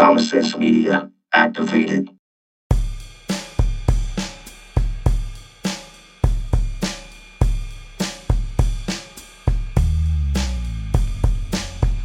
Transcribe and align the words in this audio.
Common 0.00 0.24
Sense 0.24 0.56
Media, 0.56 1.10
activated. 1.30 2.08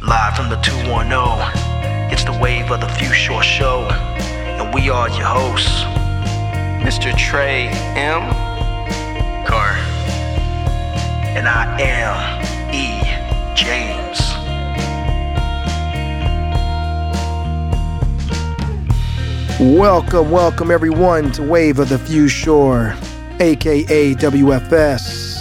Live 0.02 0.36
from 0.36 0.50
the 0.50 0.60
210, 0.62 2.12
it's 2.12 2.24
the 2.24 2.38
wave 2.38 2.70
of 2.70 2.82
the 2.82 2.88
Few 2.98 3.10
Short 3.14 3.46
Show, 3.46 3.84
and 3.88 4.74
we 4.74 4.90
are 4.90 5.08
your 5.08 5.24
hosts, 5.24 5.84
Mr. 6.84 7.16
Trey 7.16 7.68
M. 7.96 8.28
Carr, 9.46 9.72
and 11.34 11.48
I 11.48 11.80
am 11.80 12.74
E. 12.74 13.00
James. 13.56 13.95
Welcome, 19.58 20.30
welcome 20.30 20.70
everyone 20.70 21.32
to 21.32 21.42
Wave 21.42 21.78
of 21.78 21.88
the 21.88 21.98
Few 21.98 22.28
Shore, 22.28 22.94
aka 23.40 24.14
WFS. 24.14 25.34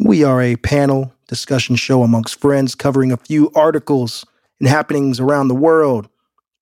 We 0.00 0.24
are 0.24 0.42
a 0.42 0.56
panel 0.56 1.14
discussion 1.28 1.76
show 1.76 2.02
amongst 2.02 2.40
friends 2.40 2.74
covering 2.74 3.12
a 3.12 3.16
few 3.16 3.52
articles 3.54 4.26
and 4.58 4.68
happenings 4.68 5.20
around 5.20 5.46
the 5.46 5.54
world, 5.54 6.08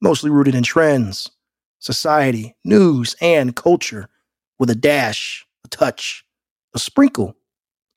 mostly 0.02 0.28
rooted 0.28 0.54
in 0.54 0.64
trends, 0.64 1.30
society, 1.78 2.54
news, 2.66 3.16
and 3.22 3.56
culture, 3.56 4.10
with 4.58 4.68
a 4.68 4.74
dash, 4.74 5.46
a 5.64 5.68
touch, 5.68 6.26
a 6.74 6.78
sprinkle 6.78 7.36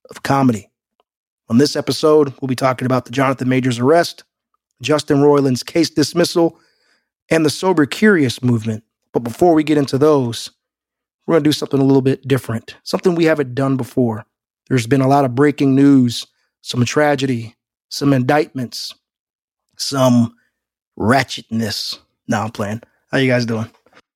of 0.09 0.23
comedy. 0.23 0.71
On 1.49 1.57
this 1.57 1.75
episode, 1.75 2.33
we'll 2.39 2.47
be 2.47 2.55
talking 2.55 2.85
about 2.85 3.03
the 3.03 3.11
Jonathan 3.11 3.49
Majors 3.49 3.77
arrest, 3.77 4.23
Justin 4.81 5.17
Roiland's 5.17 5.63
case 5.63 5.89
dismissal, 5.89 6.59
and 7.29 7.45
the 7.45 7.49
Sober 7.49 7.85
Curious 7.85 8.43
movement. 8.43 8.83
But 9.13 9.21
before 9.21 9.53
we 9.53 9.63
get 9.63 9.77
into 9.77 9.97
those, 9.97 10.51
we're 11.25 11.33
going 11.33 11.43
to 11.43 11.47
do 11.47 11.53
something 11.53 11.79
a 11.79 11.85
little 11.85 12.01
bit 12.01 12.27
different, 12.27 12.75
something 12.83 13.15
we 13.15 13.25
haven't 13.25 13.55
done 13.55 13.77
before. 13.77 14.25
There's 14.67 14.87
been 14.87 15.01
a 15.01 15.07
lot 15.07 15.25
of 15.25 15.35
breaking 15.35 15.75
news, 15.75 16.25
some 16.61 16.85
tragedy, 16.85 17.55
some 17.89 18.13
indictments, 18.13 18.93
some 19.77 20.35
ratchetness. 20.97 21.99
Now 22.27 22.43
I'm 22.43 22.51
playing. 22.51 22.81
How 23.11 23.17
you 23.17 23.29
guys 23.29 23.45
doing? 23.45 23.69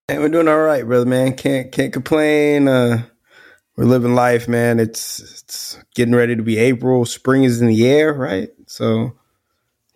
Hey, 0.08 0.20
we're 0.20 0.30
doing 0.30 0.48
all 0.48 0.60
right, 0.60 0.86
brother, 0.86 1.06
man. 1.06 1.36
Can't 1.36 1.72
can't 1.72 1.92
complain. 1.92 2.68
Uh, 2.68 3.04
we're 3.76 3.86
living 3.86 4.16
life, 4.16 4.48
man. 4.48 4.80
It's 4.80 5.20
it's 5.20 5.80
getting 5.96 6.16
ready 6.16 6.36
to 6.36 6.44
be 6.44 6.58
April. 6.58 7.06
Spring 7.06 7.44
is 7.44 7.60
in 7.60 7.68
the 7.68 7.88
air, 7.88 8.14
right? 8.14 8.50
So 8.68 9.18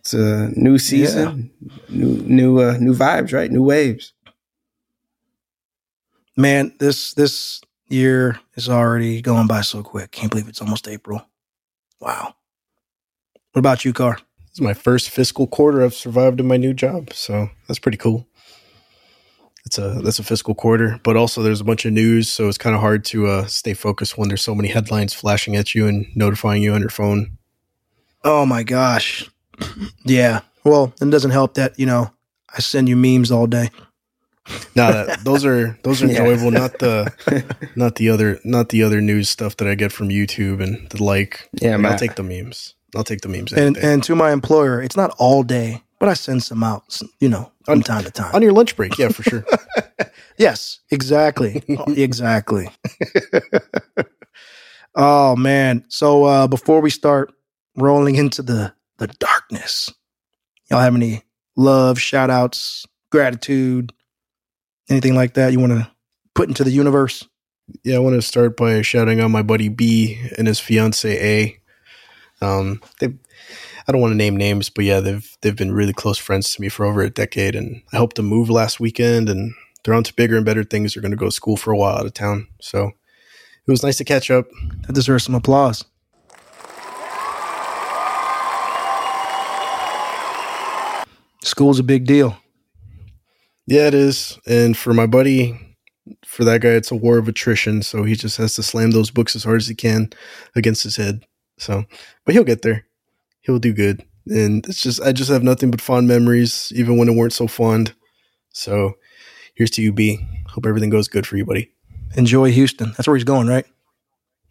it's 0.10 0.14
a 0.16 0.60
new 0.60 0.80
season, 0.80 1.52
new 1.90 2.18
new 2.24 2.62
uh, 2.62 2.78
new 2.80 2.96
vibes, 2.96 3.32
right? 3.32 3.52
New 3.52 3.64
waves. 3.64 4.14
Man, 6.36 6.74
this 6.80 7.14
this 7.14 7.62
year 7.90 8.40
is 8.56 8.70
already 8.70 9.22
going 9.22 9.46
by 9.46 9.62
so 9.62 9.84
quick. 9.84 10.12
Can't 10.12 10.32
believe 10.32 10.48
it's 10.48 10.62
almost 10.62 10.88
April. 10.88 11.22
Wow. 12.00 12.34
What 13.52 13.60
about 13.60 13.86
you, 13.86 13.94
Carr? 13.94 14.16
This 14.16 14.54
is 14.54 14.62
my 14.62 14.74
first 14.74 15.10
fiscal 15.10 15.46
quarter 15.46 15.84
I've 15.84 15.94
survived 15.94 16.40
in 16.40 16.48
my 16.48 16.58
new 16.58 16.74
job, 16.74 17.14
so 17.14 17.50
that's 17.68 17.80
pretty 17.80 17.98
cool. 17.98 18.28
It's 19.66 19.78
a 19.78 20.02
that's 20.04 20.18
a 20.18 20.24
fiscal 20.24 20.56
quarter, 20.56 21.00
but 21.04 21.18
also 21.18 21.44
there's 21.44 21.62
a 21.62 21.66
bunch 21.66 21.86
of 21.86 21.94
news, 21.94 22.32
so 22.32 22.48
it's 22.48 22.58
kind 22.58 22.76
of 22.76 22.82
hard 22.82 23.06
to 23.06 23.28
uh, 23.28 23.46
stay 23.46 23.76
focused 23.76 24.18
when 24.18 24.30
there's 24.30 24.42
so 24.42 24.56
many 24.56 24.70
headlines 24.70 25.14
flashing 25.14 25.56
at 25.56 25.76
you 25.76 25.86
and 25.86 26.08
notifying 26.16 26.64
you 26.64 26.74
on 26.74 26.80
your 26.80 26.90
phone. 26.90 27.38
Oh 28.24 28.46
my 28.48 28.64
gosh. 28.64 29.30
Yeah. 30.06 30.42
Well, 30.64 30.94
it 31.02 31.10
doesn't 31.10 31.32
help 31.32 31.54
that, 31.56 31.80
you 31.80 31.86
know, 31.86 32.12
I 32.56 32.60
send 32.62 32.90
you 32.90 32.96
memes 32.96 33.32
all 33.32 33.48
day. 33.48 33.70
No, 34.76 34.92
that, 34.92 35.24
those 35.24 35.46
are 35.46 35.78
those 35.84 36.02
are 36.02 36.08
Yeah. 36.12 36.20
enjoyable. 36.20 36.52
Not 36.52 36.80
the 36.80 37.14
not 37.76 37.96
the 37.96 38.10
other 38.10 38.40
not 38.44 38.70
the 38.70 38.82
other 38.84 39.00
news 39.02 39.30
stuff 39.30 39.56
that 39.58 39.68
I 39.68 39.76
get 39.76 39.92
from 39.92 40.10
YouTube 40.10 40.62
and 40.64 40.90
the 40.90 41.04
like. 41.04 41.48
Yeah, 41.62 41.76
Like. 41.78 41.86
I'll 41.92 41.98
take 42.00 42.16
the 42.16 42.24
memes. 42.24 42.74
I'll 42.96 43.04
take 43.04 43.22
the 43.22 43.30
memes. 43.30 43.54
And 43.54 43.76
day. 43.76 43.82
and 43.84 44.04
to 44.04 44.16
my 44.16 44.32
employer, 44.32 44.82
it's 44.82 44.98
not 44.98 45.14
all 45.20 45.44
day, 45.44 45.84
but 46.00 46.10
I 46.10 46.14
send 46.16 46.42
some 46.44 46.64
out, 46.64 47.00
you 47.20 47.30
know, 47.30 47.52
from 47.64 47.80
On- 47.80 47.84
time 47.84 48.04
to 48.04 48.12
time. 48.12 48.34
on 48.34 48.42
your 48.42 48.52
lunch 48.54 48.76
break, 48.76 48.98
yeah, 48.98 49.10
for 49.10 49.24
sure. 49.24 49.46
Yes, 50.38 50.80
exactly. 50.90 51.62
Exactly. 51.98 52.70
oh 54.96 55.36
man. 55.36 55.84
So 55.90 56.24
uh 56.24 56.48
before 56.48 56.82
we 56.82 56.90
start 56.90 57.34
rolling 57.76 58.16
into 58.16 58.42
the 58.42 58.74
the 59.00 59.08
darkness, 59.08 59.92
y'all 60.70 60.80
have 60.80 60.96
any 60.96 61.24
love, 61.56 62.00
shout 62.00 62.30
outs, 62.30 62.86
gratitude, 63.12 63.92
anything 64.90 65.16
like 65.16 65.34
that 65.34 65.52
you 65.52 65.60
want 65.60 65.74
to 65.74 65.90
put 66.36 66.50
into 66.50 66.64
the 66.64 66.72
universe? 66.72 67.28
Yeah, 67.84 67.98
I 67.98 68.00
want 68.00 68.16
to 68.16 68.22
start 68.22 68.58
by 68.58 68.82
shouting 68.82 69.20
out 69.20 69.30
my 69.30 69.42
buddy 69.42 69.70
B 69.70 70.20
and 70.38 70.48
his 70.48 70.60
fiance 70.60 71.10
A. 71.10 72.46
Um, 72.46 72.82
they, 73.00 73.08
I 73.88 73.92
don't 73.92 74.02
want 74.02 74.12
to 74.12 74.18
name 74.18 74.38
names, 74.38 74.70
but 74.70 74.86
yeah, 74.86 75.00
they've 75.00 75.38
they've 75.42 75.56
been 75.56 75.74
really 75.74 75.94
close 75.94 76.18
friends 76.18 76.54
to 76.54 76.62
me 76.62 76.70
for 76.70 76.86
over 76.86 77.02
a 77.02 77.10
decade, 77.10 77.56
and 77.56 77.82
I 77.94 77.98
helped 77.98 78.16
them 78.16 78.26
move 78.26 78.50
last 78.50 78.80
weekend, 78.80 79.30
and 79.30 79.54
they're 79.84 79.94
on 79.94 80.04
to 80.04 80.14
bigger 80.14 80.36
and 80.36 80.46
better 80.46 80.64
things. 80.64 80.94
They're 80.94 81.02
going 81.02 81.12
to 81.12 81.18
go 81.18 81.26
to 81.26 81.32
school 81.32 81.58
for 81.58 81.72
a 81.72 81.78
while 81.78 81.98
out 81.98 82.06
of 82.06 82.14
town, 82.14 82.48
so 82.60 82.88
it 83.68 83.72
was 83.72 83.84
nice 83.84 83.98
to 83.98 84.04
catch 84.04 84.32
up. 84.32 84.46
That 84.88 84.94
deserves 84.94 85.26
some 85.26 85.36
applause. 85.36 85.86
School's 91.60 91.78
a 91.78 91.84
big 91.84 92.06
deal. 92.06 92.38
Yeah, 93.68 93.88
it 93.88 93.94
is, 93.94 94.40
and 94.48 94.78
for 94.78 94.94
my 94.94 95.06
buddy, 95.08 95.60
for 96.26 96.46
that 96.46 96.62
guy, 96.62 96.70
it's 96.70 96.90
a 96.90 96.96
war 96.96 97.18
of 97.18 97.28
attrition. 97.28 97.82
So 97.84 98.06
he 98.06 98.16
just 98.16 98.38
has 98.38 98.56
to 98.56 98.64
slam 98.64 98.92
those 98.92 99.12
books 99.12 99.36
as 99.36 99.44
hard 99.44 99.58
as 99.58 99.68
he 99.68 99.76
can 99.76 100.10
against 100.56 100.84
his 100.84 100.96
head. 100.96 101.26
So, 101.58 101.84
but 102.26 102.34
he'll 102.34 102.46
get 102.46 102.62
there. 102.62 102.86
He'll 103.42 103.60
do 103.60 103.74
good. 103.74 104.06
And 104.26 104.66
it's 104.70 104.80
just, 104.80 105.02
I 105.02 105.12
just 105.12 105.30
have 105.30 105.44
nothing 105.44 105.70
but 105.70 105.82
fond 105.82 106.08
memories, 106.08 106.72
even 106.74 106.98
when 106.98 107.10
it 107.10 107.18
weren't 107.18 107.34
so 107.34 107.46
fond. 107.46 107.94
So, 108.54 108.94
here's 109.54 109.72
to 109.72 109.82
you, 109.82 109.92
B. 109.92 110.26
Hope 110.48 110.66
everything 110.66 110.90
goes 110.90 111.10
good 111.10 111.28
for 111.28 111.36
you, 111.36 111.44
buddy. 111.44 111.74
Enjoy 112.16 112.54
Houston. 112.54 112.94
That's 112.96 113.06
where 113.06 113.18
he's 113.18 113.26
going, 113.26 113.48
right? 113.48 113.66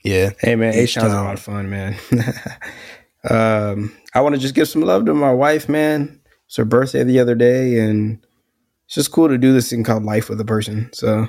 Yeah. 0.05 0.33
Hey, 0.41 0.57
man. 0.57 0.75
H 0.75 0.93
Town's 0.93 1.07
a 1.07 1.09
H-Town. 1.09 1.25
lot 1.25 1.35
of 1.35 1.41
fun, 1.41 1.71
man. 1.71 1.97
um, 3.31 3.97
I 4.13 4.21
want 4.21 4.35
to 4.35 4.41
just 4.43 4.55
give 4.55 4.69
some 4.69 4.83
love 4.83 5.07
to 5.07 5.15
my 5.15 5.33
wife, 5.33 5.71
man. 5.71 6.21
It's 6.49 6.57
her 6.57 6.65
birthday 6.65 7.05
the 7.05 7.21
other 7.21 7.35
day, 7.37 7.79
and 7.79 8.19
it's 8.87 8.95
just 8.97 9.13
cool 9.13 9.29
to 9.29 9.39
do 9.39 9.53
this 9.53 9.71
thing 9.71 9.85
called 9.85 10.03
life 10.05 10.29
with 10.29 10.41
a 10.41 10.45
person. 10.45 10.91
So, 10.93 11.29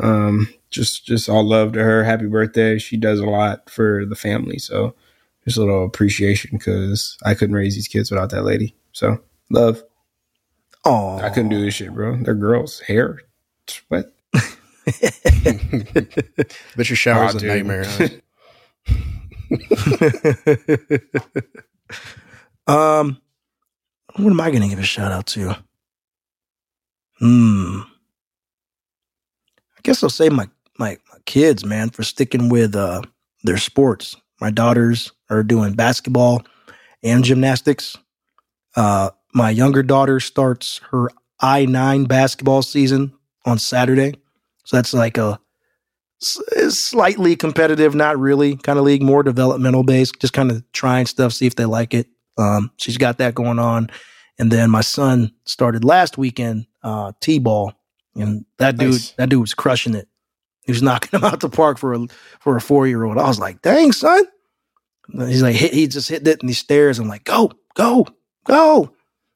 um, 0.00 0.48
just 0.70 1.06
just 1.06 1.28
all 1.28 1.44
love 1.44 1.72
to 1.74 1.84
her. 1.84 2.02
Happy 2.04 2.26
birthday. 2.26 2.78
She 2.78 2.96
does 2.96 3.20
a 3.20 3.26
lot 3.26 3.68
for 3.70 4.04
the 4.06 4.16
family. 4.16 4.58
So, 4.58 4.94
just 5.44 5.56
a 5.58 5.60
little 5.60 5.84
appreciation 5.84 6.50
because 6.58 7.16
I 7.24 7.34
couldn't 7.34 7.54
raise 7.56 7.74
these 7.74 7.86
kids 7.88 8.10
without 8.10 8.30
that 8.30 8.44
lady. 8.44 8.74
So, 8.92 9.18
love. 9.50 9.82
Oh, 10.84 11.18
I 11.18 11.28
couldn't 11.30 11.50
do 11.50 11.60
this 11.60 11.74
shit, 11.74 11.92
bro. 11.92 12.16
They're 12.22 12.34
girls. 12.34 12.80
Hair. 12.80 13.20
What? 13.88 14.12
But 16.76 16.88
your 16.88 16.96
shower's 16.96 17.34
Oh, 17.34 17.38
a 17.38 17.40
dude. 17.40 17.48
nightmare. 17.48 17.84
huh? 17.86 18.08
Um, 22.68 23.20
what 24.14 24.30
am 24.30 24.40
I 24.40 24.50
going 24.50 24.62
to 24.62 24.68
give 24.68 24.78
a 24.78 24.82
shout 24.82 25.12
out 25.12 25.26
to? 25.28 25.56
Hmm. 27.18 27.80
I 29.76 29.80
guess 29.82 30.02
I'll 30.02 30.10
say 30.10 30.28
my, 30.28 30.48
my 30.78 30.98
my 31.12 31.18
kids, 31.24 31.64
man, 31.64 31.90
for 31.90 32.02
sticking 32.02 32.48
with 32.48 32.74
uh 32.74 33.02
their 33.42 33.58
sports. 33.58 34.16
My 34.40 34.50
daughters 34.50 35.12
are 35.30 35.42
doing 35.42 35.74
basketball 35.74 36.44
and 37.02 37.24
gymnastics. 37.24 37.96
Uh, 38.74 39.10
my 39.34 39.50
younger 39.50 39.82
daughter 39.82 40.20
starts 40.20 40.78
her 40.90 41.10
I 41.40 41.66
nine 41.66 42.04
basketball 42.04 42.62
season 42.62 43.12
on 43.44 43.58
Saturday, 43.58 44.14
so 44.64 44.76
that's 44.76 44.92
like 44.92 45.16
a 45.18 45.40
slightly 46.18 47.36
competitive, 47.36 47.94
not 47.94 48.18
really 48.18 48.56
kind 48.56 48.78
of 48.78 48.84
league, 48.84 49.02
more 49.02 49.22
developmental 49.22 49.82
based, 49.82 50.20
just 50.20 50.32
kind 50.32 50.50
of 50.50 50.64
trying 50.72 51.06
stuff, 51.06 51.32
see 51.32 51.46
if 51.46 51.56
they 51.56 51.66
like 51.66 51.94
it. 51.94 52.08
Um, 52.38 52.70
she's 52.76 52.98
got 52.98 53.18
that 53.18 53.34
going 53.34 53.58
on. 53.58 53.90
And 54.38 54.50
then 54.50 54.70
my 54.70 54.82
son 54.82 55.32
started 55.44 55.84
last 55.84 56.18
weekend, 56.18 56.66
uh, 56.82 57.12
T-ball. 57.20 57.72
And 58.14 58.44
that 58.58 58.76
dude, 58.76 59.00
that 59.16 59.28
dude 59.28 59.40
was 59.40 59.54
crushing 59.54 59.94
it. 59.94 60.08
He 60.64 60.72
was 60.72 60.82
knocking 60.82 61.18
him 61.18 61.24
out 61.24 61.40
the 61.40 61.48
park 61.48 61.78
for 61.78 61.94
a 61.94 62.06
for 62.40 62.56
a 62.56 62.60
four 62.60 62.86
year 62.86 63.04
old. 63.04 63.18
I 63.18 63.28
was 63.28 63.38
like, 63.38 63.62
dang, 63.62 63.92
son. 63.92 64.24
And 65.12 65.28
He's 65.28 65.42
like, 65.42 65.54
hit, 65.54 65.72
he 65.72 65.86
just 65.86 66.08
hit 66.08 66.26
it 66.26 66.40
in 66.40 66.46
these 66.46 66.58
stairs. 66.58 66.98
I'm 66.98 67.08
like, 67.08 67.24
go, 67.24 67.52
go, 67.74 68.06
go. 68.44 68.92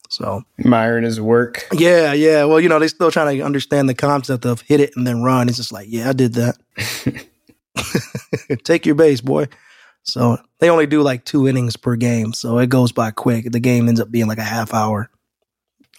So 0.09 0.43
Admiring 0.59 1.05
his 1.05 1.21
work. 1.21 1.67
yeah, 1.73 2.13
yeah. 2.13 2.45
Well, 2.45 2.59
you 2.59 2.69
know, 2.69 2.81
they're 2.81 2.89
still 2.89 3.13
trying 3.13 3.39
to 3.39 3.45
understand 3.45 3.89
the 3.89 3.95
concept 3.95 4.45
of 4.45 4.63
hit 4.63 4.81
it 4.81 4.97
and 4.97 5.07
then 5.07 5.23
run. 5.23 5.49
It's 5.49 5.59
just 5.59 5.73
like, 5.73 5.87
yeah, 5.89 6.09
I 6.09 6.13
did 6.13 6.35
that. 6.35 6.57
Take 8.65 8.87
your 8.87 8.97
base, 8.97 9.21
boy. 9.21 9.47
So 10.03 10.39
they 10.59 10.71
only 10.71 10.87
do 10.87 11.03
like 11.03 11.25
two 11.25 11.47
innings 11.47 11.77
per 11.77 11.95
game. 11.97 12.33
So 12.33 12.59
it 12.59 12.69
goes 12.69 12.93
by 12.93 13.11
quick. 13.11 13.53
The 13.53 13.61
game 13.61 13.89
ends 13.89 14.01
up 14.01 14.11
being 14.11 14.27
like 14.27 14.39
a 14.39 14.43
half 14.43 14.73
hour. 14.75 15.11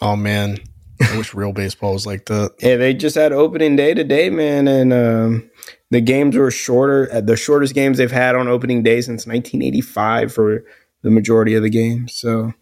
Oh 0.02 0.16
man, 0.16 0.58
I 1.02 1.18
wish 1.18 1.34
real 1.36 1.54
baseball 1.54 1.94
was 1.94 2.06
like 2.06 2.26
that. 2.26 2.56
Yeah, 2.60 2.78
they 2.78 2.94
just 2.94 3.16
had 3.16 3.32
opening 3.32 3.76
day 3.76 3.94
today, 3.94 4.30
man, 4.30 4.68
and 4.68 4.92
um, 4.92 5.50
the 5.92 6.02
games 6.02 6.36
were 6.36 6.50
shorter. 6.52 7.08
uh, 7.14 7.22
The 7.22 7.36
shortest 7.38 7.74
games 7.76 7.98
they've 8.00 8.12
had 8.12 8.36
on 8.36 8.48
opening 8.48 8.82
day 8.84 9.02
since 9.02 9.28
1985 9.28 10.34
for 10.34 10.64
the 11.04 11.12
majority 11.12 11.54
of 11.56 11.64
the 11.64 11.70
games. 11.70 12.14
So 12.16 12.54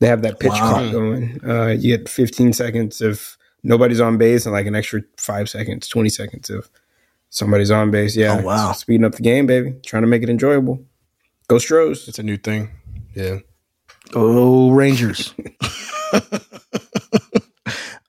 they 0.00 0.06
have 0.06 0.22
that 0.22 0.38
pitch 0.40 0.50
Wow. 0.52 0.68
clock 0.68 0.92
going. 0.92 1.40
Uh, 1.46 1.68
you 1.78 1.96
get 1.96 2.08
15 2.08 2.52
seconds 2.52 3.00
if 3.00 3.36
nobody's 3.62 4.00
on 4.00 4.18
base, 4.18 4.44
and 4.46 4.52
like 4.54 4.66
an 4.66 4.74
extra 4.74 5.00
five 5.16 5.48
seconds, 5.48 5.88
20 5.88 6.08
seconds 6.10 6.50
if 6.50 6.68
somebody's 7.30 7.70
on 7.70 7.90
base. 7.90 8.14
Yeah, 8.16 8.38
Oh, 8.40 8.42
wow. 8.42 8.72
speeding 8.72 9.04
up 9.04 9.14
the 9.14 9.22
game, 9.22 9.46
baby. 9.46 9.74
Trying 9.84 10.02
to 10.02 10.06
make 10.08 10.22
it 10.22 10.28
enjoyable. 10.30 10.84
Go 11.48 11.58
Stros. 11.58 12.06
It's 12.08 12.18
a 12.18 12.22
new 12.22 12.36
thing. 12.36 12.70
Yeah. 13.14 13.38
Oh, 14.14 14.70
Rangers. 14.70 15.34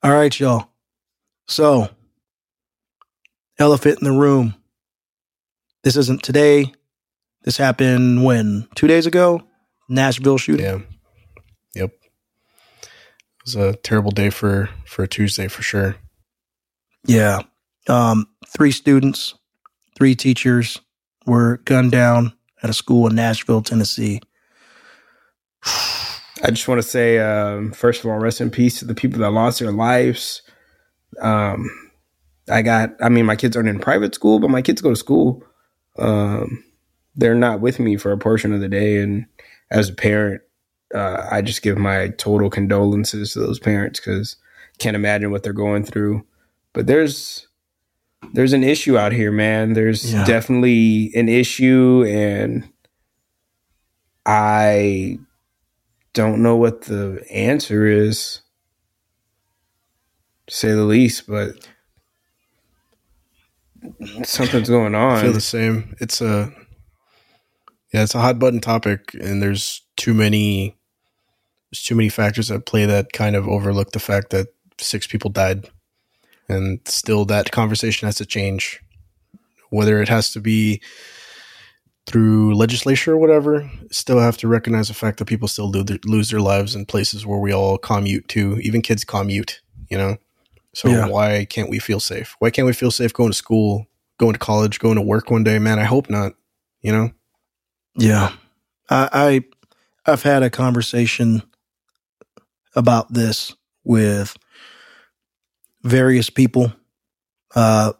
All 0.03 0.12
right, 0.12 0.38
y'all. 0.39 0.68
So, 1.47 1.89
elephant 3.59 4.00
in 4.01 4.06
the 4.06 4.19
room. 4.19 4.56
This 5.83 5.95
isn't 5.97 6.23
today. 6.23 6.73
This 7.44 7.57
happened 7.57 8.23
when? 8.23 8.68
Two 8.75 8.88
days 8.88 9.06
ago? 9.06 9.41
Nashville 9.89 10.38
shooting. 10.38 10.65
Yeah. 10.65 10.79
Yep. 11.75 11.91
It 12.83 12.89
was 13.45 13.56
a 13.56 13.73
terrible 13.75 14.12
day 14.12 14.29
for 14.29 14.69
for 14.85 15.03
a 15.03 15.07
Tuesday 15.07 15.47
for 15.47 15.62
sure. 15.63 15.95
Yeah. 17.06 17.41
Um, 17.88 18.28
three 18.48 18.72
students, 18.72 19.33
three 19.98 20.16
teachers 20.16 20.80
were 21.25 21.57
gunned 21.66 21.92
down 21.92 22.33
at 22.63 22.69
a 22.69 22.74
school 22.74 23.07
in 23.07 23.16
Nashville, 23.16 23.62
Tennessee. 23.62 24.22
I 26.44 26.50
just 26.50 26.68
want 26.68 26.81
to 26.81 26.88
say, 26.88 27.19
um, 27.19 27.72
first 27.72 28.04
of 28.04 28.10
all, 28.10 28.18
rest 28.18 28.42
in 28.42 28.50
peace 28.50 28.80
to 28.80 28.86
the 28.86 28.95
people 28.95 29.19
that 29.19 29.30
lost 29.30 29.60
their 29.60 29.72
lives. 29.72 30.42
Um, 31.22 31.69
I 32.50 32.63
got, 32.63 32.95
I 33.00 33.10
mean, 33.10 33.25
my 33.25 33.36
kids 33.36 33.56
aren't 33.56 33.69
in 33.69 33.80
private 33.80 34.16
school, 34.16 34.39
but 34.39 34.50
my 34.50 34.62
kids 34.62 34.81
go 34.81 34.89
to 34.89 34.95
school. 34.95 35.44
Um, 36.00 36.63
they're 37.16 37.36
not 37.36 37.62
with 37.62 37.80
me 37.80 37.98
for 37.98 38.12
a 38.12 38.18
portion 38.18 38.54
of 38.54 38.62
the 38.62 38.69
day. 38.69 38.98
And 39.01 39.28
as 39.69 39.89
a 39.89 39.94
parent, 39.94 40.42
uh, 40.95 41.28
I 41.30 41.42
just 41.42 41.62
give 41.62 41.78
my 41.78 42.10
total 42.10 42.50
condolences 42.50 43.33
to 43.33 43.39
those 43.39 43.60
parents 43.60 44.00
because 44.00 44.36
can't 44.80 44.95
imagine 44.95 45.31
what 45.31 45.44
they're 45.44 45.54
going 45.54 45.83
through. 45.83 46.25
But 46.74 46.88
there's, 46.88 47.48
there's 48.33 48.53
an 48.53 48.63
issue 48.63 48.97
out 48.97 49.12
here, 49.12 49.31
man. 49.31 49.73
There's 49.73 50.13
Yeah. 50.13 50.23
definitely 50.25 51.12
an 51.15 51.29
issue, 51.29 52.06
and 52.07 52.68
I 54.25 55.19
don't 56.13 56.41
know 56.44 56.56
what 56.56 56.81
the 56.83 57.23
answer 57.31 57.85
is, 57.85 58.41
to 60.47 60.53
say 60.56 60.71
the 60.71 60.83
least, 60.83 61.27
but 61.27 61.68
something's 64.23 64.69
going 64.69 64.95
on. 64.95 65.18
I 65.18 65.21
feel 65.21 65.33
the 65.33 65.41
same. 65.41 65.95
It's 66.00 66.21
a 66.21 66.51
yeah, 67.94 68.03
it's 68.03 68.15
a 68.15 68.21
hot 68.21 68.39
button 68.39 68.62
topic, 68.62 69.13
and 69.19 69.41
there's 69.41 69.81
too 69.97 70.13
many 70.13 70.77
there's 71.71 71.83
too 71.83 71.95
many 71.95 72.09
factors 72.09 72.51
at 72.51 72.65
play 72.65 72.85
that 72.85 73.13
kind 73.13 73.35
of 73.35 73.47
overlook 73.47 73.91
the 73.91 74.00
fact 74.00 74.29
that 74.31 74.47
six 74.79 75.07
people 75.07 75.29
died, 75.29 75.69
and 76.51 76.80
still 76.86 77.25
that 77.25 77.51
conversation 77.51 78.07
has 78.07 78.15
to 78.15 78.25
change. 78.25 78.81
Whether 79.69 80.01
it 80.01 80.09
has 80.09 80.31
to 80.33 80.42
be 80.42 80.81
through 82.07 82.56
legislature 82.56 83.13
or 83.13 83.18
whatever, 83.18 83.69
still 83.92 84.19
have 84.19 84.38
to 84.38 84.48
recognize 84.48 84.88
the 84.88 84.94
fact 84.94 85.19
that 85.19 85.25
people 85.25 85.48
still 85.48 85.69
lose 85.69 85.86
their, 85.86 86.00
lose 86.06 86.30
their 86.30 86.42
lives 86.42 86.75
in 86.75 86.86
places 86.86 87.25
where 87.25 87.39
we 87.39 87.53
all 87.53 87.77
commute 87.77 88.27
to. 88.30 88.57
Even 88.59 88.81
kids 88.81 89.03
commute, 89.03 89.62
you 89.89 89.98
know. 89.98 90.18
So 90.74 90.89
Yeah. 90.89 91.07
why 91.07 91.45
can't 91.50 91.69
we 91.69 91.80
feel 91.80 92.00
safe? 92.00 92.36
Why 92.39 92.50
can't 92.50 92.65
we 92.65 92.74
feel 92.74 92.92
safe 92.92 93.13
going 93.13 93.31
to 93.31 93.38
school, 93.38 93.88
going 94.18 94.33
to 94.33 94.39
college, 94.39 94.80
going 94.80 94.95
to 94.95 95.01
work 95.01 95.30
one 95.30 95.44
day? 95.44 95.59
Man, 95.59 95.80
I 95.80 95.86
hope 95.86 96.09
not. 96.09 96.33
You 96.81 96.92
know. 96.92 97.12
Yeah. 97.95 98.33
I, 98.89 99.09
I 100.06 100.12
I've 100.12 100.24
had 100.24 100.44
a 100.44 100.50
conversation 100.50 101.44
about 102.75 103.13
this 103.13 103.54
with 103.83 104.36
various 105.83 106.30
people. 106.30 106.74
Uh 107.56 107.94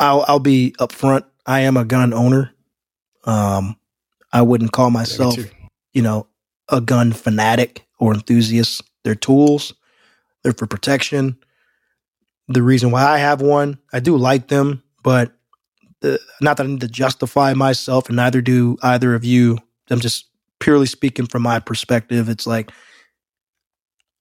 I'll 0.00 0.24
I'll 0.28 0.38
be 0.40 0.74
upfront. 0.78 1.24
I 1.46 1.60
am 1.60 1.76
a 1.76 1.84
gun 1.84 2.12
owner. 2.12 2.52
Um 3.24 3.76
I 4.32 4.42
wouldn't 4.42 4.72
call 4.72 4.90
myself, 4.90 5.36
you 5.92 6.02
know, 6.02 6.26
a 6.68 6.80
gun 6.80 7.12
fanatic 7.12 7.86
or 7.98 8.14
enthusiast. 8.14 8.82
They're 9.04 9.14
tools. 9.14 9.72
They're 10.42 10.52
for 10.52 10.66
protection. 10.66 11.38
The 12.48 12.62
reason 12.62 12.90
why 12.90 13.04
I 13.04 13.18
have 13.18 13.40
one, 13.40 13.78
I 13.92 14.00
do 14.00 14.16
like 14.16 14.48
them, 14.48 14.82
but 15.02 15.32
the, 16.00 16.20
not 16.40 16.58
that 16.58 16.64
I 16.64 16.68
need 16.68 16.82
to 16.82 16.88
justify 16.88 17.54
myself, 17.54 18.08
and 18.08 18.16
neither 18.16 18.42
do 18.42 18.76
either 18.82 19.14
of 19.14 19.24
you. 19.24 19.58
I'm 19.88 20.00
just 20.00 20.26
purely 20.60 20.86
speaking 20.86 21.26
from 21.26 21.42
my 21.42 21.60
perspective. 21.60 22.28
It's 22.28 22.46
like 22.46 22.70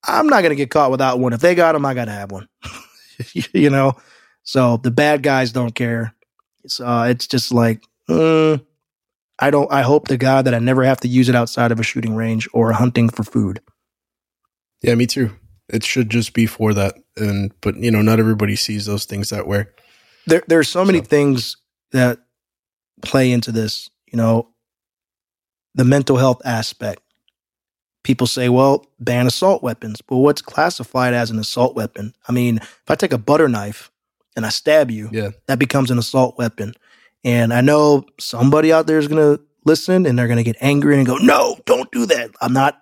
I'm 0.05 0.27
not 0.27 0.41
gonna 0.43 0.55
get 0.55 0.69
caught 0.69 0.91
without 0.91 1.19
one. 1.19 1.33
If 1.33 1.39
they 1.41 1.55
got 1.55 1.73
them, 1.73 1.85
I 1.85 1.93
gotta 1.93 2.11
have 2.11 2.31
one. 2.31 2.47
you 3.53 3.69
know. 3.69 3.93
So 4.43 4.77
the 4.77 4.91
bad 4.91 5.23
guys 5.23 5.51
don't 5.51 5.73
care. 5.73 6.13
It's 6.63 6.79
uh, 6.79 7.07
it's 7.09 7.27
just 7.27 7.51
like 7.53 7.81
mm, 8.09 8.63
I 9.39 9.49
don't. 9.51 9.71
I 9.71 9.81
hope 9.81 10.07
to 10.09 10.17
God 10.17 10.45
that 10.45 10.53
I 10.53 10.59
never 10.59 10.83
have 10.83 10.99
to 11.01 11.07
use 11.07 11.29
it 11.29 11.35
outside 11.35 11.71
of 11.71 11.79
a 11.79 11.83
shooting 11.83 12.15
range 12.15 12.47
or 12.53 12.71
hunting 12.73 13.09
for 13.09 13.23
food. 13.23 13.61
Yeah, 14.81 14.95
me 14.95 15.07
too. 15.07 15.31
It 15.69 15.83
should 15.85 16.09
just 16.09 16.33
be 16.33 16.45
for 16.45 16.73
that, 16.73 16.95
and 17.15 17.53
but 17.61 17.77
you 17.77 17.89
know, 17.91 18.01
not 18.01 18.19
everybody 18.19 18.55
sees 18.57 18.85
those 18.85 19.05
things 19.05 19.29
that 19.29 19.47
way. 19.47 19.65
there 20.27 20.43
there's 20.47 20.67
so 20.69 20.83
many 20.83 20.99
So- 20.99 21.05
things 21.05 21.57
that 21.91 22.19
play 23.01 23.31
into 23.31 23.51
this 23.51 23.89
you 24.11 24.17
know 24.17 24.49
the 25.75 25.83
mental 25.85 26.17
health 26.17 26.41
aspect 26.45 27.01
people 28.03 28.27
say 28.27 28.49
well 28.49 28.85
ban 28.99 29.27
assault 29.27 29.63
weapons. 29.63 30.01
But 30.01 30.17
what's 30.17 30.41
classified 30.41 31.13
as 31.13 31.31
an 31.31 31.39
assault 31.39 31.75
weapon? 31.75 32.13
I 32.27 32.31
mean 32.31 32.57
if 32.57 32.83
i 32.89 32.95
take 32.95 33.13
a 33.13 33.17
butter 33.17 33.47
knife 33.47 33.91
and 34.35 34.45
i 34.45 34.49
stab 34.49 34.91
you 34.91 35.09
Yeah, 35.11 35.31
that 35.47 35.59
becomes 35.59 35.91
an 35.91 35.97
assault 35.97 36.37
weapon. 36.37 36.75
And 37.23 37.53
i 37.53 37.61
know 37.61 38.05
somebody 38.19 38.71
out 38.73 38.87
there 38.87 38.99
is 38.99 39.07
going 39.07 39.37
to 39.37 39.43
listen 39.65 40.05
and 40.05 40.19
they're 40.19 40.27
going 40.27 40.37
to 40.37 40.43
get 40.43 40.57
angry 40.61 40.97
and 40.97 41.05
go 41.05 41.17
no 41.17 41.57
don't 41.65 41.91
do 41.91 42.05
that. 42.07 42.31
I'm 42.41 42.53
not 42.53 42.81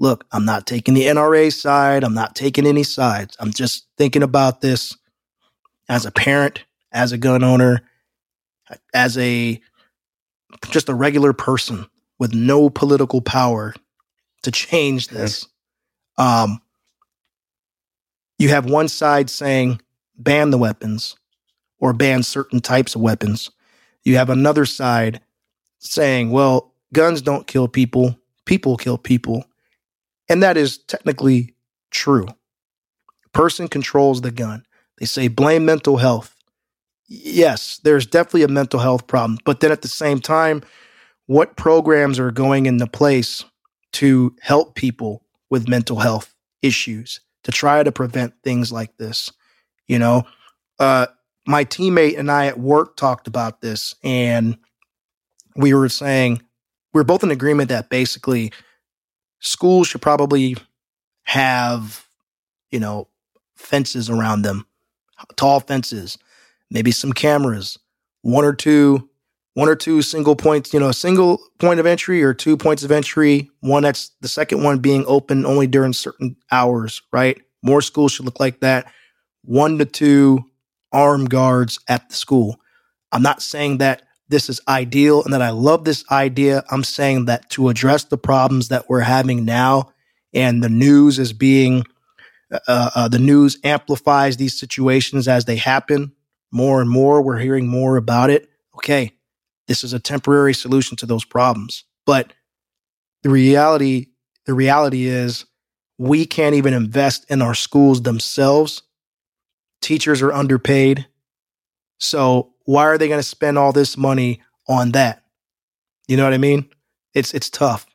look 0.00 0.26
i'm 0.32 0.44
not 0.44 0.66
taking 0.66 0.94
the 0.94 1.04
nra 1.04 1.52
side. 1.52 2.04
I'm 2.04 2.14
not 2.14 2.34
taking 2.34 2.66
any 2.66 2.82
sides. 2.82 3.36
I'm 3.38 3.52
just 3.52 3.86
thinking 3.96 4.22
about 4.22 4.60
this 4.60 4.96
as 5.88 6.06
a 6.06 6.10
parent 6.10 6.64
as 6.92 7.12
a 7.12 7.18
gun 7.18 7.44
owner 7.44 7.82
as 8.94 9.18
a 9.18 9.60
just 10.70 10.88
a 10.88 10.94
regular 10.94 11.32
person 11.32 11.86
with 12.18 12.34
no 12.34 12.70
political 12.70 13.20
power 13.20 13.74
to 14.44 14.50
change 14.50 15.08
this. 15.08 15.46
Um 16.16 16.60
you 18.38 18.48
have 18.48 18.66
one 18.66 18.88
side 18.88 19.30
saying 19.30 19.80
ban 20.16 20.50
the 20.50 20.58
weapons 20.58 21.16
or 21.78 21.92
ban 21.92 22.22
certain 22.22 22.60
types 22.60 22.94
of 22.94 23.00
weapons. 23.00 23.50
You 24.02 24.16
have 24.16 24.30
another 24.30 24.64
side 24.66 25.20
saying 25.78 26.30
well 26.30 26.72
guns 26.92 27.20
don't 27.20 27.46
kill 27.46 27.68
people 27.68 28.16
people 28.44 28.76
kill 28.76 28.98
people. 28.98 29.44
And 30.28 30.42
that 30.42 30.56
is 30.56 30.78
technically 30.78 31.54
true. 31.90 32.26
Person 33.32 33.68
controls 33.68 34.20
the 34.20 34.30
gun. 34.30 34.64
They 34.98 35.06
say 35.06 35.28
blame 35.28 35.64
mental 35.64 35.96
health. 35.96 36.34
Yes, 37.06 37.80
there's 37.84 38.06
definitely 38.06 38.44
a 38.44 38.48
mental 38.48 38.80
health 38.80 39.06
problem. 39.06 39.38
But 39.44 39.60
then 39.60 39.72
at 39.72 39.82
the 39.82 39.88
same 39.88 40.20
time, 40.20 40.62
what 41.26 41.56
programs 41.56 42.18
are 42.18 42.30
going 42.30 42.66
into 42.66 42.86
place 42.86 43.44
to 43.94 44.34
help 44.40 44.74
people 44.74 45.24
with 45.50 45.68
mental 45.68 45.98
health 45.98 46.34
issues 46.62 47.20
to 47.44 47.52
try 47.52 47.82
to 47.82 47.92
prevent 47.92 48.34
things 48.42 48.70
like 48.72 48.96
this? 48.96 49.32
You 49.86 49.98
know, 49.98 50.24
uh, 50.78 51.06
my 51.46 51.64
teammate 51.64 52.18
and 52.18 52.30
I 52.30 52.46
at 52.46 52.58
work 52.58 52.96
talked 52.96 53.26
about 53.26 53.60
this, 53.60 53.94
and 54.02 54.56
we 55.56 55.74
were 55.74 55.88
saying 55.88 56.42
we 56.92 57.00
are 57.00 57.04
both 57.04 57.22
in 57.22 57.30
agreement 57.30 57.68
that 57.68 57.90
basically 57.90 58.52
schools 59.40 59.88
should 59.88 60.02
probably 60.02 60.56
have, 61.24 62.06
you 62.70 62.80
know, 62.80 63.08
fences 63.56 64.08
around 64.08 64.42
them, 64.42 64.66
tall 65.36 65.60
fences 65.60 66.18
maybe 66.74 66.90
some 66.90 67.12
cameras, 67.12 67.78
one 68.22 68.44
or 68.44 68.52
two, 68.52 69.08
one 69.54 69.68
or 69.68 69.76
two 69.76 70.02
single 70.02 70.36
points, 70.36 70.74
you 70.74 70.80
know, 70.80 70.88
a 70.88 70.94
single 70.94 71.40
point 71.58 71.80
of 71.80 71.86
entry 71.86 72.22
or 72.22 72.34
two 72.34 72.56
points 72.56 72.82
of 72.82 72.90
entry. 72.90 73.50
One 73.60 73.84
that's 73.84 74.10
the 74.20 74.28
second 74.28 74.62
one 74.62 74.80
being 74.80 75.04
open 75.06 75.46
only 75.46 75.66
during 75.66 75.92
certain 75.92 76.36
hours, 76.50 77.02
right? 77.12 77.40
More 77.62 77.80
schools 77.80 78.12
should 78.12 78.24
look 78.26 78.40
like 78.40 78.60
that. 78.60 78.92
One 79.42 79.78
to 79.78 79.84
two 79.84 80.44
armed 80.92 81.30
guards 81.30 81.78
at 81.88 82.08
the 82.08 82.14
school. 82.14 82.56
I'm 83.12 83.22
not 83.22 83.42
saying 83.42 83.78
that 83.78 84.02
this 84.28 84.48
is 84.48 84.60
ideal 84.66 85.22
and 85.22 85.32
that 85.32 85.42
I 85.42 85.50
love 85.50 85.84
this 85.84 86.04
idea. 86.10 86.64
I'm 86.70 86.84
saying 86.84 87.26
that 87.26 87.50
to 87.50 87.68
address 87.68 88.04
the 88.04 88.18
problems 88.18 88.68
that 88.68 88.88
we're 88.88 89.00
having 89.00 89.44
now 89.44 89.92
and 90.32 90.62
the 90.62 90.68
news 90.68 91.18
is 91.18 91.32
being, 91.32 91.84
uh, 92.50 92.90
uh, 92.94 93.08
the 93.08 93.18
news 93.20 93.58
amplifies 93.62 94.36
these 94.36 94.58
situations 94.58 95.28
as 95.28 95.44
they 95.44 95.56
happen 95.56 96.12
more 96.50 96.80
and 96.80 96.90
more. 96.90 97.22
We're 97.22 97.38
hearing 97.38 97.68
more 97.68 97.96
about 97.96 98.30
it. 98.30 98.48
Okay. 98.76 99.13
This 99.66 99.84
is 99.84 99.92
a 99.92 99.98
temporary 99.98 100.54
solution 100.54 100.96
to 100.98 101.06
those 101.06 101.24
problems. 101.24 101.84
But 102.06 102.32
the 103.22 103.30
reality, 103.30 104.06
the 104.46 104.54
reality 104.54 105.06
is 105.06 105.46
we 105.98 106.26
can't 106.26 106.54
even 106.54 106.74
invest 106.74 107.24
in 107.30 107.40
our 107.40 107.54
schools 107.54 108.02
themselves. 108.02 108.82
Teachers 109.80 110.22
are 110.22 110.32
underpaid. 110.32 111.06
So 111.98 112.52
why 112.64 112.84
are 112.84 112.98
they 112.98 113.08
going 113.08 113.20
to 113.20 113.22
spend 113.22 113.58
all 113.58 113.72
this 113.72 113.96
money 113.96 114.42
on 114.68 114.92
that? 114.92 115.22
You 116.08 116.16
know 116.16 116.24
what 116.24 116.34
I 116.34 116.38
mean? 116.38 116.68
It's 117.14 117.32
it's 117.32 117.48
tough. 117.48 117.86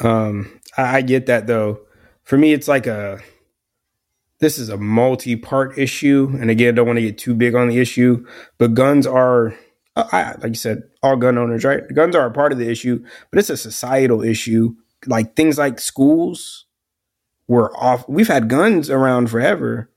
Um, 0.00 0.60
I, 0.76 0.98
I 0.98 1.02
get 1.02 1.26
that 1.26 1.46
though. 1.46 1.80
For 2.24 2.38
me, 2.38 2.52
it's 2.52 2.68
like 2.68 2.86
a 2.86 3.20
this 4.40 4.58
is 4.58 4.68
a 4.68 4.76
multi-part 4.76 5.76
issue, 5.76 6.36
and 6.40 6.50
again, 6.50 6.74
don't 6.74 6.86
want 6.86 6.98
to 6.98 7.02
get 7.02 7.18
too 7.18 7.34
big 7.34 7.54
on 7.54 7.68
the 7.68 7.78
issue, 7.78 8.24
but 8.56 8.74
guns 8.74 9.06
are, 9.06 9.54
Uh, 9.98 10.08
I, 10.12 10.30
like 10.40 10.50
you 10.50 10.54
said, 10.54 10.82
all 11.02 11.16
gun 11.16 11.36
owners, 11.38 11.64
right? 11.64 11.82
Guns 11.92 12.14
are 12.14 12.26
a 12.26 12.30
part 12.30 12.52
of 12.52 12.58
the 12.58 12.70
issue, 12.70 13.04
but 13.30 13.38
it's 13.38 13.50
a 13.50 13.56
societal 13.56 14.22
issue. 14.22 14.74
Like 15.06 15.34
things 15.36 15.58
like 15.58 15.80
schools 15.80 16.66
were 17.48 17.76
off. 17.76 18.08
We've 18.08 18.28
had 18.28 18.48
guns 18.48 18.90
around 18.90 19.28
forever. 19.30 19.90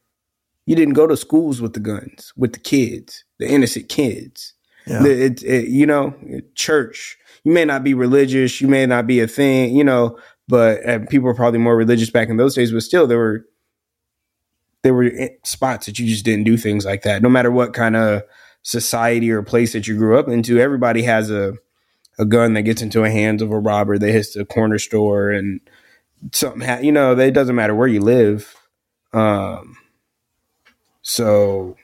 You 0.65 0.75
didn't 0.75 0.93
go 0.95 1.07
to 1.07 1.17
schools 1.17 1.61
with 1.61 1.73
the 1.73 1.79
guns, 1.79 2.33
with 2.35 2.53
the 2.53 2.59
kids, 2.59 3.23
the 3.39 3.47
innocent 3.47 3.89
kids. 3.89 4.53
Yeah. 4.87 5.01
The- 5.03 5.25
It, 5.25 5.43
it, 5.43 5.67
you 5.69 5.85
know, 5.85 6.13
church. 6.55 7.17
You 7.43 7.51
may 7.51 7.65
not 7.65 7.83
be 7.83 7.93
religious. 7.93 8.61
You 8.61 8.67
may 8.67 8.85
not 8.85 9.07
be 9.07 9.19
a 9.19 9.27
thing, 9.27 9.75
you 9.75 9.83
know, 9.83 10.17
but 10.47 10.81
people 11.09 11.25
were 11.25 11.33
probably 11.35 11.59
more 11.59 11.75
religious 11.75 12.09
back 12.09 12.29
in 12.29 12.37
those 12.37 12.55
days. 12.55 12.71
But 12.71 12.83
still, 12.83 13.07
there 13.07 13.17
were 13.17 13.45
there 14.83 14.93
were 14.93 15.11
spots 15.43 15.85
that 15.85 15.99
you 15.99 16.07
just 16.07 16.25
didn't 16.25 16.45
do 16.45 16.57
things 16.57 16.85
like 16.85 17.03
that. 17.03 17.21
No 17.21 17.29
matter 17.29 17.51
what 17.51 17.73
kind 17.73 17.95
of 17.95 18.23
society 18.63 19.31
or 19.31 19.41
place 19.41 19.73
that 19.73 19.87
you 19.87 19.97
grew 19.97 20.17
up 20.17 20.27
into, 20.27 20.59
everybody 20.59 21.03
has 21.03 21.29
a 21.29 21.53
a 22.19 22.25
gun 22.25 22.53
that 22.53 22.63
gets 22.63 22.81
into 22.81 23.01
the 23.01 23.09
hands 23.09 23.41
of 23.41 23.51
a 23.51 23.59
robber 23.59 23.97
that 23.97 24.11
hits 24.11 24.33
the 24.33 24.45
corner 24.45 24.77
store 24.77 25.31
and 25.31 25.59
something. 26.33 26.61
Ha- 26.61 26.79
you 26.81 26.91
know, 26.91 27.17
it 27.17 27.31
doesn't 27.31 27.55
matter 27.55 27.73
where 27.73 27.87
you 27.87 28.01
live. 28.01 28.55
Um, 29.13 29.77
so 31.01 31.77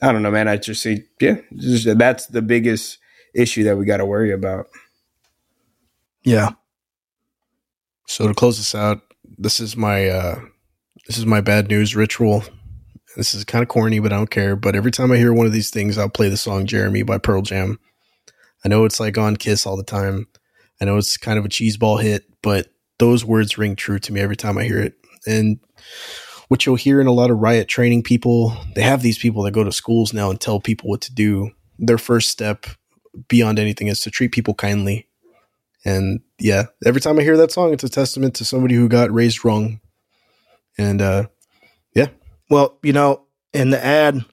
I 0.00 0.12
don't 0.12 0.22
know, 0.22 0.30
man. 0.30 0.48
I 0.48 0.56
just 0.56 0.82
say, 0.82 1.04
yeah, 1.20 1.36
just, 1.54 1.98
that's 1.98 2.26
the 2.26 2.42
biggest 2.42 2.98
issue 3.34 3.64
that 3.64 3.76
we 3.76 3.84
got 3.84 3.98
to 3.98 4.06
worry 4.06 4.32
about. 4.32 4.68
Yeah. 6.24 6.50
So 8.06 8.28
to 8.28 8.34
close 8.34 8.58
this 8.58 8.74
out, 8.74 9.00
this 9.38 9.60
is 9.60 9.76
my 9.76 10.08
uh 10.08 10.40
this 11.06 11.18
is 11.18 11.26
my 11.26 11.40
bad 11.40 11.68
news 11.68 11.96
ritual. 11.96 12.44
This 13.16 13.34
is 13.34 13.44
kind 13.44 13.62
of 13.62 13.68
corny, 13.68 13.98
but 13.98 14.12
I 14.12 14.16
don't 14.16 14.30
care. 14.30 14.56
But 14.56 14.74
every 14.74 14.90
time 14.90 15.12
I 15.12 15.16
hear 15.16 15.32
one 15.32 15.46
of 15.46 15.52
these 15.52 15.70
things, 15.70 15.98
I'll 15.98 16.08
play 16.08 16.28
the 16.28 16.36
song 16.36 16.66
Jeremy 16.66 17.02
by 17.02 17.18
Pearl 17.18 17.42
Jam. 17.42 17.78
I 18.64 18.68
know 18.68 18.84
it's 18.84 19.00
like 19.00 19.18
on 19.18 19.36
Kiss 19.36 19.66
all 19.66 19.76
the 19.76 19.82
time. 19.82 20.28
I 20.80 20.84
know 20.84 20.96
it's 20.96 21.16
kind 21.16 21.38
of 21.38 21.44
a 21.44 21.48
cheeseball 21.48 22.02
hit, 22.02 22.24
but 22.42 22.68
those 22.98 23.24
words 23.24 23.58
ring 23.58 23.76
true 23.76 23.98
to 23.98 24.12
me 24.12 24.20
every 24.20 24.36
time 24.36 24.56
I 24.56 24.64
hear 24.64 24.80
it. 24.80 24.94
And 25.26 25.60
what 26.48 26.64
you'll 26.64 26.76
hear 26.76 27.00
in 27.00 27.06
a 27.06 27.12
lot 27.12 27.30
of 27.30 27.38
riot 27.38 27.68
training 27.68 28.02
people, 28.02 28.56
they 28.74 28.82
have 28.82 29.02
these 29.02 29.18
people 29.18 29.42
that 29.42 29.52
go 29.52 29.64
to 29.64 29.72
schools 29.72 30.12
now 30.12 30.30
and 30.30 30.40
tell 30.40 30.60
people 30.60 30.88
what 30.88 31.00
to 31.02 31.14
do. 31.14 31.50
Their 31.78 31.98
first 31.98 32.30
step 32.30 32.66
beyond 33.28 33.58
anything 33.58 33.88
is 33.88 34.00
to 34.00 34.10
treat 34.10 34.32
people 34.32 34.54
kindly. 34.54 35.08
And 35.84 36.20
yeah, 36.38 36.66
every 36.84 37.00
time 37.00 37.18
I 37.18 37.22
hear 37.22 37.36
that 37.36 37.52
song, 37.52 37.72
it's 37.72 37.84
a 37.84 37.88
testament 37.88 38.34
to 38.36 38.44
somebody 38.44 38.74
who 38.74 38.88
got 38.88 39.10
raised 39.10 39.44
wrong. 39.44 39.80
And 40.78 41.02
uh 41.02 41.26
Well, 42.52 42.78
you 42.82 42.92
know, 42.92 43.22
and 43.54 43.70
to 43.72 43.82
add 43.82 44.26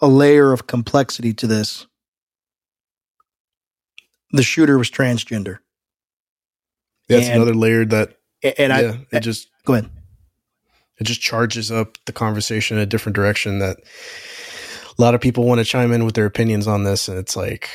a 0.00 0.08
layer 0.08 0.52
of 0.52 0.66
complexity 0.66 1.32
to 1.34 1.46
this, 1.46 1.86
the 4.32 4.42
shooter 4.42 4.76
was 4.76 4.90
transgender. 4.90 5.58
that's 7.08 7.26
And- 7.26 7.36
another 7.36 7.54
layer 7.54 7.84
that 7.86 8.16
A- 8.42 8.60
And 8.60 8.70
yeah, 8.72 8.96
I 9.12 9.16
it 9.16 9.20
just 9.20 9.48
go 9.64 9.74
ahead. 9.74 9.88
it 10.98 11.04
just 11.04 11.20
charges 11.20 11.70
up 11.70 11.96
the 12.06 12.12
conversation 12.12 12.76
in 12.76 12.82
a 12.82 12.86
different 12.86 13.14
direction 13.16 13.60
that 13.60 13.78
a 14.98 15.00
lot 15.00 15.14
of 15.14 15.20
people 15.20 15.44
want 15.44 15.58
to 15.60 15.64
chime 15.64 15.92
in 15.92 16.04
with 16.04 16.14
their 16.16 16.26
opinions 16.26 16.66
on 16.66 16.82
this 16.84 17.06
and 17.08 17.16
it's 17.18 17.34
like 17.36 17.70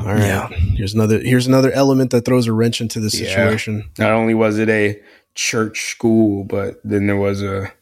all 0.00 0.06
right 0.06 0.18
Yeah. 0.20 0.48
here's 0.48 0.94
another 0.94 1.20
here's 1.20 1.46
another 1.46 1.70
element 1.72 2.10
that 2.10 2.24
throws 2.24 2.46
a 2.48 2.52
wrench 2.52 2.80
into 2.80 2.98
the 3.00 3.08
Yeah. 3.16 3.28
situation 3.28 3.88
Not 3.98 4.10
only 4.10 4.34
was 4.34 4.58
it 4.58 4.68
a 4.68 5.00
church 5.36 5.90
school, 5.92 6.44
but 6.44 6.80
then 6.84 7.06
there 7.06 7.16
was 7.16 7.40
a 7.42 7.72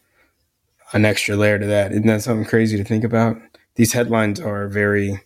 an 0.93 1.05
extra 1.05 1.37
layer 1.37 1.59
to 1.59 1.67
that. 1.67 1.93
Isn't 1.93 2.07
that 2.07 2.23
something 2.23 2.47
crazy 2.47 2.77
to 2.77 2.85
think 2.85 3.05
about? 3.05 3.37
These 3.77 3.93
headlines 3.93 4.41
are 4.41 4.69
very 4.69 5.21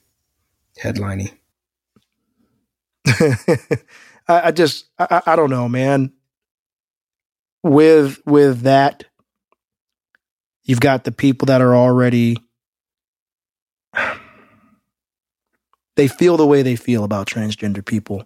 headliney. 0.78 1.32
I, 3.06 3.78
I 4.28 4.50
just 4.50 4.86
I, 4.98 5.22
I 5.26 5.36
don't 5.36 5.50
know, 5.50 5.68
man. 5.68 6.12
With 7.62 8.20
with 8.24 8.62
that, 8.62 9.04
you've 10.62 10.80
got 10.80 11.04
the 11.04 11.12
people 11.12 11.46
that 11.46 11.60
are 11.60 11.74
already 11.74 12.36
they 15.96 16.06
feel 16.06 16.36
the 16.36 16.46
way 16.46 16.62
they 16.62 16.76
feel 16.76 17.02
about 17.02 17.26
transgender 17.26 17.84
people 17.84 18.24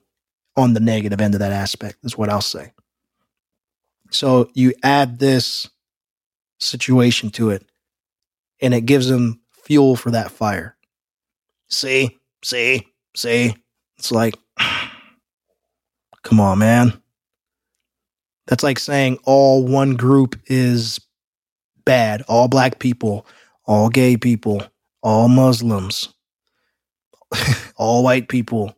on 0.56 0.74
the 0.74 0.80
negative 0.80 1.20
end 1.20 1.34
of 1.34 1.40
that 1.40 1.52
aspect, 1.52 1.96
is 2.02 2.18
what 2.18 2.28
I'll 2.28 2.42
say. 2.42 2.72
So 4.10 4.50
you 4.52 4.74
add 4.82 5.18
this 5.18 5.70
situation 6.62 7.30
to 7.30 7.50
it, 7.50 7.64
and 8.60 8.74
it 8.74 8.86
gives 8.86 9.08
them 9.08 9.40
fuel 9.64 9.96
for 9.96 10.10
that 10.10 10.30
fire. 10.30 10.76
See, 11.68 12.18
see, 12.44 12.86
see. 13.16 13.54
It's 13.98 14.12
like, 14.12 14.34
come 16.22 16.40
on, 16.40 16.58
man. 16.58 17.02
That's 18.46 18.62
like 18.62 18.78
saying 18.78 19.18
all 19.24 19.64
one 19.64 19.94
group 19.94 20.38
is 20.46 21.00
bad. 21.84 22.22
All 22.28 22.48
black 22.48 22.78
people, 22.78 23.26
all 23.64 23.88
gay 23.88 24.16
people, 24.16 24.62
all 25.02 25.28
Muslims, 25.28 26.12
all 27.76 28.02
white 28.02 28.28
people, 28.28 28.76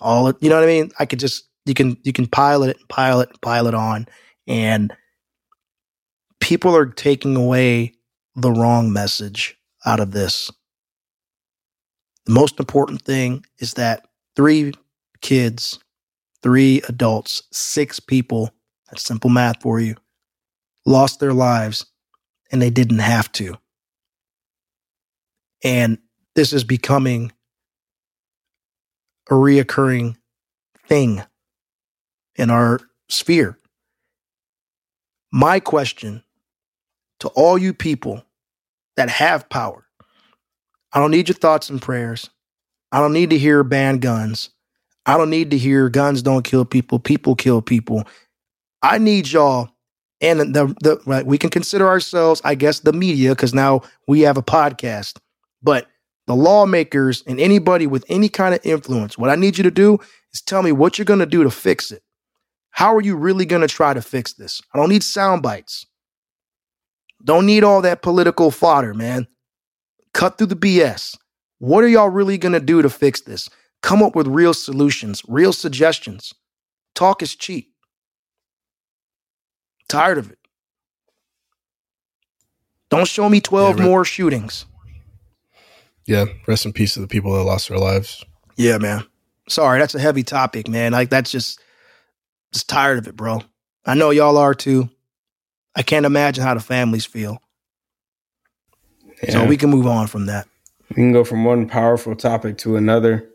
all 0.00 0.32
you 0.40 0.48
know 0.48 0.56
what 0.56 0.64
I 0.64 0.68
mean? 0.68 0.90
I 0.98 1.06
could 1.06 1.18
just 1.18 1.48
you 1.66 1.74
can 1.74 1.96
you 2.02 2.12
can 2.12 2.26
pile 2.26 2.62
it, 2.62 2.76
pile 2.88 3.20
it, 3.20 3.30
pile 3.40 3.66
it 3.66 3.74
on, 3.74 4.06
and 4.46 4.94
people 6.44 6.76
are 6.76 6.84
taking 6.84 7.36
away 7.36 7.94
the 8.36 8.52
wrong 8.52 8.92
message 8.92 9.56
out 9.86 9.98
of 9.98 10.10
this. 10.10 10.50
The 12.26 12.32
most 12.32 12.60
important 12.60 13.00
thing 13.00 13.46
is 13.60 13.74
that 13.74 14.06
three 14.36 14.74
kids, 15.22 15.78
three 16.42 16.82
adults, 16.86 17.44
six 17.50 17.98
people, 17.98 18.50
that's 18.90 19.02
simple 19.02 19.30
math 19.30 19.62
for 19.62 19.80
you, 19.80 19.96
lost 20.84 21.18
their 21.18 21.32
lives 21.32 21.86
and 22.52 22.60
they 22.60 22.68
didn't 22.68 22.98
have 22.98 23.32
to. 23.32 23.56
And 25.62 25.96
this 26.34 26.52
is 26.52 26.62
becoming 26.62 27.32
a 29.30 29.34
reoccurring 29.34 30.16
thing 30.86 31.22
in 32.36 32.50
our 32.50 32.80
sphere. 33.08 33.58
My 35.32 35.58
question 35.58 36.22
to 37.24 37.28
all 37.30 37.58
you 37.58 37.74
people 37.74 38.24
that 38.96 39.10
have 39.10 39.48
power 39.48 39.84
I 40.94 41.00
don't 41.00 41.10
need 41.10 41.28
your 41.28 41.34
thoughts 41.34 41.68
and 41.68 41.82
prayers. 41.82 42.30
I 42.92 43.00
don't 43.00 43.12
need 43.12 43.30
to 43.30 43.38
hear 43.38 43.64
ban 43.64 43.98
guns. 43.98 44.50
I 45.04 45.18
don't 45.18 45.28
need 45.28 45.50
to 45.50 45.58
hear 45.58 45.88
guns 45.88 46.22
don't 46.22 46.44
kill 46.44 46.64
people, 46.64 47.00
people 47.00 47.34
kill 47.34 47.60
people. 47.60 48.04
I 48.80 48.98
need 48.98 49.30
y'all 49.30 49.70
and 50.20 50.40
the, 50.40 50.74
the 50.80 51.02
right, 51.04 51.26
we 51.26 51.36
can 51.36 51.50
consider 51.50 51.88
ourselves, 51.88 52.40
I 52.44 52.54
guess, 52.54 52.80
the 52.80 52.92
media 52.92 53.30
because 53.30 53.52
now 53.52 53.82
we 54.06 54.20
have 54.20 54.38
a 54.38 54.42
podcast. 54.42 55.18
But 55.60 55.88
the 56.26 56.36
lawmakers 56.36 57.24
and 57.26 57.40
anybody 57.40 57.86
with 57.86 58.04
any 58.08 58.28
kind 58.28 58.54
of 58.54 58.60
influence, 58.64 59.18
what 59.18 59.28
I 59.28 59.34
need 59.34 59.58
you 59.58 59.64
to 59.64 59.70
do 59.70 59.98
is 60.32 60.40
tell 60.40 60.62
me 60.62 60.72
what 60.72 60.96
you're 60.96 61.04
going 61.04 61.18
to 61.18 61.26
do 61.26 61.42
to 61.42 61.50
fix 61.50 61.90
it. 61.90 62.02
How 62.70 62.94
are 62.94 63.02
you 63.02 63.16
really 63.16 63.44
going 63.44 63.62
to 63.62 63.68
try 63.68 63.92
to 63.92 64.00
fix 64.00 64.34
this? 64.34 64.62
I 64.72 64.78
don't 64.78 64.88
need 64.88 65.02
sound 65.02 65.42
bites. 65.42 65.84
Don't 67.24 67.46
need 67.46 67.64
all 67.64 67.80
that 67.82 68.02
political 68.02 68.50
fodder, 68.50 68.92
man. 68.94 69.26
Cut 70.12 70.36
through 70.38 70.48
the 70.48 70.56
BS. 70.56 71.16
What 71.58 71.82
are 71.82 71.88
y'all 71.88 72.10
really 72.10 72.36
going 72.38 72.52
to 72.52 72.60
do 72.60 72.82
to 72.82 72.90
fix 72.90 73.22
this? 73.22 73.48
Come 73.82 74.02
up 74.02 74.14
with 74.14 74.26
real 74.26 74.54
solutions, 74.54 75.22
real 75.26 75.52
suggestions. 75.52 76.34
Talk 76.94 77.22
is 77.22 77.34
cheap. 77.34 77.72
Tired 79.88 80.18
of 80.18 80.30
it. 80.30 80.38
Don't 82.90 83.08
show 83.08 83.28
me 83.28 83.40
12 83.40 83.78
Yeah, 83.78 83.84
more 83.84 84.04
shootings. 84.04 84.66
yeah 86.06 86.26
rest 86.46 86.66
in 86.66 86.72
peace 86.72 86.94
to 86.94 87.00
the 87.00 87.06
people 87.08 87.32
that 87.32 87.42
lost 87.44 87.68
their 87.68 87.78
lives 87.78 88.22
Yeah, 88.56 88.78
man. 88.78 89.04
Sorry, 89.48 89.78
that's 89.80 89.94
a 89.94 89.98
heavy 90.00 90.22
topic, 90.22 90.68
man. 90.68 90.92
Like 90.92 91.10
that's 91.10 91.30
just 91.30 91.60
just 92.52 92.68
tired 92.68 92.98
of 92.98 93.08
it, 93.08 93.16
bro. 93.16 93.42
I 93.84 93.94
know 93.94 94.10
y'all 94.10 94.38
are 94.38 94.54
too. 94.54 94.88
I 95.76 95.82
can't 95.82 96.06
imagine 96.06 96.44
how 96.44 96.54
the 96.54 96.60
families 96.60 97.04
feel. 97.04 97.40
So 99.30 99.44
we 99.46 99.56
can 99.56 99.70
move 99.70 99.86
on 99.86 100.06
from 100.06 100.26
that. 100.26 100.46
We 100.90 100.96
can 100.96 101.12
go 101.12 101.24
from 101.24 101.44
one 101.44 101.66
powerful 101.68 102.14
topic 102.14 102.58
to 102.58 102.76
another. 102.76 103.28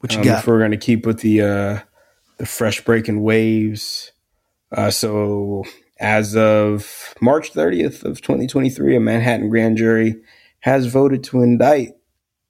What 0.00 0.12
you 0.12 0.18
Um, 0.18 0.24
got? 0.24 0.38
If 0.40 0.46
we're 0.46 0.58
going 0.58 0.70
to 0.70 0.76
keep 0.76 1.04
with 1.06 1.20
the 1.20 1.42
uh, 1.42 1.78
the 2.38 2.46
fresh 2.46 2.82
breaking 2.84 3.22
waves, 3.22 4.12
uh, 4.72 4.90
so 4.90 5.64
as 6.00 6.36
of 6.36 7.14
March 7.20 7.52
30th 7.52 8.04
of 8.04 8.20
2023, 8.22 8.96
a 8.96 9.00
Manhattan 9.00 9.48
grand 9.48 9.76
jury 9.76 10.16
has 10.60 10.86
voted 10.86 11.24
to 11.24 11.42
indict 11.42 11.90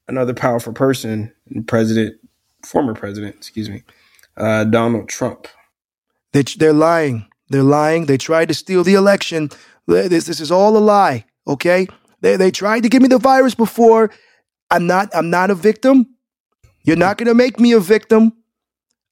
another 0.06 0.34
powerful 0.34 0.72
person, 0.72 1.32
President, 1.66 2.16
former 2.64 2.94
president, 2.94 3.36
excuse 3.36 3.68
me, 3.70 3.82
uh, 4.36 4.64
Donald 4.64 5.08
Trump. 5.08 5.48
They, 6.32 6.42
they're 6.42 6.72
lying. 6.72 7.27
They're 7.48 7.62
lying. 7.62 8.06
They 8.06 8.18
tried 8.18 8.48
to 8.48 8.54
steal 8.54 8.84
the 8.84 8.94
election. 8.94 9.50
This, 9.86 10.26
this 10.26 10.40
is 10.40 10.50
all 10.50 10.76
a 10.76 10.78
lie. 10.78 11.24
Okay. 11.46 11.86
They, 12.20 12.36
they 12.36 12.50
tried 12.50 12.82
to 12.82 12.88
give 12.88 13.02
me 13.02 13.08
the 13.08 13.18
virus 13.18 13.54
before. 13.54 14.10
I'm 14.70 14.86
not. 14.86 15.08
I'm 15.14 15.30
not 15.30 15.50
a 15.50 15.54
victim. 15.54 16.14
You're 16.82 16.96
not 16.96 17.18
gonna 17.18 17.34
make 17.34 17.58
me 17.58 17.72
a 17.72 17.80
victim. 17.80 18.32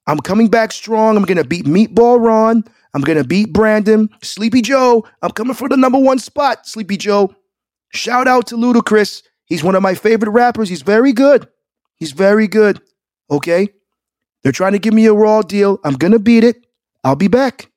I'm 0.06 0.18
coming 0.18 0.48
back 0.48 0.72
strong. 0.72 1.16
I'm 1.16 1.24
gonna 1.24 1.44
beat 1.44 1.64
Meatball 1.66 2.24
Ron. 2.24 2.64
I'm 2.94 3.02
gonna 3.02 3.24
beat 3.24 3.52
Brandon. 3.52 4.08
Sleepy 4.22 4.62
Joe. 4.62 5.06
I'm 5.22 5.30
coming 5.30 5.54
for 5.54 5.68
the 5.68 5.76
number 5.76 5.98
one 5.98 6.18
spot. 6.18 6.66
Sleepy 6.66 6.96
Joe. 6.96 7.34
Shout 7.92 8.28
out 8.28 8.46
to 8.48 8.56
Ludacris. 8.56 9.22
He's 9.46 9.62
one 9.62 9.74
of 9.74 9.82
my 9.82 9.94
favorite 9.94 10.30
rappers. 10.30 10.68
He's 10.68 10.82
very 10.82 11.12
good. 11.12 11.48
He's 11.96 12.12
very 12.12 12.48
good. 12.48 12.80
Okay. 13.30 13.68
They're 14.42 14.52
trying 14.52 14.72
to 14.72 14.78
give 14.78 14.94
me 14.94 15.06
a 15.06 15.14
raw 15.14 15.42
deal. 15.42 15.78
I'm 15.84 15.94
gonna 15.94 16.18
beat 16.18 16.44
it. 16.44 16.66
I'll 17.04 17.16
be 17.16 17.28
back. 17.28 17.70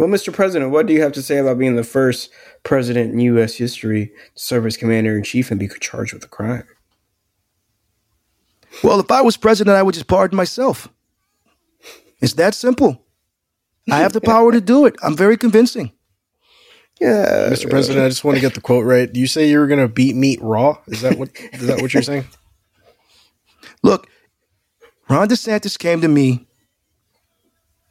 Well, 0.00 0.08
Mr. 0.08 0.32
President, 0.32 0.70
what 0.70 0.86
do 0.86 0.94
you 0.94 1.02
have 1.02 1.12
to 1.12 1.20
say 1.20 1.36
about 1.36 1.58
being 1.58 1.76
the 1.76 1.84
first 1.84 2.30
president 2.62 3.12
in 3.12 3.20
U.S. 3.20 3.56
history 3.56 4.06
to 4.06 4.42
serve 4.42 4.64
as 4.64 4.78
commander 4.78 5.14
in 5.14 5.22
chief 5.22 5.50
and 5.50 5.60
be 5.60 5.68
charged 5.78 6.14
with 6.14 6.24
a 6.24 6.26
crime? 6.26 6.66
Well, 8.82 8.98
if 8.98 9.10
I 9.10 9.20
was 9.20 9.36
president, 9.36 9.76
I 9.76 9.82
would 9.82 9.94
just 9.94 10.06
pardon 10.06 10.38
myself. 10.38 10.88
It's 12.22 12.32
that 12.34 12.54
simple. 12.54 13.04
I 13.90 13.98
have 13.98 14.14
the 14.14 14.22
power 14.22 14.52
to 14.52 14.60
do 14.62 14.86
it. 14.86 14.96
I'm 15.02 15.18
very 15.18 15.36
convincing. 15.36 15.92
Yeah, 16.98 17.50
Mr. 17.50 17.68
President, 17.68 18.02
I 18.02 18.08
just 18.08 18.24
want 18.24 18.38
to 18.38 18.40
get 18.40 18.54
the 18.54 18.62
quote 18.62 18.86
right. 18.86 19.14
You 19.14 19.26
say 19.26 19.50
you 19.50 19.58
were 19.58 19.66
going 19.66 19.80
to 19.80 19.88
beat 19.88 20.16
meat 20.16 20.40
raw? 20.40 20.78
Is 20.86 21.02
that 21.02 21.18
what 21.18 21.28
is 21.52 21.66
that 21.66 21.82
what 21.82 21.92
you're 21.92 22.02
saying? 22.02 22.24
Look, 23.82 24.08
Ron 25.10 25.28
DeSantis 25.28 25.78
came 25.78 26.00
to 26.00 26.08
me. 26.08 26.46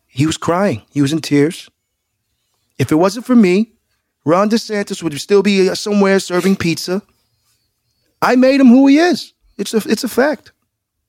He 0.07 0.25
was 0.25 0.37
crying. 0.37 0.81
He 0.89 1.03
was 1.03 1.13
in 1.13 1.21
tears. 1.21 1.69
If 2.79 2.91
it 2.91 2.95
wasn't 2.95 3.25
for 3.25 3.35
me, 3.35 3.73
Ron 4.25 4.49
DeSantis 4.49 5.03
would 5.03 5.19
still 5.19 5.43
be 5.43 5.69
uh, 5.69 5.75
somewhere 5.75 6.19
serving 6.19 6.55
pizza. 6.55 7.01
I 8.21 8.35
made 8.35 8.59
him 8.59 8.67
who 8.67 8.87
he 8.87 8.97
is. 8.97 9.33
It's 9.57 9.73
a 9.73 9.81
it's 9.85 10.03
a 10.03 10.09
fact. 10.09 10.53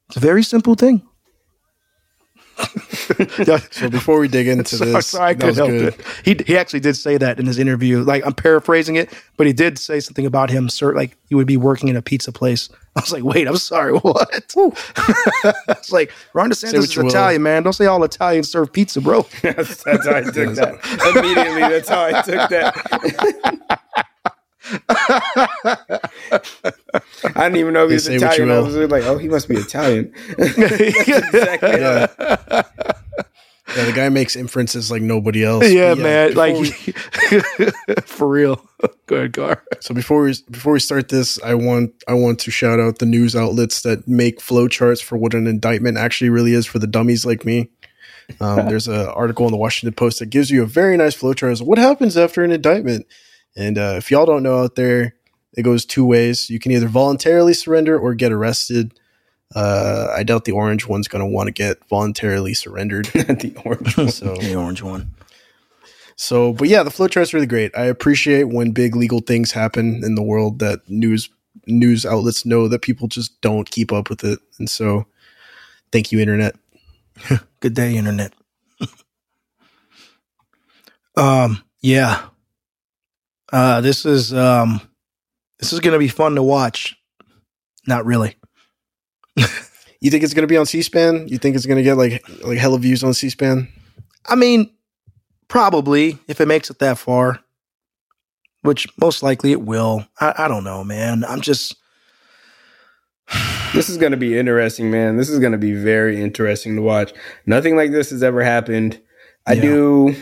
It's 0.09 0.17
a 0.17 0.21
very 0.21 0.43
simple 0.43 0.75
thing. 0.75 1.03
So 3.71 3.89
before 3.91 4.21
we 4.21 4.29
dig 4.29 4.47
into 4.47 4.77
Sorry, 4.77 4.93
this, 4.93 5.07
sorry, 5.09 5.31
I 5.31 5.35
that 5.35 5.47
was 5.47 5.57
couldn't 5.59 5.81
help 5.81 5.95
good. 5.97 6.07
it. 6.25 6.39
He 6.47 6.53
he 6.53 6.57
actually 6.57 6.81
did 6.81 6.95
say 6.97 7.17
that 7.17 7.41
in 7.41 7.47
his 7.47 7.59
interview. 7.59 8.03
Like 8.03 8.25
I'm 8.25 8.35
paraphrasing 8.35 8.97
it, 8.97 9.13
but 9.37 9.47
he 9.47 9.53
did 9.53 9.79
say 9.79 10.01
something 10.01 10.27
about 10.27 10.49
him, 10.51 10.69
sir. 10.69 10.95
Like 10.95 11.17
he 11.29 11.35
would 11.35 11.47
be 11.47 11.57
working 11.57 11.89
in 11.89 11.97
a 11.97 12.03
pizza 12.03 12.31
place. 12.33 12.69
I 12.97 13.01
was 13.01 13.13
like, 13.13 13.25
wait, 13.25 13.47
I'm 13.49 13.57
sorry, 13.57 13.93
what? 13.99 14.29
it's 14.33 15.93
like 15.93 16.13
Ron 16.35 16.51
DeSantis 16.51 16.75
what 16.75 16.85
is 16.85 16.97
you 16.97 17.03
will. 17.03 17.11
Italian, 17.11 17.43
man. 17.43 17.63
Don't 17.63 17.73
say 17.73 17.87
all 17.87 18.03
Italians 18.05 18.51
serve 18.51 18.73
pizza, 18.73 19.01
bro. 19.01 19.27
that's, 19.43 19.83
that's 19.85 20.07
how 20.07 20.17
I 20.17 20.23
took 20.23 20.55
that. 20.55 20.79
Immediately, 21.17 21.61
that's 21.63 21.89
how 21.89 22.05
I 22.05 22.23
took 22.23 22.51
that. 22.51 23.81
I 24.89 26.41
didn't 27.35 27.57
even 27.57 27.75
know 27.75 27.89
he 27.89 27.95
was 27.95 28.05
say 28.05 28.19
what 28.19 28.37
you 28.39 28.45
Italian. 28.45 28.51
I 28.51 28.59
will. 28.59 28.65
was 28.67 28.77
like, 28.91 29.05
oh, 29.05 29.19
he 29.19 29.29
must 29.29 29.49
be 29.49 29.57
Italian. 29.57 30.13
exactly. 30.39 31.71
Yeah. 31.71 32.07
yeah, 33.77 33.85
the 33.85 33.93
guy 33.95 34.09
makes 34.09 34.35
inferences 34.37 34.91
like 34.91 35.03
nobody 35.03 35.45
else. 35.45 35.69
yeah, 35.71 35.95
But 35.95 36.03
man. 36.03 36.35
Like 36.35 36.55
we- 36.57 36.71
for 38.05 38.29
real. 38.29 38.65
Go 39.07 39.17
ahead, 39.17 39.33
Gar. 39.33 39.63
So 39.81 39.95
before 39.95 40.23
we 40.23 40.35
before 40.51 40.73
we 40.73 40.81
start 40.81 41.09
this, 41.09 41.41
I 41.43 41.55
want 41.55 41.93
I 42.09 42.15
want 42.15 42.39
to 42.41 42.51
shout 42.51 42.81
out 42.81 42.99
the 42.99 43.07
news 43.07 43.37
outlets 43.37 43.83
that 43.83 44.09
make 44.09 44.39
flowcharts 44.41 45.03
for 45.03 45.17
what 45.19 45.35
an 45.35 45.47
indictment 45.47 45.99
actually 45.99 46.31
really 46.31 46.53
is 46.55 46.67
for 46.67 46.79
the 46.79 46.87
dummies 46.87 47.27
like 47.27 47.45
me. 47.45 47.69
Um, 48.41 48.69
there's 48.69 48.87
an 48.87 49.07
article 49.09 49.47
in 49.47 49.51
the 49.53 49.59
Washington 49.59 49.93
Post 49.95 50.21
that 50.21 50.27
gives 50.27 50.51
you 50.53 50.63
a 50.63 50.67
very 50.67 50.97
nice 50.97 51.17
flowchart 51.21 51.61
of 51.61 51.67
what 51.67 51.79
happens 51.79 52.17
after 52.17 52.45
an 52.45 52.53
indictment. 52.53 53.07
And 53.57 53.79
uh, 53.79 53.95
if 53.97 54.11
y'all 54.11 54.27
don't 54.27 54.43
know 54.43 54.59
out 54.59 54.77
there, 54.77 55.15
it 55.57 55.63
goes 55.63 55.85
two 55.85 56.05
ways. 56.05 56.49
You 56.49 56.59
can 56.59 56.73
either 56.73 56.89
voluntarily 56.89 57.55
surrender 57.55 57.99
or 57.99 58.15
get 58.15 58.33
arrested. 58.33 58.99
Uh, 59.55 60.09
I 60.15 60.23
doubt 60.23 60.45
the 60.45 60.53
orange 60.53 60.87
one's 60.87 61.09
going 61.09 61.25
to 61.25 61.31
want 61.31 61.49
to 61.49 61.53
get 61.53 61.85
voluntarily 61.89 62.55
surrendered. 62.55 63.07
the 63.07 63.53
orange. 63.65 64.13
So 64.13 64.37
The 64.37 64.55
orange 64.55 64.83
one. 64.83 65.15
so, 66.15 66.53
but 66.53 66.69
yeah, 66.69 66.83
the 66.83 66.91
flow 66.91 67.09
flowchart's 67.09 67.35
really 67.35 67.47
great. 67.47 67.77
I 67.77 67.87
appreciate 67.87 68.45
when 68.45 68.71
big 68.71 68.95
legal 68.95 69.21
things 69.21 69.53
happen 69.53 70.05
in 70.05 70.15
the 70.15 70.23
world 70.23 70.61
that 70.61 70.89
news 70.89 71.29
news 71.67 72.07
outlets 72.07 72.47
know 72.47 72.69
that 72.69 72.83
people 72.83 73.09
just 73.09 73.41
don't 73.41 73.71
keep 73.71 73.93
up 73.93 74.09
with 74.09 74.25
it. 74.25 74.39
And 74.59 74.71
so, 74.71 75.07
thank 75.91 76.13
you, 76.13 76.21
internet. 76.21 76.55
Good 77.61 77.75
day, 77.75 77.97
internet. 77.97 78.33
um, 81.17 81.63
yeah. 81.83 82.23
Uh, 83.53 83.81
this 83.81 84.05
is 84.07 84.33
um, 84.33 84.81
this 85.59 85.73
is 85.73 85.81
gonna 85.81 85.99
be 85.99 86.09
fun 86.09 86.35
to 86.37 86.43
watch. 86.43 86.97
Not 87.87 88.05
really. 88.07 88.37
You 90.03 90.11
think 90.11 90.25
it's 90.25 90.33
going 90.33 90.45
to 90.45 90.49
be 90.49 90.57
on 90.57 90.65
C-SPAN? 90.65 91.29
You 91.29 91.37
think 91.37 91.57
it's 91.57 91.67
going 91.67 91.77
to 91.77 91.83
get 91.83 91.95
like 91.99 92.25
like 92.43 92.57
hella 92.57 92.79
views 92.79 93.05
on 93.05 93.13
C-SPAN? 93.13 93.69
I 94.27 94.35
mean, 94.35 94.71
probably 95.49 96.19
if 96.27 96.41
it 96.41 96.49
makes 96.49 96.71
it 96.71 96.79
that 96.79 96.97
far, 96.97 97.41
which 98.63 98.87
most 98.99 99.23
likely 99.23 99.53
it 99.53 99.61
will. 99.61 100.07
I, 100.19 100.33
I 100.39 100.49
don't 100.49 100.65
know, 100.65 100.83
man. 100.85 101.23
I'm 101.25 101.43
just 101.43 101.77
This 103.75 103.89
is 103.91 103.99
going 103.99 104.13
to 104.13 104.17
be 104.19 104.39
interesting, 104.39 104.91
man. 104.91 105.17
This 105.19 105.29
is 105.29 105.39
going 105.39 105.53
to 105.53 105.59
be 105.59 105.73
very 105.75 106.21
interesting 106.21 106.77
to 106.77 106.83
watch. 106.83 107.13
Nothing 107.47 107.77
like 107.77 107.91
this 107.91 108.09
has 108.11 108.23
ever 108.23 108.43
happened. 108.43 108.99
I 109.47 109.53
Yeah. 109.53 109.63
do 109.63 110.17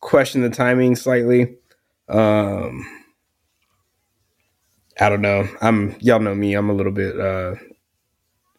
question 0.00 0.42
the 0.42 0.50
timing 0.50 0.94
slightly. 0.94 1.56
Um, 2.12 2.86
I 5.00 5.08
don't 5.08 5.22
know. 5.22 5.48
I'm 5.60 5.96
y'all 6.00 6.20
know 6.20 6.34
me. 6.34 6.54
I'm 6.54 6.70
a 6.70 6.74
little 6.74 6.92
bit 6.92 7.18
uh, 7.18 7.54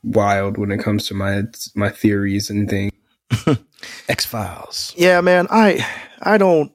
wild 0.03 0.57
when 0.57 0.71
it 0.71 0.79
comes 0.79 1.07
to 1.07 1.13
my 1.13 1.43
my 1.75 1.89
theories 1.89 2.49
and 2.49 2.69
things. 2.69 2.91
X 4.09 4.25
Files. 4.25 4.93
yeah, 4.97 5.21
man. 5.21 5.47
I 5.49 5.85
I 6.21 6.37
don't. 6.37 6.71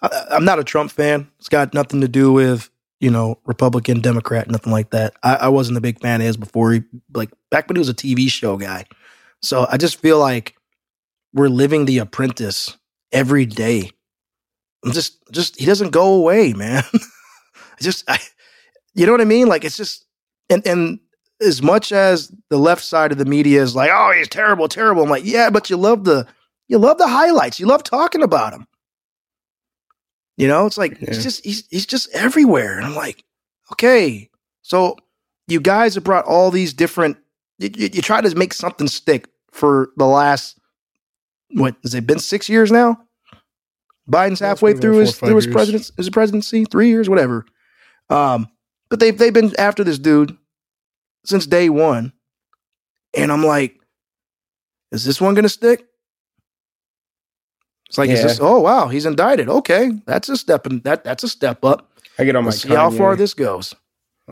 I, 0.00 0.26
I'm 0.30 0.44
not 0.44 0.58
a 0.58 0.64
Trump 0.64 0.90
fan. 0.90 1.30
It's 1.38 1.48
got 1.48 1.74
nothing 1.74 2.00
to 2.00 2.08
do 2.08 2.32
with 2.32 2.70
you 3.00 3.10
know 3.10 3.38
Republican, 3.44 4.00
Democrat, 4.00 4.48
nothing 4.48 4.72
like 4.72 4.90
that. 4.90 5.14
I, 5.22 5.34
I 5.34 5.48
wasn't 5.48 5.78
a 5.78 5.82
big 5.82 6.00
fan 6.00 6.20
of 6.20 6.26
his 6.26 6.36
before 6.36 6.72
he 6.72 6.82
like 7.12 7.30
back 7.50 7.68
when 7.68 7.76
he 7.76 7.80
was 7.80 7.88
a 7.88 7.94
TV 7.94 8.30
show 8.30 8.56
guy. 8.56 8.84
So 9.42 9.66
I 9.70 9.76
just 9.76 10.00
feel 10.00 10.18
like 10.18 10.54
we're 11.34 11.48
living 11.48 11.84
The 11.84 11.98
Apprentice 11.98 12.76
every 13.12 13.44
day. 13.44 13.90
I'm 14.84 14.92
just 14.92 15.18
just 15.32 15.58
he 15.58 15.66
doesn't 15.66 15.90
go 15.90 16.14
away, 16.14 16.52
man. 16.52 16.82
Just 17.80 18.08
I, 18.08 18.18
you 18.94 19.04
know 19.04 19.10
what 19.12 19.20
I 19.20 19.24
mean? 19.24 19.48
Like 19.48 19.64
it's 19.64 19.76
just 19.76 20.06
and 20.48 20.64
and 20.66 21.00
as 21.40 21.60
much 21.60 21.90
as 21.90 22.32
the 22.48 22.56
left 22.56 22.84
side 22.84 23.10
of 23.10 23.18
the 23.18 23.24
media 23.24 23.60
is 23.62 23.74
like, 23.74 23.90
oh, 23.92 24.12
he's 24.16 24.28
terrible, 24.28 24.68
terrible. 24.68 25.02
I'm 25.02 25.10
like, 25.10 25.24
yeah, 25.24 25.50
but 25.50 25.68
you 25.70 25.76
love 25.76 26.04
the 26.04 26.26
you 26.68 26.78
love 26.78 26.98
the 26.98 27.08
highlights. 27.08 27.58
You 27.58 27.66
love 27.66 27.82
talking 27.82 28.22
about 28.22 28.52
him. 28.52 28.66
You 30.36 30.46
know, 30.48 30.66
it's 30.66 30.78
like 30.78 30.92
Yeah. 31.00 31.08
it's 31.10 31.22
just 31.22 31.44
he's 31.44 31.66
he's 31.70 31.86
just 31.86 32.08
everywhere. 32.14 32.76
And 32.76 32.86
I'm 32.86 32.94
like, 32.94 33.24
okay, 33.72 34.30
so 34.62 34.96
you 35.48 35.60
guys 35.60 35.96
have 35.96 36.04
brought 36.04 36.24
all 36.26 36.50
these 36.52 36.72
different. 36.72 37.16
You, 37.58 37.70
you, 37.74 37.90
you 37.94 38.02
try 38.02 38.20
to 38.20 38.34
make 38.36 38.52
something 38.54 38.86
stick 38.88 39.28
for 39.50 39.90
the 39.96 40.06
last 40.06 40.58
what 41.50 41.76
has 41.82 41.94
it 41.94 42.06
been 42.06 42.18
six 42.20 42.48
years 42.48 42.70
now? 42.72 43.03
Biden's 44.10 44.40
Yeah, 44.40 44.48
halfway 44.48 44.74
through 44.74 44.98
his 44.98 45.18
through 45.18 45.36
his 45.36 45.46
years. 45.46 45.54
president's 45.54 45.92
his 45.96 46.10
presidency, 46.10 46.64
three 46.64 46.88
years, 46.88 47.08
whatever. 47.08 47.46
Um, 48.10 48.48
but 48.90 49.00
they've 49.00 49.16
they've 49.16 49.32
been 49.32 49.52
after 49.58 49.84
this 49.84 49.98
dude 49.98 50.36
since 51.24 51.46
day 51.46 51.70
one, 51.70 52.12
and 53.14 53.32
I'm 53.32 53.44
like, 53.44 53.78
is 54.92 55.04
this 55.04 55.20
one 55.20 55.34
gonna 55.34 55.48
stick? 55.48 55.86
It's 57.88 57.98
like, 57.98 58.10
is 58.10 58.22
this? 58.22 58.38
Oh 58.40 58.60
wow, 58.60 58.88
he's 58.88 59.06
indicted. 59.06 59.48
Okay, 59.48 59.92
that's 60.06 60.28
a 60.28 60.36
step 60.36 60.66
in 60.66 60.80
that 60.80 61.04
that's 61.04 61.24
a 61.24 61.28
step 61.28 61.64
up. 61.64 61.90
I 62.18 62.24
get 62.24 62.36
on 62.36 62.44
my 62.44 62.50
see 62.50 62.68
how 62.68 62.90
far 62.90 63.16
this 63.16 63.34
goes. 63.34 63.74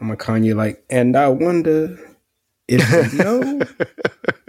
on 0.01 0.09
my 0.09 0.17
Kanye 0.17 0.55
like, 0.55 0.85
and 0.91 1.17
I 1.17 1.29
wonder 1.29 1.99
if 2.69 3.13
you 3.13 3.19
know 3.25 3.61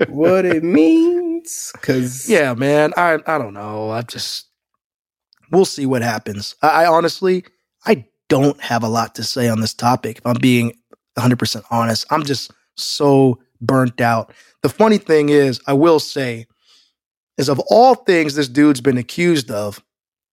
what 0.09 0.45
it 0.45 0.63
means. 0.63 1.71
Because 1.73 2.29
yeah, 2.29 2.53
man, 2.53 2.93
I 2.97 3.19
I 3.27 3.37
don't 3.37 3.53
know. 3.53 3.91
I 3.91 4.01
just 4.03 4.47
we'll 5.51 5.65
see 5.65 5.85
what 5.85 6.01
happens. 6.01 6.55
I, 6.61 6.83
I 6.83 6.85
honestly 6.87 7.45
I 7.85 8.05
don't 8.29 8.59
have 8.61 8.83
a 8.83 8.87
lot 8.87 9.15
to 9.15 9.23
say 9.23 9.47
on 9.49 9.61
this 9.61 9.73
topic. 9.73 10.19
If 10.19 10.25
I'm 10.25 10.39
being 10.39 10.67
100 11.15 11.37
percent 11.37 11.65
honest, 11.69 12.05
I'm 12.09 12.23
just 12.23 12.51
so 12.75 13.39
burnt 13.61 14.01
out. 14.01 14.33
The 14.61 14.69
funny 14.69 14.97
thing 14.97 15.29
is, 15.29 15.61
I 15.67 15.73
will 15.73 15.99
say, 15.99 16.47
is 17.37 17.49
of 17.49 17.59
all 17.67 17.95
things 17.95 18.35
this 18.35 18.47
dude's 18.47 18.81
been 18.81 18.97
accused 18.97 19.51
of, 19.51 19.83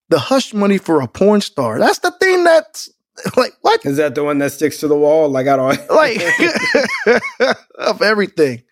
the 0.08 0.18
hush 0.18 0.52
money 0.52 0.78
for 0.78 1.00
a 1.00 1.08
porn 1.08 1.40
star. 1.40 1.78
That's 1.78 2.00
the 2.00 2.10
thing 2.12 2.44
that's 2.44 2.90
like 3.36 3.52
what? 3.62 3.84
is 3.84 3.96
that 3.96 4.14
the 4.14 4.24
one 4.24 4.38
that 4.38 4.52
sticks 4.52 4.78
to 4.78 4.88
the 4.88 4.96
wall? 4.96 5.28
Like 5.28 5.46
I 5.46 5.56
don't 5.56 5.90
Like 5.90 6.20
of 7.78 8.02
everything. 8.02 8.62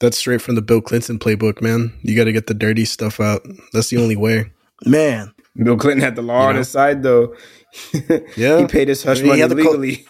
That's 0.00 0.18
straight 0.18 0.42
from 0.42 0.56
the 0.56 0.62
Bill 0.62 0.80
Clinton 0.80 1.18
playbook, 1.18 1.62
man. 1.62 1.96
You 2.02 2.16
got 2.16 2.24
to 2.24 2.32
get 2.32 2.48
the 2.48 2.54
dirty 2.54 2.84
stuff 2.84 3.20
out. 3.20 3.46
That's 3.72 3.90
the 3.90 3.98
only 3.98 4.16
way. 4.16 4.50
Man. 4.86 5.32
Bill 5.56 5.76
Clinton 5.76 6.02
had 6.02 6.16
the 6.16 6.22
law 6.22 6.42
You 6.44 6.48
on 6.50 6.56
his 6.56 6.68
side, 6.68 7.02
though. 7.02 7.34
Yeah. 8.36 8.58
he 8.58 8.66
paid 8.66 8.88
his 8.88 9.02
hush 9.02 9.20
He 9.20 9.26
money 9.26 9.40
the 9.42 9.48
co- 9.54 9.70
legally. 9.70 10.06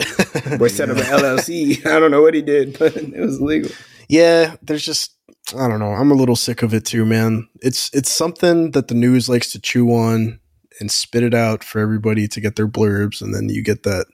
or 0.60 0.68
set 0.68 0.90
up 0.90 0.96
an 0.96 1.02
LLC. 1.04 1.84
I 1.86 1.98
don't 1.98 2.10
know 2.10 2.22
what 2.22 2.34
he 2.34 2.42
did, 2.42 2.78
but 2.78 2.96
it 2.96 3.18
was 3.18 3.40
legal. 3.40 3.70
Yeah, 4.08 4.56
there's 4.62 4.84
just 4.84 5.12
I 5.56 5.68
don't 5.68 5.78
know. 5.80 5.92
I'm 5.92 6.10
a 6.10 6.14
little 6.14 6.36
sick 6.36 6.62
of 6.62 6.72
it 6.72 6.84
too, 6.84 7.04
man. 7.04 7.48
It's 7.62 7.90
it's 7.92 8.10
something 8.10 8.70
that 8.72 8.88
the 8.88 8.94
news 8.94 9.28
likes 9.28 9.52
to 9.52 9.60
chew 9.60 9.88
on 9.90 10.40
and 10.80 10.90
spit 10.90 11.22
it 11.22 11.34
out 11.34 11.62
for 11.64 11.80
everybody 11.80 12.26
to 12.28 12.40
get 12.40 12.56
their 12.56 12.68
blurbs, 12.68 13.20
and 13.20 13.34
then 13.34 13.48
you 13.48 13.62
get 13.62 13.82
that. 13.84 14.06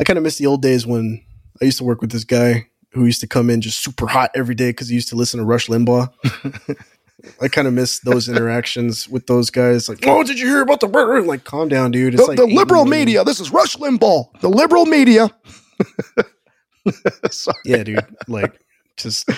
I 0.00 0.04
kind 0.04 0.16
of 0.16 0.22
miss 0.22 0.38
the 0.38 0.46
old 0.46 0.62
days 0.62 0.86
when 0.86 1.22
I 1.60 1.64
used 1.64 1.78
to 1.78 1.84
work 1.84 2.00
with 2.00 2.10
this 2.12 2.24
guy 2.24 2.68
who 2.92 3.04
used 3.04 3.20
to 3.20 3.26
come 3.26 3.50
in 3.50 3.60
just 3.60 3.82
super 3.82 4.06
hot 4.06 4.30
every 4.34 4.54
day 4.54 4.70
because 4.70 4.88
he 4.88 4.94
used 4.94 5.08
to 5.08 5.16
listen 5.16 5.38
to 5.38 5.46
Rush 5.46 5.68
Limbaugh. 5.68 6.10
I 7.40 7.48
kind 7.48 7.68
of 7.68 7.74
miss 7.74 8.00
those 8.00 8.28
interactions 8.28 9.08
with 9.08 9.26
those 9.26 9.50
guys. 9.50 9.88
Like, 9.88 10.06
oh, 10.06 10.22
did 10.24 10.38
you 10.38 10.46
hear 10.46 10.62
about 10.62 10.80
the 10.80 10.88
brr-" 10.88 11.20
like? 11.22 11.44
Calm 11.44 11.68
down, 11.68 11.90
dude. 11.90 12.14
It's 12.14 12.22
The, 12.22 12.28
like 12.28 12.36
the 12.38 12.46
liberal 12.46 12.84
morning. 12.84 13.00
media. 13.06 13.24
This 13.24 13.40
is 13.40 13.50
Rush 13.52 13.76
Limbaugh. 13.76 14.40
The 14.40 14.48
liberal 14.50 14.86
media. 14.86 15.30
Yeah, 17.64 17.84
dude. 17.84 18.04
Like, 18.26 18.58
just 18.96 19.28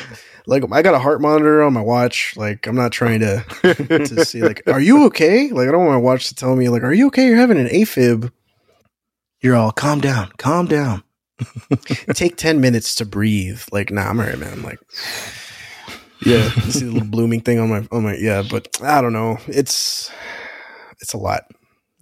like 0.47 0.63
I 0.73 0.81
got 0.83 0.95
a 0.95 0.99
heart 0.99 1.21
monitor 1.21 1.63
on 1.63 1.73
my 1.75 1.83
watch. 1.83 2.35
Like, 2.37 2.67
I'm 2.67 2.75
not 2.77 2.91
trying 2.93 3.21
to 3.21 3.45
to 3.63 4.25
see 4.25 4.43
like, 4.43 4.63
are 4.67 4.81
you 4.81 5.05
okay? 5.07 5.51
Like, 5.51 5.69
I 5.69 5.73
don't 5.73 5.85
want 5.85 5.93
my 5.93 5.97
watch 5.99 6.29
to 6.29 6.35
tell 6.35 6.57
me 6.57 6.69
like, 6.71 6.83
are 6.83 6.95
you 6.95 7.09
okay? 7.09 7.27
You're 7.27 7.37
having 7.37 7.59
an 7.59 7.69
AFib. 7.69 8.33
You're 9.43 9.57
all 9.57 9.73
calm 9.73 10.01
down, 10.01 10.31
calm 10.39 10.67
down. 10.67 11.03
Take 12.15 12.37
ten 12.39 12.61
minutes 12.63 12.95
to 12.95 13.05
breathe. 13.05 13.61
Like, 13.71 13.91
nah, 13.91 14.09
I'm 14.09 14.19
alright, 14.21 14.39
man. 14.39 14.53
I'm 14.55 14.63
like, 14.63 14.79
yeah, 16.21 16.51
you 16.65 16.73
see 16.73 16.85
the 16.87 16.93
little 16.93 17.09
blooming 17.09 17.41
thing 17.41 17.59
on 17.59 17.69
my 17.69 17.87
on 17.93 18.03
my 18.05 18.17
yeah, 18.17 18.43
but 18.49 18.69
I 18.83 19.01
don't 19.01 19.13
know. 19.13 19.39
It's 19.47 20.11
it's 21.01 21.13
a 21.15 21.19
lot. 21.19 21.45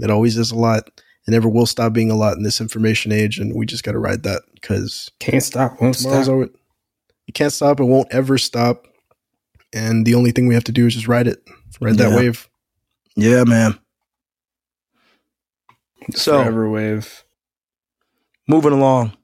It 0.01 0.11
always 0.11 0.37
is 0.37 0.51
a 0.51 0.57
lot. 0.57 0.89
It 1.27 1.31
never 1.31 1.49
will 1.49 1.67
stop 1.67 1.93
being 1.93 2.11
a 2.11 2.17
lot 2.17 2.37
in 2.37 2.43
this 2.43 2.61
information 2.61 3.13
age, 3.13 3.39
and 3.39 3.55
we 3.55 3.65
just 3.67 3.85
got 3.85 3.93
to 3.93 3.99
ride 3.99 4.25
that 4.25 4.43
because 4.55 5.09
Can't 5.21 5.43
stop, 5.43 5.81
won't 5.81 5.95
tomorrow's 5.97 6.25
stop. 6.25 6.35
over. 6.35 6.49
You 7.27 7.33
can't 7.33 7.53
stop. 7.53 7.79
It 7.81 7.85
won't 7.85 8.13
ever 8.13 8.39
stop. 8.39 8.87
And 9.73 10.05
the 10.05 10.15
only 10.17 10.33
thing 10.33 10.49
we 10.49 10.55
have 10.55 10.65
to 10.65 10.73
do 10.73 10.87
is 10.87 10.95
just 10.95 11.07
ride 11.09 11.29
it, 11.29 11.39
ride 11.81 11.97
that 11.99 12.11
Yeah. 12.11 12.17
wave. 12.17 12.49
Yeah, 13.17 13.45
man. 13.45 13.79
So 16.15 16.43
Forever 16.43 16.69
wave. 16.69 17.25
moving 18.49 18.73
along. 18.73 19.17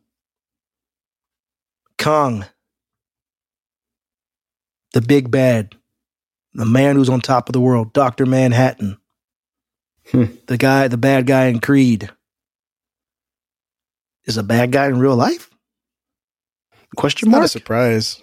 Kang. 1.98 2.44
The 4.92 5.00
big 5.00 5.30
bad. 5.30 5.74
The 6.54 6.64
man 6.64 6.96
who's 6.96 7.08
on 7.08 7.20
top 7.20 7.48
of 7.48 7.52
the 7.52 7.60
world. 7.60 7.92
Dr. 7.92 8.26
Manhattan. 8.26 8.98
Hmm. 10.10 10.24
The 10.46 10.56
guy, 10.56 10.88
the 10.88 10.96
bad 10.96 11.26
guy 11.26 11.46
in 11.46 11.60
Creed. 11.60 12.10
Is 14.24 14.36
a 14.36 14.42
bad 14.42 14.72
guy 14.72 14.86
in 14.86 14.98
real 14.98 15.16
life? 15.16 15.50
Question 16.96 17.28
It's 17.28 17.32
not 17.32 17.44
a 17.44 17.48
surprise. 17.48 18.22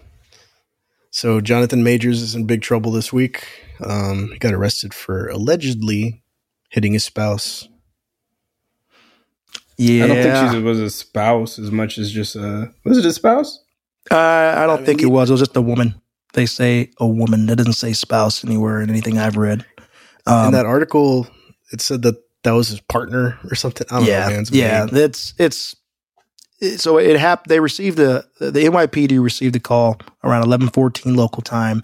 So 1.12 1.40
Jonathan 1.40 1.84
Majors 1.84 2.22
is 2.22 2.36
in 2.36 2.46
big 2.46 2.62
trouble 2.62 2.92
this 2.92 3.14
week. 3.14 3.48
Um, 3.84 4.30
he 4.34 4.38
got 4.40 4.54
arrested 4.54 4.94
for 4.94 5.30
allegedly 5.30 6.24
hitting 6.70 6.94
his 6.94 7.06
spouse. 7.06 7.68
Yeah. 9.78 10.04
I 10.04 10.08
don't 10.08 10.24
think 10.24 10.52
she 10.52 10.62
was 10.62 10.80
a 10.80 10.90
spouse 10.90 11.60
as 11.60 11.72
much 11.72 11.98
as 11.98 12.12
just 12.12 12.36
a. 12.36 12.72
Was 12.84 12.98
it 12.98 13.06
a 13.06 13.14
spouse? 13.14 13.64
Uh, 14.12 14.16
I 14.16 14.66
don't 14.68 14.82
I 14.82 14.86
think 14.86 15.00
mean, 15.00 15.08
it 15.08 15.12
was. 15.12 15.30
It 15.30 15.34
was 15.34 15.42
just 15.42 15.56
a 15.56 15.62
woman. 15.62 15.96
They 16.36 16.46
say 16.46 16.92
a 17.00 17.08
woman. 17.08 17.46
That 17.46 17.56
doesn't 17.56 17.74
say 17.74 17.94
spouse 17.94 18.44
anywhere 18.44 18.82
in 18.82 18.90
anything 18.90 19.18
I've 19.18 19.38
read. 19.38 19.66
Um, 20.28 20.48
in 20.48 20.52
that 20.52 20.66
article, 20.66 21.28
it 21.72 21.80
said 21.80 22.02
that 22.02 22.16
that 22.44 22.52
was 22.52 22.68
his 22.68 22.82
partner 22.82 23.40
or 23.50 23.56
something. 23.56 23.88
I 23.90 24.00
don't 24.00 24.08
yeah, 24.08 24.24
know, 24.26 24.30
man. 24.32 24.40
It's 24.42 24.52
yeah. 24.52 24.86
vague. 24.86 24.98
It's 24.98 25.34
it's 25.40 25.76
so 26.76 26.98
it 26.98 27.18
happened. 27.18 27.50
They 27.50 27.62
received 27.62 28.00
a 28.00 28.26
the 28.40 28.52
NYPD 28.52 29.24
received 29.24 29.56
a 29.56 29.62
call 29.62 29.98
around 30.26 30.44
eleven 30.44 30.68
fourteen 30.68 31.16
local 31.16 31.42
time 31.42 31.82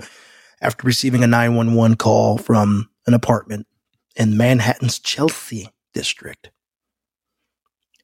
after 0.61 0.85
receiving 0.85 1.23
a 1.23 1.27
nine 1.27 1.55
one 1.55 1.73
one 1.75 1.95
call 1.95 2.37
from 2.37 2.89
an 3.07 3.13
apartment 3.13 3.67
in 4.17 4.35
Manhattan's 4.35 4.99
Chelsea 4.99 5.69
district. 5.93 6.51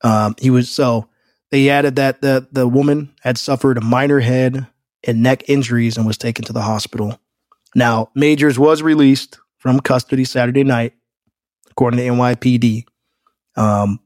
Um, 0.02 0.36
he 0.40 0.50
was 0.50 0.70
so 0.70 1.10
they 1.52 1.70
added 1.70 1.98
that 1.98 2.22
the 2.22 2.48
the 2.54 2.70
woman 2.70 3.14
had 3.22 3.38
suffered 3.38 3.78
a 3.78 3.82
minor 3.82 4.22
head 4.22 4.66
and 5.06 5.24
neck 5.24 5.48
injuries 5.50 5.98
and 5.98 6.06
was 6.06 6.18
taken 6.18 6.44
to 6.46 6.54
the 6.54 6.62
hospital. 6.62 7.20
Now 7.76 8.10
Majors 8.16 8.58
was 8.58 8.82
released 8.82 9.40
from 9.58 9.80
custody 9.80 10.26
Saturday 10.26 10.64
night, 10.64 10.94
according 11.70 12.00
to 12.00 12.06
NYPD. 12.06 12.86
Um, 13.56 14.00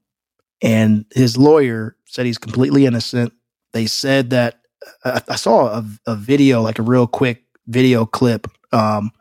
and 0.61 1.05
his 1.13 1.37
lawyer 1.37 1.95
said 2.05 2.25
he's 2.25 2.37
completely 2.37 2.85
innocent. 2.85 3.33
They 3.73 3.85
said 3.85 4.29
that 4.31 4.61
I, 5.03 5.21
I 5.27 5.35
saw 5.35 5.67
a, 5.67 5.85
a 6.05 6.15
video, 6.15 6.61
like 6.61 6.79
a 6.79 6.83
real 6.83 7.07
quick 7.07 7.43
video 7.67 8.05
clip 8.05 8.47
um, 8.71 9.11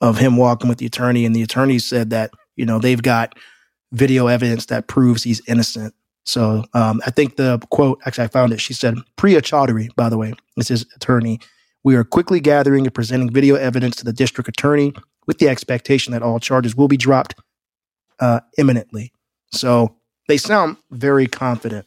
of 0.00 0.18
him 0.18 0.36
walking 0.36 0.68
with 0.68 0.78
the 0.78 0.86
attorney, 0.86 1.24
and 1.24 1.34
the 1.34 1.42
attorney 1.42 1.78
said 1.78 2.10
that 2.10 2.30
you 2.56 2.66
know 2.66 2.78
they've 2.78 3.02
got 3.02 3.36
video 3.92 4.26
evidence 4.26 4.66
that 4.66 4.86
proves 4.86 5.22
he's 5.22 5.42
innocent. 5.48 5.94
So 6.28 6.62
um, 6.74 7.00
I 7.06 7.10
think 7.10 7.36
the 7.36 7.58
quote, 7.70 8.02
actually, 8.04 8.24
I 8.24 8.28
found 8.28 8.52
it. 8.52 8.60
She 8.60 8.74
said, 8.74 8.96
Priya 9.16 9.40
Chaudhry, 9.40 9.88
by 9.96 10.10
the 10.10 10.18
way, 10.18 10.34
is 10.58 10.68
his 10.68 10.84
attorney. 10.94 11.40
We 11.84 11.96
are 11.96 12.04
quickly 12.04 12.38
gathering 12.38 12.84
and 12.84 12.92
presenting 12.92 13.30
video 13.30 13.54
evidence 13.54 13.96
to 13.96 14.04
the 14.04 14.12
district 14.12 14.46
attorney 14.46 14.92
with 15.26 15.38
the 15.38 15.48
expectation 15.48 16.12
that 16.12 16.22
all 16.22 16.38
charges 16.38 16.76
will 16.76 16.86
be 16.86 16.98
dropped 16.98 17.34
uh, 18.20 18.40
imminently. 18.58 19.10
So 19.52 19.96
they 20.28 20.36
sound 20.36 20.76
very 20.90 21.26
confident. 21.26 21.86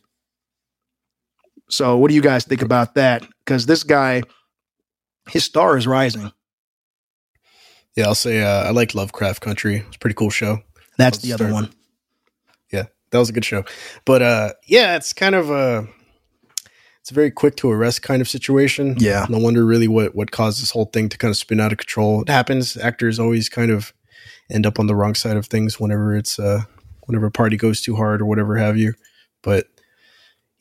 So 1.69 1.97
what 1.97 2.09
do 2.09 2.15
you 2.15 2.21
guys 2.21 2.43
think 2.43 2.63
about 2.63 2.95
that? 2.95 3.23
Because 3.45 3.67
this 3.67 3.83
guy, 3.83 4.23
his 5.29 5.43
star 5.43 5.77
is 5.77 5.85
rising. 5.85 6.31
Yeah, 7.95 8.07
I'll 8.07 8.15
say 8.15 8.41
uh, 8.41 8.63
I 8.63 8.71
like 8.71 8.95
Lovecraft 8.95 9.39
Country. 9.41 9.83
It's 9.87 9.97
a 9.97 9.99
pretty 9.99 10.15
cool 10.15 10.31
show. 10.31 10.63
That's 10.97 11.17
Let's 11.17 11.19
the 11.19 11.33
other 11.33 11.53
one. 11.53 11.69
Yeah, 12.71 12.85
that 13.11 13.17
was 13.19 13.29
a 13.29 13.33
good 13.33 13.45
show. 13.45 13.63
But 14.05 14.21
uh, 14.21 14.53
yeah, 14.67 14.95
it's 14.95 15.13
kind 15.13 15.35
of 15.35 15.49
a 15.49 15.87
it's 17.01 17.11
a 17.11 17.13
very 17.13 17.31
quick 17.31 17.55
to 17.57 17.71
arrest 17.71 18.01
kind 18.03 18.21
of 18.21 18.29
situation. 18.29 18.95
Yeah. 18.99 19.25
no 19.29 19.37
wonder 19.37 19.65
really 19.65 19.87
what 19.87 20.15
what 20.15 20.31
caused 20.31 20.61
this 20.61 20.71
whole 20.71 20.85
thing 20.85 21.09
to 21.09 21.17
kind 21.17 21.31
of 21.31 21.37
spin 21.37 21.59
out 21.59 21.71
of 21.71 21.77
control. 21.77 22.21
It 22.21 22.29
happens. 22.29 22.77
Actors 22.77 23.19
always 23.19 23.49
kind 23.49 23.71
of 23.71 23.93
end 24.49 24.65
up 24.65 24.79
on 24.79 24.87
the 24.87 24.95
wrong 24.95 25.15
side 25.15 25.37
of 25.37 25.45
things 25.47 25.79
whenever 25.79 26.15
it's 26.15 26.37
uh 26.37 26.61
whenever 27.05 27.25
a 27.27 27.31
party 27.31 27.57
goes 27.57 27.81
too 27.81 27.95
hard 27.95 28.21
or 28.21 28.25
whatever 28.25 28.57
have 28.57 28.77
you. 28.77 28.93
But 29.41 29.67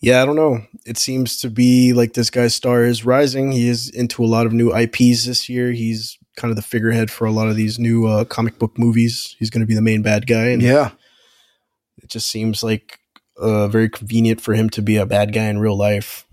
yeah, 0.00 0.22
I 0.22 0.26
don't 0.26 0.36
know. 0.36 0.62
It 0.86 0.96
seems 0.96 1.38
to 1.42 1.50
be 1.50 1.92
like 1.92 2.14
this 2.14 2.30
guy's 2.30 2.54
star 2.54 2.84
is 2.84 3.04
rising. 3.04 3.52
He 3.52 3.68
is 3.68 3.90
into 3.90 4.24
a 4.24 4.26
lot 4.26 4.46
of 4.46 4.52
new 4.52 4.74
IPs 4.74 5.26
this 5.26 5.46
year. 5.48 5.72
He's 5.72 6.16
kind 6.36 6.50
of 6.50 6.56
the 6.56 6.62
figurehead 6.62 7.10
for 7.10 7.26
a 7.26 7.30
lot 7.30 7.48
of 7.48 7.56
these 7.56 7.78
new 7.78 8.06
uh, 8.06 8.24
comic 8.24 8.58
book 8.58 8.78
movies. 8.78 9.36
He's 9.38 9.50
going 9.50 9.60
to 9.60 9.66
be 9.66 9.74
the 9.74 9.82
main 9.82 10.00
bad 10.00 10.26
guy, 10.26 10.46
and 10.46 10.62
Yeah. 10.62 10.92
Just 12.10 12.28
seems 12.28 12.62
like 12.62 13.00
uh, 13.38 13.68
very 13.68 13.88
convenient 13.88 14.40
for 14.40 14.54
him 14.54 14.70
to 14.70 14.82
be 14.82 14.96
a 14.96 15.06
bad 15.06 15.32
guy 15.32 15.44
in 15.46 15.58
real 15.60 15.76
life. 15.76 16.26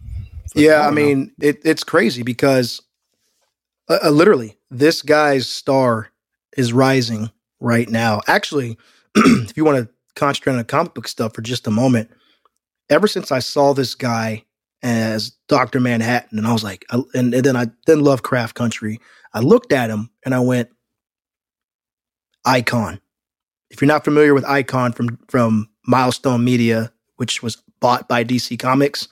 But 0.54 0.62
Yeah, 0.62 0.82
I 0.88 0.88
don't 0.88 0.96
mean, 0.96 1.34
it, 1.42 1.62
it's 1.66 1.84
crazy 1.84 2.24
because 2.24 2.82
uh, 3.90 4.00
uh, 4.06 4.10
literally 4.10 4.58
this 4.72 5.02
guy's 5.02 5.48
star 5.48 6.10
is 6.58 6.74
rising 6.74 7.32
right 7.60 7.90
now. 7.90 8.22
Actually, 8.28 8.78
if 9.16 9.56
you 9.58 9.66
want 9.66 9.78
to 9.78 9.90
concentrate 10.16 10.54
on 10.54 10.58
the 10.60 10.64
comic 10.66 10.94
book 10.94 11.08
stuff 11.08 11.34
for 11.34 11.42
just 11.42 11.68
a 11.68 11.72
moment, 11.72 12.12
ever 12.90 13.08
since 13.08 13.32
I 13.32 13.40
saw 13.40 13.74
this 13.74 13.96
guy 13.96 14.46
as 14.84 15.32
Doctor 15.48 15.80
Manhattan, 15.80 16.38
and 16.38 16.48
I 16.48 16.54
was 16.54 16.64
like, 16.64 16.86
I- 16.92 17.04
and, 17.14 17.34
and 17.34 17.44
then 17.46 17.56
I 17.56 17.68
then 17.88 18.02
Lovecraft 18.02 18.56
Country, 18.56 19.00
I 19.34 19.42
looked 19.42 19.74
at 19.74 19.90
him 19.90 20.10
and 20.26 20.36
I 20.36 20.40
went, 20.40 20.70
Icon. 22.46 23.02
If 23.70 23.82
you're 23.82 23.88
not 23.88 24.04
familiar 24.04 24.34
with 24.34 24.46
Icon 24.46 24.94
from 24.94 25.18
from 25.28 25.70
Milestone 25.86 26.44
Media, 26.44 26.92
which 27.18 27.42
was 27.44 27.62
bought 27.80 28.08
by 28.08 28.24
DC 28.24 28.58
Comics, 28.60 29.08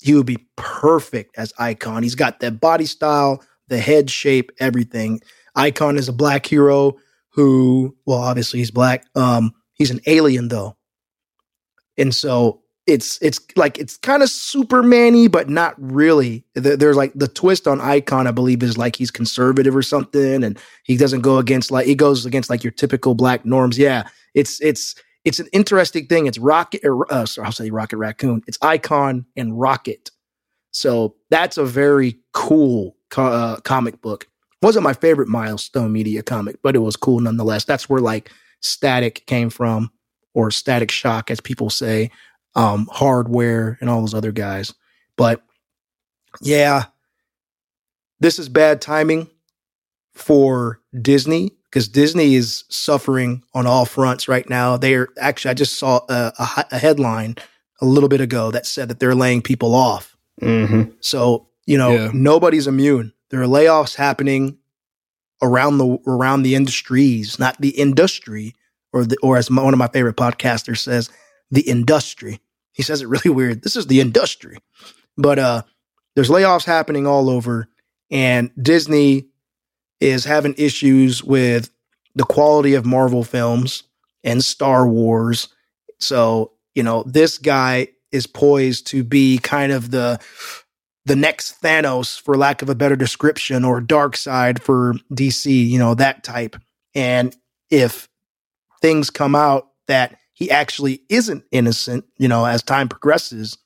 he 0.00 0.14
would 0.14 0.26
be 0.26 0.46
perfect 0.56 1.36
as 1.38 1.52
Icon. 1.58 2.02
He's 2.02 2.14
got 2.14 2.40
that 2.40 2.60
body 2.60 2.86
style, 2.86 3.42
the 3.68 3.78
head 3.78 4.10
shape, 4.10 4.52
everything. 4.58 5.20
Icon 5.54 5.96
is 5.96 6.08
a 6.08 6.12
black 6.12 6.46
hero 6.46 6.96
who, 7.30 7.96
well, 8.06 8.18
obviously 8.18 8.60
he's 8.60 8.70
black. 8.70 9.06
Um, 9.14 9.52
he's 9.74 9.90
an 9.90 10.00
alien 10.06 10.48
though, 10.48 10.76
and 11.96 12.14
so 12.14 12.63
it's 12.86 13.18
it's 13.22 13.40
like 13.56 13.78
it's 13.78 13.96
kind 13.96 14.22
of 14.22 14.28
Superman-y, 14.28 15.28
but 15.28 15.48
not 15.48 15.74
really. 15.78 16.44
There's 16.54 16.96
like 16.96 17.12
the 17.14 17.28
twist 17.28 17.66
on 17.66 17.80
Icon, 17.80 18.26
I 18.26 18.30
believe, 18.30 18.62
is 18.62 18.76
like 18.76 18.96
he's 18.96 19.10
conservative 19.10 19.74
or 19.74 19.82
something, 19.82 20.44
and 20.44 20.58
he 20.84 20.96
doesn't 20.96 21.22
go 21.22 21.38
against 21.38 21.70
like 21.70 21.86
he 21.86 21.94
goes 21.94 22.26
against 22.26 22.50
like 22.50 22.62
your 22.62 22.72
typical 22.72 23.14
black 23.14 23.46
norms. 23.46 23.78
Yeah, 23.78 24.06
it's 24.34 24.60
it's 24.60 24.94
it's 25.24 25.40
an 25.40 25.46
interesting 25.52 26.06
thing. 26.06 26.26
It's 26.26 26.38
Rocket, 26.38 26.82
or, 26.84 27.10
uh, 27.12 27.24
sorry, 27.24 27.46
I'll 27.46 27.52
say 27.52 27.70
Rocket 27.70 27.96
Raccoon. 27.96 28.42
It's 28.46 28.58
Icon 28.60 29.24
and 29.36 29.58
Rocket. 29.58 30.10
So 30.72 31.14
that's 31.30 31.56
a 31.56 31.64
very 31.64 32.18
cool 32.32 32.96
co- 33.08 33.26
uh, 33.26 33.60
comic 33.60 34.02
book. 34.02 34.26
Wasn't 34.60 34.82
my 34.82 34.92
favorite 34.92 35.28
Milestone 35.28 35.92
Media 35.92 36.22
comic, 36.22 36.56
but 36.62 36.74
it 36.74 36.80
was 36.80 36.96
cool 36.96 37.20
nonetheless. 37.20 37.64
That's 37.64 37.88
where 37.88 38.00
like 38.00 38.30
Static 38.60 39.24
came 39.26 39.48
from, 39.48 39.90
or 40.34 40.50
Static 40.50 40.90
Shock, 40.90 41.30
as 41.30 41.40
people 41.40 41.70
say, 41.70 42.10
um, 42.54 42.88
Hardware, 42.90 43.78
and 43.80 43.90
all 43.90 44.00
those 44.00 44.14
other 44.14 44.32
guys. 44.32 44.74
But 45.16 45.42
yeah, 46.40 46.84
this 48.20 48.38
is 48.38 48.48
bad 48.48 48.80
timing 48.80 49.28
for 50.14 50.80
Disney 51.00 51.52
because 51.64 51.88
Disney 51.88 52.34
is 52.36 52.64
suffering 52.68 53.42
on 53.54 53.66
all 53.66 53.84
fronts 53.84 54.28
right 54.28 54.48
now. 54.48 54.76
They're 54.76 55.08
actually, 55.18 55.50
I 55.50 55.54
just 55.54 55.78
saw 55.78 56.00
a, 56.08 56.32
a, 56.38 56.64
a 56.72 56.78
headline 56.78 57.36
a 57.80 57.84
little 57.84 58.08
bit 58.08 58.20
ago 58.20 58.50
that 58.52 58.66
said 58.66 58.88
that 58.88 59.00
they're 59.00 59.14
laying 59.14 59.42
people 59.42 59.74
off. 59.74 60.16
Mm-hmm. 60.40 60.92
So, 61.00 61.48
you 61.66 61.76
know, 61.78 61.92
Yeah. 61.92 62.10
nobody's 62.14 62.66
immune. 62.66 63.12
There 63.30 63.42
are 63.42 63.46
layoffs 63.46 63.96
happening 63.96 64.58
around 65.42 65.78
the 65.78 65.98
around 66.06 66.42
the 66.44 66.54
industries, 66.54 67.38
not 67.38 67.60
the 67.60 67.70
industry, 67.70 68.54
or 68.92 69.04
the 69.04 69.16
or 69.22 69.36
as 69.36 69.50
my, 69.50 69.62
one 69.62 69.74
of 69.74 69.78
my 69.78 69.88
favorite 69.88 70.16
podcasters 70.16 70.78
says, 70.78 71.10
the 71.50 71.62
industry. 71.62 72.40
He 72.74 72.82
says 72.82 73.00
it 73.00 73.08
really 73.08 73.30
weird. 73.30 73.62
This 73.62 73.76
is 73.76 73.86
the 73.86 74.00
industry. 74.00 74.58
But 75.16 75.38
uh 75.38 75.62
there's 76.14 76.30
layoffs 76.30 76.64
happening 76.64 77.06
all 77.06 77.30
over 77.30 77.68
and 78.10 78.50
Disney 78.60 79.28
is 80.00 80.24
having 80.24 80.54
issues 80.58 81.24
with 81.24 81.70
the 82.14 82.24
quality 82.24 82.74
of 82.74 82.84
Marvel 82.86 83.24
films 83.24 83.84
and 84.22 84.44
Star 84.44 84.86
Wars. 84.86 85.48
So, 85.98 86.52
you 86.74 86.82
know, 86.82 87.02
this 87.04 87.38
guy 87.38 87.88
is 88.12 88.26
poised 88.26 88.86
to 88.88 89.02
be 89.02 89.38
kind 89.38 89.72
of 89.72 89.90
the 89.90 90.20
the 91.06 91.16
next 91.16 91.60
Thanos, 91.60 92.18
for 92.18 92.34
lack 92.34 92.62
of 92.62 92.70
a 92.70 92.74
better 92.74 92.96
description, 92.96 93.62
or 93.62 93.82
Darkseid 93.82 94.62
for 94.62 94.94
DC, 95.12 95.68
you 95.68 95.78
know, 95.78 95.94
that 95.94 96.24
type. 96.24 96.56
And 96.94 97.36
if 97.68 98.08
things 98.80 99.10
come 99.10 99.34
out 99.34 99.68
that 99.86 100.16
he 100.44 100.50
actually 100.50 101.00
isn't 101.08 101.44
innocent, 101.50 102.04
you 102.18 102.28
know, 102.28 102.44
as 102.44 102.62
time 102.62 102.88
progresses, 102.88 103.56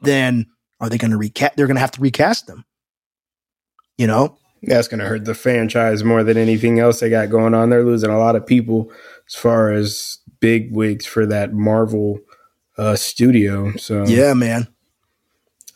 then 0.00 0.46
are 0.80 0.88
they 0.88 0.96
going 0.96 1.10
to 1.10 1.18
recast? 1.18 1.56
They're 1.56 1.66
going 1.66 1.76
to 1.76 1.80
have 1.80 1.90
to 1.92 2.00
recast 2.00 2.46
them. 2.46 2.64
You 3.98 4.06
know, 4.06 4.38
That's 4.62 4.88
going 4.88 5.00
to 5.00 5.06
hurt 5.06 5.26
the 5.26 5.34
franchise 5.34 6.02
more 6.02 6.24
than 6.24 6.38
anything 6.38 6.78
else 6.78 7.00
they 7.00 7.10
got 7.10 7.28
going 7.28 7.52
on. 7.52 7.68
They're 7.68 7.84
losing 7.84 8.10
a 8.10 8.18
lot 8.18 8.34
of 8.34 8.46
people 8.46 8.90
as 9.28 9.34
far 9.34 9.70
as 9.70 10.18
big 10.40 10.74
wigs 10.74 11.04
for 11.04 11.26
that 11.26 11.52
Marvel 11.52 12.20
uh, 12.78 12.96
studio. 12.96 13.76
So 13.76 14.06
yeah, 14.06 14.32
man. 14.32 14.68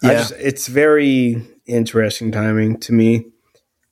Yeah, 0.03 0.14
just, 0.14 0.33
it's 0.38 0.66
very 0.69 1.47
interesting 1.66 2.33
timing 2.33 2.81
to 2.81 2.92
me. 2.92 3.27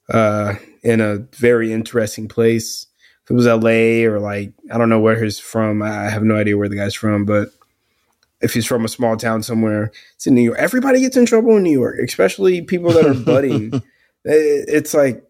Uh, 0.08 0.54
in 0.82 1.00
a 1.00 1.18
very 1.36 1.72
interesting 1.72 2.28
place. 2.28 2.86
If 3.24 3.30
it 3.30 3.34
was 3.34 3.46
LA 3.46 4.06
or 4.06 4.20
like 4.20 4.52
I 4.72 4.78
don't 4.78 4.88
know 4.88 5.00
where 5.00 5.22
he's 5.22 5.38
from. 5.38 5.82
I 5.82 6.10
have 6.10 6.22
no 6.22 6.36
idea 6.36 6.58
where 6.58 6.68
the 6.68 6.76
guy's 6.76 6.94
from, 6.94 7.24
but 7.24 7.48
if 8.40 8.52
he's 8.52 8.66
from 8.66 8.84
a 8.84 8.88
small 8.88 9.16
town 9.16 9.42
somewhere, 9.42 9.90
it's 10.14 10.26
in 10.26 10.34
New 10.34 10.42
York. 10.42 10.58
Everybody 10.58 11.00
gets 11.00 11.16
in 11.16 11.24
trouble 11.24 11.56
in 11.56 11.62
New 11.62 11.72
York, 11.72 11.96
especially 12.00 12.60
people 12.62 12.92
that 12.92 13.06
are 13.06 13.14
budding. 13.14 13.82
It's 14.26 14.94
like 14.94 15.22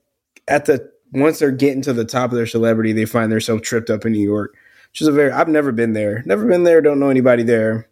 at 0.46 0.66
the 0.66 0.88
once 1.11 1.40
they're 1.40 1.50
getting 1.50 1.83
to 1.83 1.92
the 1.92 2.04
top 2.04 2.30
of 2.30 2.37
their 2.37 2.46
celebrity, 2.46 2.92
they 2.92 3.07
find 3.07 3.33
themselves 3.33 3.62
tripped 3.62 3.90
up 3.90 4.07
in 4.07 4.12
New 4.12 4.22
York. 4.22 4.54
Which 4.92 5.00
is 5.00 5.09
a 5.09 5.12
very 5.12 5.33
I've 5.33 5.48
never 5.48 5.72
been 5.72 5.94
there. 5.94 6.22
Never 6.26 6.46
been 6.46 6.62
there, 6.62 6.80
don't 6.80 7.00
know 7.00 7.09
anybody 7.09 7.42
there. 7.42 7.88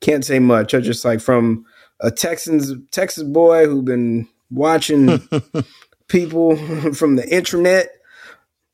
Can't 0.00 0.24
say 0.24 0.40
much. 0.40 0.74
I 0.74 0.80
just 0.80 1.04
like 1.04 1.20
from 1.20 1.64
a 2.00 2.10
Texans 2.10 2.72
Texas 2.90 3.22
boy 3.22 3.66
who 3.66 3.82
been 3.82 4.28
watching 4.50 5.20
people 6.08 6.56
from 6.92 7.16
the 7.16 7.28
internet. 7.32 7.88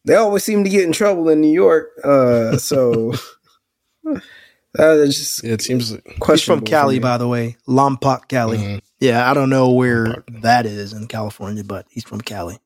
They 0.05 0.15
always 0.17 0.43
seem 0.45 0.65
to 0.65 0.71
get 0.71 0.85
in 0.85 0.93
trouble 0.93 1.29
in 1.29 1.41
New 1.41 1.53
York. 1.53 1.91
Uh, 2.03 2.57
so 2.57 3.13
uh, 4.79 5.07
just 5.07 5.45
Yeah, 5.45 5.53
it 5.53 5.63
seems 5.63 5.93
like 5.93 6.05
he's 6.27 6.43
from 6.43 6.65
Cali, 6.65 6.99
by 6.99 7.19
the 7.19 7.29
way, 7.29 7.57
Lompoc, 7.69 8.29
Cali. 8.29 8.59
Mhm. 8.59 8.81
Yeah, 9.01 9.31
I 9.31 9.35
don't 9.35 9.51
know 9.51 9.71
where 9.73 10.25
that 10.43 10.65
is 10.67 10.93
in 10.93 11.09
California, 11.09 11.65
but 11.65 11.87
he's 11.91 12.05
from 12.05 12.21
Cali. 12.21 12.59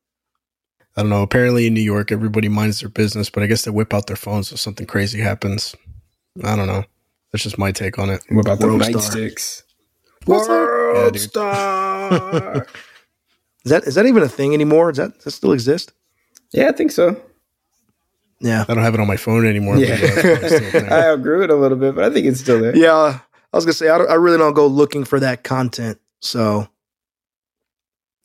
I 0.96 1.02
don't 1.02 1.10
know. 1.10 1.22
Apparently 1.22 1.66
in 1.66 1.74
New 1.74 1.80
York, 1.80 2.10
everybody 2.10 2.48
minds 2.48 2.80
their 2.80 2.88
business, 2.88 3.28
but 3.28 3.42
I 3.42 3.46
guess 3.46 3.64
they 3.64 3.70
whip 3.70 3.92
out 3.92 4.06
their 4.06 4.16
phones 4.16 4.50
if 4.52 4.58
something 4.58 4.86
crazy 4.86 5.20
happens. 5.20 5.74
I 6.42 6.56
don't 6.56 6.66
know. 6.66 6.84
That's 7.32 7.42
just 7.42 7.58
my 7.58 7.72
take 7.72 7.98
on 7.98 8.08
it. 8.10 8.22
What 8.30 8.46
about 8.46 8.60
the 8.60 8.66
World 8.66 8.82
nightsticks? 8.82 9.62
What's 10.24 10.46
that? 10.46 10.52
Yeah, 10.94 11.02
World 11.02 11.18
star. 11.18 12.66
Is 13.64 13.70
that 13.70 13.82
is 13.84 13.94
that 13.96 14.06
even 14.06 14.22
a 14.22 14.28
thing 14.28 14.54
anymore? 14.54 14.92
Does 14.92 14.98
that, 14.98 15.14
does 15.14 15.24
that 15.24 15.30
still 15.32 15.50
exist? 15.52 15.92
Yeah, 16.52 16.68
I 16.68 16.72
think 16.72 16.92
so. 16.92 17.20
Yeah. 18.40 18.64
I 18.68 18.74
don't 18.74 18.82
have 18.82 18.94
it 18.94 19.00
on 19.00 19.06
my 19.06 19.16
phone 19.16 19.46
anymore. 19.46 19.76
Yeah, 19.78 19.94
uh, 19.94 19.96
yeah, 19.96 20.04
it's 20.04 20.20
probably 20.20 20.48
still 20.48 20.58
a 20.68 20.70
thing. 20.70 20.92
I 20.92 21.06
outgrew 21.08 21.42
it 21.42 21.50
a 21.50 21.54
little 21.54 21.78
bit, 21.78 21.94
but 21.94 22.04
I 22.04 22.10
think 22.10 22.26
it's 22.26 22.40
still 22.40 22.60
there. 22.60 22.76
Yeah. 22.76 23.20
I 23.52 23.56
was 23.56 23.64
gonna 23.64 23.72
say 23.74 23.88
I, 23.88 23.98
don't, 23.98 24.10
I 24.10 24.14
really 24.14 24.38
don't 24.38 24.52
go 24.54 24.66
looking 24.66 25.04
for 25.04 25.18
that 25.20 25.42
content, 25.42 25.98
so 26.20 26.68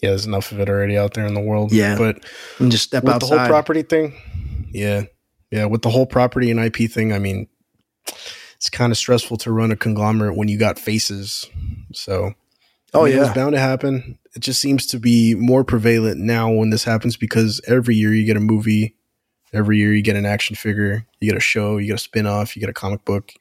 yeah, 0.02 0.10
there's 0.10 0.26
enough 0.26 0.52
of 0.52 0.60
it 0.60 0.68
already 0.68 0.98
out 0.98 1.14
there 1.14 1.26
in 1.26 1.34
the 1.34 1.40
world. 1.42 1.72
Yeah. 1.72 1.98
but 1.98 2.18
I 2.18 2.58
can 2.58 2.72
just 2.72 2.84
step 2.84 3.04
with 3.04 3.14
outside. 3.14 3.30
the 3.30 3.38
whole 3.40 3.48
property 3.48 3.84
thing, 3.84 4.14
yeah, 4.72 5.04
yeah, 5.52 5.66
with 5.66 5.84
the 5.84 5.90
whole 5.90 6.06
property 6.06 6.52
and 6.52 6.60
IP 6.60 6.92
thing, 6.92 7.14
I 7.14 7.20
mean, 7.20 7.48
it's 8.56 8.70
kind 8.70 8.92
of 8.92 8.98
stressful 8.98 9.38
to 9.38 9.52
run 9.52 9.72
a 9.72 9.78
conglomerate 9.78 10.36
when 10.36 10.48
you 10.48 10.58
got 10.58 10.78
faces. 10.78 11.50
So, 11.94 12.34
oh 12.94 13.02
I 13.02 13.10
mean, 13.10 13.18
it 13.18 13.20
was 13.20 13.28
yeah, 13.30 13.34
bound 13.34 13.54
to 13.54 13.60
happen. 13.60 14.18
It 14.36 14.40
just 14.40 14.62
seems 14.62 14.86
to 14.88 15.00
be 15.00 15.36
more 15.36 15.64
prevalent 15.64 16.20
now 16.20 16.52
when 16.52 16.70
this 16.70 16.84
happens 16.84 17.18
because 17.18 17.62
every 17.68 17.96
year 17.96 18.14
you 18.14 18.26
get 18.26 18.38
a 18.38 18.42
movie, 18.42 18.96
every 19.54 19.78
year 19.78 19.94
you 19.94 20.02
get 20.02 20.16
an 20.16 20.26
action 20.26 20.56
figure, 20.56 21.06
you 21.20 21.30
get 21.30 21.38
a 21.38 21.42
show, 21.42 21.78
you 21.78 21.88
get 21.88 21.96
a 21.96 22.00
spin 22.00 22.28
off, 22.28 22.56
you 22.56 22.60
get 22.60 22.70
a 22.70 22.74
comic 22.74 23.04
book. 23.06 23.34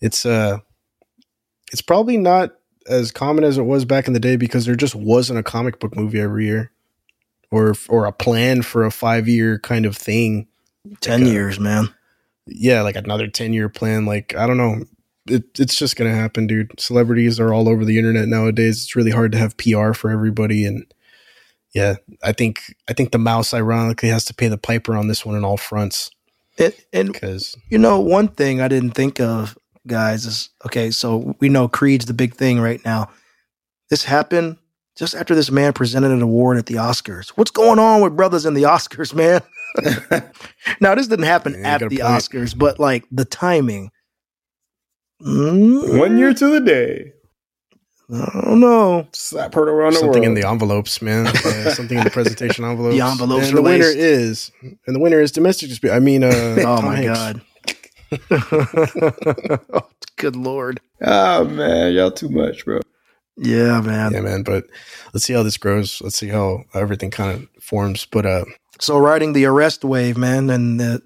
It's 0.00 0.24
uh 0.24 0.58
it's 1.72 1.82
probably 1.82 2.16
not 2.16 2.54
as 2.88 3.10
common 3.10 3.44
as 3.44 3.58
it 3.58 3.62
was 3.62 3.84
back 3.84 4.06
in 4.06 4.14
the 4.14 4.20
day 4.20 4.36
because 4.36 4.64
there 4.64 4.74
just 4.74 4.94
wasn't 4.94 5.38
a 5.38 5.42
comic 5.42 5.78
book 5.78 5.94
movie 5.94 6.20
every 6.20 6.46
year 6.46 6.72
or 7.50 7.74
or 7.88 8.06
a 8.06 8.12
plan 8.12 8.62
for 8.62 8.84
a 8.84 8.90
5 8.90 9.28
year 9.28 9.58
kind 9.58 9.86
of 9.86 9.96
thing. 9.96 10.48
ten 11.00 11.24
like, 11.24 11.32
years, 11.32 11.60
man. 11.60 11.92
Yeah, 12.46 12.82
like 12.82 12.96
another 12.96 13.28
10 13.28 13.52
year 13.52 13.68
plan 13.68 14.06
like 14.06 14.34
I 14.34 14.46
don't 14.46 14.56
know. 14.56 14.84
It, 15.30 15.58
it's 15.58 15.76
just 15.76 15.96
gonna 15.96 16.14
happen, 16.14 16.46
dude. 16.46 16.78
Celebrities 16.78 17.38
are 17.38 17.52
all 17.52 17.68
over 17.68 17.84
the 17.84 17.98
internet 17.98 18.28
nowadays. 18.28 18.82
It's 18.84 18.96
really 18.96 19.10
hard 19.10 19.32
to 19.32 19.38
have 19.38 19.56
PR 19.56 19.92
for 19.92 20.10
everybody, 20.10 20.64
and 20.64 20.86
yeah, 21.74 21.96
I 22.22 22.32
think 22.32 22.74
I 22.88 22.92
think 22.92 23.12
the 23.12 23.18
mouse 23.18 23.52
ironically 23.52 24.08
has 24.08 24.24
to 24.26 24.34
pay 24.34 24.48
the 24.48 24.58
piper 24.58 24.96
on 24.96 25.08
this 25.08 25.24
one 25.24 25.36
in 25.36 25.44
all 25.44 25.56
fronts 25.56 26.10
And, 26.58 26.74
and 26.92 27.12
because 27.12 27.56
you 27.68 27.78
know, 27.78 28.00
one 28.00 28.28
thing 28.28 28.60
I 28.60 28.68
didn't 28.68 28.92
think 28.92 29.20
of, 29.20 29.56
guys, 29.86 30.26
is 30.26 30.50
okay. 30.66 30.90
So 30.90 31.36
we 31.40 31.48
know 31.48 31.68
Creed's 31.68 32.06
the 32.06 32.14
big 32.14 32.34
thing 32.34 32.60
right 32.60 32.82
now. 32.84 33.10
This 33.90 34.04
happened 34.04 34.56
just 34.96 35.14
after 35.14 35.34
this 35.34 35.50
man 35.50 35.72
presented 35.72 36.10
an 36.10 36.22
award 36.22 36.58
at 36.58 36.66
the 36.66 36.74
Oscars. 36.74 37.30
What's 37.30 37.50
going 37.52 37.78
on 37.78 38.00
with 38.00 38.16
brothers 38.16 38.44
in 38.44 38.54
the 38.54 38.64
Oscars, 38.64 39.14
man? 39.14 39.40
now 40.80 40.94
this 40.94 41.06
didn't 41.06 41.26
happen 41.26 41.54
Yeah, 41.54 41.74
at 41.74 41.80
the 41.80 41.88
point. 41.88 42.00
Oscars, 42.00 42.56
but 42.58 42.80
like 42.80 43.04
the 43.12 43.24
timing. 43.24 43.90
Mm, 45.22 45.98
One 45.98 46.18
year 46.18 46.32
to 46.34 46.48
the 46.48 46.60
day. 46.60 47.12
I 48.10 48.40
don't 48.44 48.60
know. 48.60 49.06
Slap 49.12 49.52
her 49.54 49.62
around 49.68 49.92
the 49.92 49.98
something 49.98 50.22
world. 50.22 50.36
in 50.38 50.40
the 50.40 50.48
envelopes, 50.48 51.02
man. 51.02 51.26
Yeah, 51.44 51.74
something 51.74 51.98
in 51.98 52.04
the 52.04 52.10
presentation 52.10 52.64
envelopes. 52.64 52.96
The 52.96 53.04
envelopes 53.04 53.48
And 53.48 53.58
the 53.58 53.62
winner 53.62 53.84
is, 53.86 54.50
and 54.62 54.96
the 54.96 55.00
winner 55.00 55.20
is 55.20 55.30
domestic 55.32 55.68
dispute. 55.68 55.90
I 55.90 55.98
mean, 56.00 56.24
uh, 56.24 56.30
Oh 56.66 56.80
my 56.80 56.96
Hanks. 56.96 57.18
god. 57.18 57.42
oh, 59.74 59.88
good 60.16 60.36
lord. 60.36 60.80
Oh 61.02 61.44
man, 61.44 61.92
y'all 61.92 62.10
too 62.10 62.30
much, 62.30 62.64
bro. 62.64 62.80
Yeah, 63.36 63.80
man. 63.82 64.12
Yeah, 64.12 64.20
man. 64.22 64.42
But 64.42 64.64
let's 65.12 65.24
see 65.26 65.34
how 65.34 65.42
this 65.42 65.58
grows. 65.58 66.00
Let's 66.00 66.16
see 66.16 66.28
how 66.28 66.64
everything 66.74 67.10
kind 67.10 67.42
of 67.56 67.62
forms. 67.62 68.06
But 68.06 68.24
uh, 68.24 68.44
So 68.80 68.96
riding 68.98 69.34
the 69.34 69.44
arrest 69.44 69.84
wave, 69.84 70.16
man, 70.16 70.48
and 70.48 70.80
the 70.80 71.02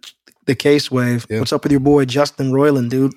the 0.46 0.54
case 0.54 0.90
wave. 0.90 1.26
Yeah. 1.28 1.40
What's 1.40 1.52
up 1.52 1.64
with 1.64 1.72
your 1.72 1.80
boy 1.80 2.04
Justin 2.04 2.52
Roiland, 2.52 2.90
dude? 2.90 3.14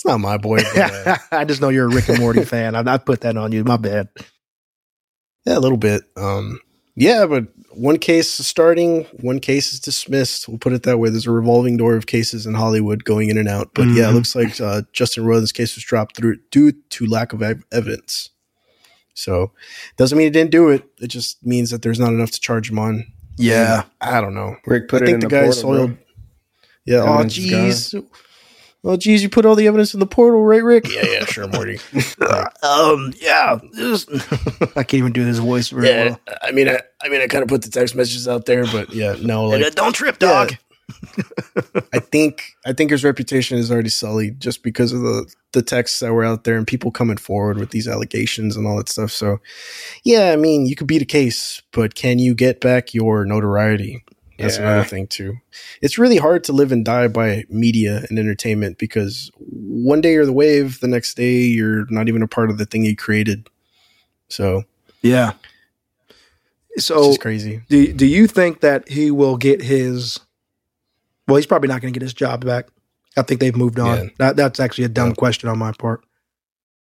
It's 0.00 0.04
not 0.06 0.18
my 0.18 0.38
boy. 0.38 0.60
But, 0.74 1.06
uh, 1.06 1.16
I 1.30 1.44
just 1.44 1.60
know 1.60 1.68
you're 1.68 1.86
a 1.90 1.94
Rick 1.94 2.08
and 2.08 2.18
Morty 2.20 2.44
fan. 2.44 2.74
I, 2.74 2.80
I 2.94 2.96
put 2.96 3.20
that 3.20 3.36
on 3.36 3.52
you. 3.52 3.64
My 3.64 3.76
bad. 3.76 4.08
yeah, 5.44 5.58
a 5.58 5.60
little 5.60 5.76
bit. 5.78 6.02
Um, 6.16 6.58
yeah, 6.96 7.26
but 7.26 7.44
one 7.72 7.98
case 7.98 8.40
is 8.40 8.46
starting, 8.46 9.04
one 9.20 9.40
case 9.40 9.72
is 9.72 9.80
dismissed. 9.80 10.48
We'll 10.48 10.58
put 10.58 10.72
it 10.72 10.82
that 10.84 10.98
way. 10.98 11.10
There's 11.10 11.26
a 11.26 11.30
revolving 11.30 11.76
door 11.76 11.96
of 11.96 12.06
cases 12.06 12.46
in 12.46 12.54
Hollywood 12.54 13.04
going 13.04 13.28
in 13.30 13.38
and 13.38 13.48
out. 13.48 13.70
But 13.74 13.88
yeah, 13.88 14.08
it 14.08 14.12
Mhm. 14.12 14.14
looks 14.14 14.34
like 14.34 14.60
uh, 14.60 14.82
Justin 14.92 15.24
Roiland's 15.24 15.52
case 15.52 15.74
was 15.76 15.84
dropped 15.84 16.16
through 16.16 16.38
due 16.50 16.72
to 16.72 17.06
lack 17.06 17.32
of 17.32 17.42
evidence. 17.70 18.30
So 19.14 19.52
doesn't 19.98 20.16
mean 20.16 20.26
he 20.26 20.30
didn't 20.30 20.50
do 20.50 20.70
it. 20.70 20.84
It 20.98 21.08
just 21.08 21.44
means 21.44 21.70
that 21.70 21.82
there's 21.82 22.00
not 22.00 22.12
enough 22.12 22.30
to 22.32 22.40
charge 22.40 22.70
him 22.70 22.78
on. 22.78 23.04
Yeah. 23.36 23.84
I 24.00 24.20
don't 24.20 24.34
know. 24.34 24.56
Rick 24.66 24.88
put 24.88 25.02
I 25.02 25.04
it 25.04 25.06
think 25.08 25.14
in 25.16 25.20
the, 25.20 25.26
the, 25.28 25.30
guy 25.30 25.44
portal, 25.44 25.62
bro. 25.62 25.76
soiled. 25.78 25.98
Yeah. 26.86 26.96
Oh, 27.02 27.14
Evidence 27.14 27.36
is 27.38 27.50
gone. 27.50 28.02
jeez. 28.02 28.06
Oh, 28.82 28.96
geez, 28.96 29.22
you 29.22 29.28
put 29.28 29.44
all 29.44 29.54
the 29.54 29.66
evidence 29.66 29.92
in 29.92 30.00
the 30.00 30.06
portal, 30.06 30.42
right, 30.42 30.62
Rick? 30.64 30.88
Yeah, 30.88 31.04
yeah, 31.04 31.24
sure, 31.26 31.46
Morty. 31.48 31.78
Um. 32.62 33.12
Yeah. 33.20 33.58
this- 33.72 34.06
I 34.76 34.82
can't 34.82 34.94
even 34.94 35.12
do 35.12 35.24
this 35.24 35.38
voice 35.38 35.68
very 35.68 35.88
yeah, 35.88 36.04
well. 36.04 36.20
I 36.42 36.50
mean, 36.52 36.68
I, 36.68 36.80
I 37.02 37.08
mean, 37.08 37.20
I 37.20 37.26
kind 37.26 37.42
of 37.42 37.48
put 37.48 37.62
the 37.62 37.70
text 37.70 37.94
messages 37.94 38.26
out 38.28 38.46
there, 38.46 38.64
but 38.66 38.90
yeah, 38.94 39.16
no, 39.20 39.46
like, 39.46 39.74
Don't 39.74 39.92
trip, 39.94 40.16
Yeah. 40.20 40.28
dog. 40.46 40.56
I 41.92 41.98
think, 42.00 42.42
I 42.66 42.72
think 42.72 42.90
his 42.90 43.04
reputation 43.04 43.58
is 43.58 43.70
already 43.70 43.90
sullied 43.90 44.40
just 44.40 44.62
because 44.62 44.92
of 44.92 45.00
the 45.02 45.32
the 45.52 45.62
texts 45.62 46.00
that 46.00 46.12
were 46.12 46.24
out 46.24 46.44
there 46.44 46.56
and 46.56 46.66
people 46.66 46.90
coming 46.90 47.16
forward 47.16 47.58
with 47.58 47.70
these 47.70 47.88
allegations 47.88 48.56
and 48.56 48.66
all 48.66 48.76
that 48.76 48.88
stuff. 48.88 49.10
So, 49.10 49.38
yeah, 50.04 50.32
I 50.32 50.36
mean, 50.36 50.66
you 50.66 50.76
could 50.76 50.86
beat 50.86 51.02
a 51.02 51.06
case, 51.06 51.60
but 51.72 51.94
can 51.96 52.18
you 52.20 52.34
get 52.34 52.60
back 52.60 52.94
your 52.94 53.24
notoriety? 53.24 54.04
That's 54.40 54.58
Yeah. 54.58 54.70
another 54.72 54.88
thing 54.88 55.06
too. 55.06 55.38
It's 55.82 55.98
really 55.98 56.16
hard 56.16 56.44
to 56.44 56.52
live 56.52 56.72
and 56.72 56.84
die 56.84 57.08
by 57.08 57.44
media 57.48 58.04
and 58.08 58.18
entertainment 58.18 58.78
because 58.78 59.30
one 59.38 60.00
day 60.00 60.12
you're 60.12 60.26
the 60.26 60.32
wave, 60.32 60.80
the 60.80 60.88
next 60.88 61.14
day 61.16 61.40
you're 61.42 61.86
not 61.90 62.08
even 62.08 62.22
a 62.22 62.28
part 62.28 62.50
of 62.50 62.58
the 62.58 62.66
thing 62.66 62.84
you 62.84 62.96
created. 62.96 63.48
So 64.28 64.64
Yeah. 65.02 65.32
So 66.78 67.04
just 67.08 67.20
crazy. 67.20 67.62
do 67.68 67.92
do 67.92 68.06
you 68.06 68.26
think 68.26 68.60
that 68.60 68.88
he 68.88 69.10
will 69.10 69.36
get 69.36 69.60
his? 69.62 70.20
Well, 71.26 71.36
he's 71.36 71.46
probably 71.46 71.68
not 71.68 71.80
going 71.80 71.92
to 71.92 71.98
get 71.98 72.02
his 72.04 72.14
job 72.14 72.44
back. 72.44 72.66
I 73.16 73.22
think 73.22 73.40
they've 73.40 73.56
moved 73.56 73.78
on. 73.78 73.98
Yeah. 73.98 74.08
That 74.18 74.36
that's 74.36 74.60
actually 74.60 74.84
a 74.84 74.88
dumb 74.88 75.08
Yeah. 75.10 75.14
question 75.14 75.48
on 75.48 75.58
my 75.58 75.72
part. 75.72 76.02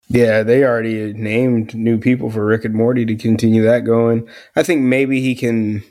Yeah, 0.09 0.43
they 0.43 0.65
already 0.65 1.13
named 1.15 1.75
new 1.75 1.97
people 1.99 2.31
for 2.31 2.45
Rick 2.45 2.65
and 2.67 2.75
Morty 2.75 3.07
to 3.07 3.15
continue 3.17 3.63
that 3.63 3.85
going. 3.85 4.29
I 4.55 4.63
think 4.63 4.83
maybe 4.83 5.21
he 5.21 5.35
can 5.35 5.83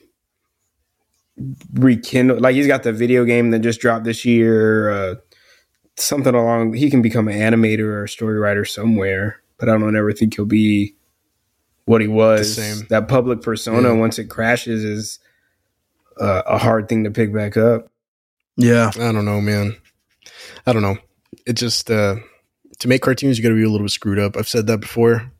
rekindle. 1.74 2.40
Like 2.40 2.56
he's 2.56 2.68
got 2.68 2.84
the 2.84 2.94
video 2.94 3.26
game 3.26 3.52
that 3.52 3.60
just 3.60 3.80
dropped 3.82 4.06
this 4.06 4.26
year. 4.26 4.90
Uh, 4.92 5.16
something 5.98 6.34
along. 6.34 6.74
He 6.74 6.90
can 6.90 7.02
become 7.02 7.28
an 7.28 7.36
animator 7.40 7.86
or 7.86 8.04
a 8.06 8.10
story 8.10 8.38
writer 8.40 8.66
somewhere. 8.66 9.42
But 9.58 9.70
I 9.70 9.78
don't 9.78 9.96
ever 9.96 10.12
think 10.14 10.36
he'll 10.36 10.46
be 10.46 10.96
what 11.86 12.02
he 12.02 12.08
was. 12.08 12.56
That 12.88 13.08
public 13.08 13.42
persona 13.42 13.90
Yeah. 13.94 14.00
once 14.00 14.18
it 14.20 14.26
crashes 14.30 14.84
is 14.84 15.20
uh, 16.20 16.42
a 16.46 16.58
hard 16.58 16.90
thing 16.90 17.04
to 17.06 17.12
pick 17.12 17.34
back 17.34 17.58
up. 17.58 17.90
Yeah. 18.58 18.92
I 18.96 19.12
don't 19.12 19.26
know, 19.26 19.42
man. 19.42 19.76
I 20.66 20.74
don't 20.74 20.82
know. 20.82 20.98
It 21.46 21.54
just 21.54 21.90
uh 21.92 22.16
to 22.80 22.88
make 22.88 23.02
cartoons 23.02 23.38
you 23.38 23.44
got 23.44 23.50
to 23.50 23.56
be 23.56 23.64
a 23.64 23.70
little 23.70 23.86
bit 23.86 23.92
screwed 23.92 24.20
up. 24.20 24.36
I've 24.38 24.48
said 24.48 24.68
that 24.68 24.80
before. 24.80 25.32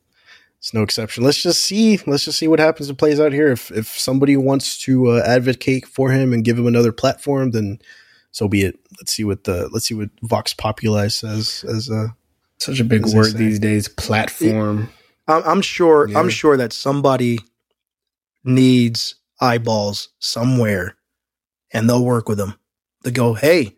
It's 0.64 0.72
no 0.72 0.82
exception. 0.82 1.24
Let's 1.24 1.42
just 1.42 1.62
see. 1.62 2.00
Let's 2.06 2.24
just 2.24 2.38
see 2.38 2.48
what 2.48 2.58
happens 2.58 2.88
and 2.88 2.96
plays 2.96 3.20
out 3.20 3.34
here. 3.34 3.48
If 3.48 3.70
if 3.70 3.86
somebody 3.86 4.34
wants 4.34 4.78
to 4.84 5.10
uh, 5.10 5.22
advocate 5.22 5.84
for 5.84 6.10
him 6.10 6.32
and 6.32 6.42
give 6.42 6.58
him 6.58 6.66
another 6.66 6.90
platform, 6.90 7.50
then 7.50 7.80
so 8.30 8.48
be 8.48 8.62
it. 8.62 8.78
Let's 8.98 9.12
see 9.12 9.24
what 9.24 9.44
the 9.44 9.68
let's 9.74 9.86
see 9.86 9.94
what 9.94 10.08
Vox 10.22 10.54
Populi 10.54 11.08
says 11.08 11.66
as 11.68 11.90
uh 11.90 12.06
Such 12.56 12.80
a 12.80 12.84
big 12.84 13.04
word 13.04 13.34
these 13.34 13.58
days. 13.58 13.88
Platform. 13.88 14.88
I'm, 15.28 15.42
I'm 15.44 15.60
sure. 15.60 16.08
Yeah. 16.08 16.18
I'm 16.18 16.30
sure 16.30 16.56
that 16.56 16.72
somebody 16.72 17.40
needs 18.42 19.16
eyeballs 19.42 20.08
somewhere, 20.18 20.96
and 21.74 21.90
they'll 21.90 22.06
work 22.06 22.26
with 22.26 22.38
them. 22.38 22.54
They 23.02 23.10
go, 23.10 23.34
"Hey, 23.34 23.76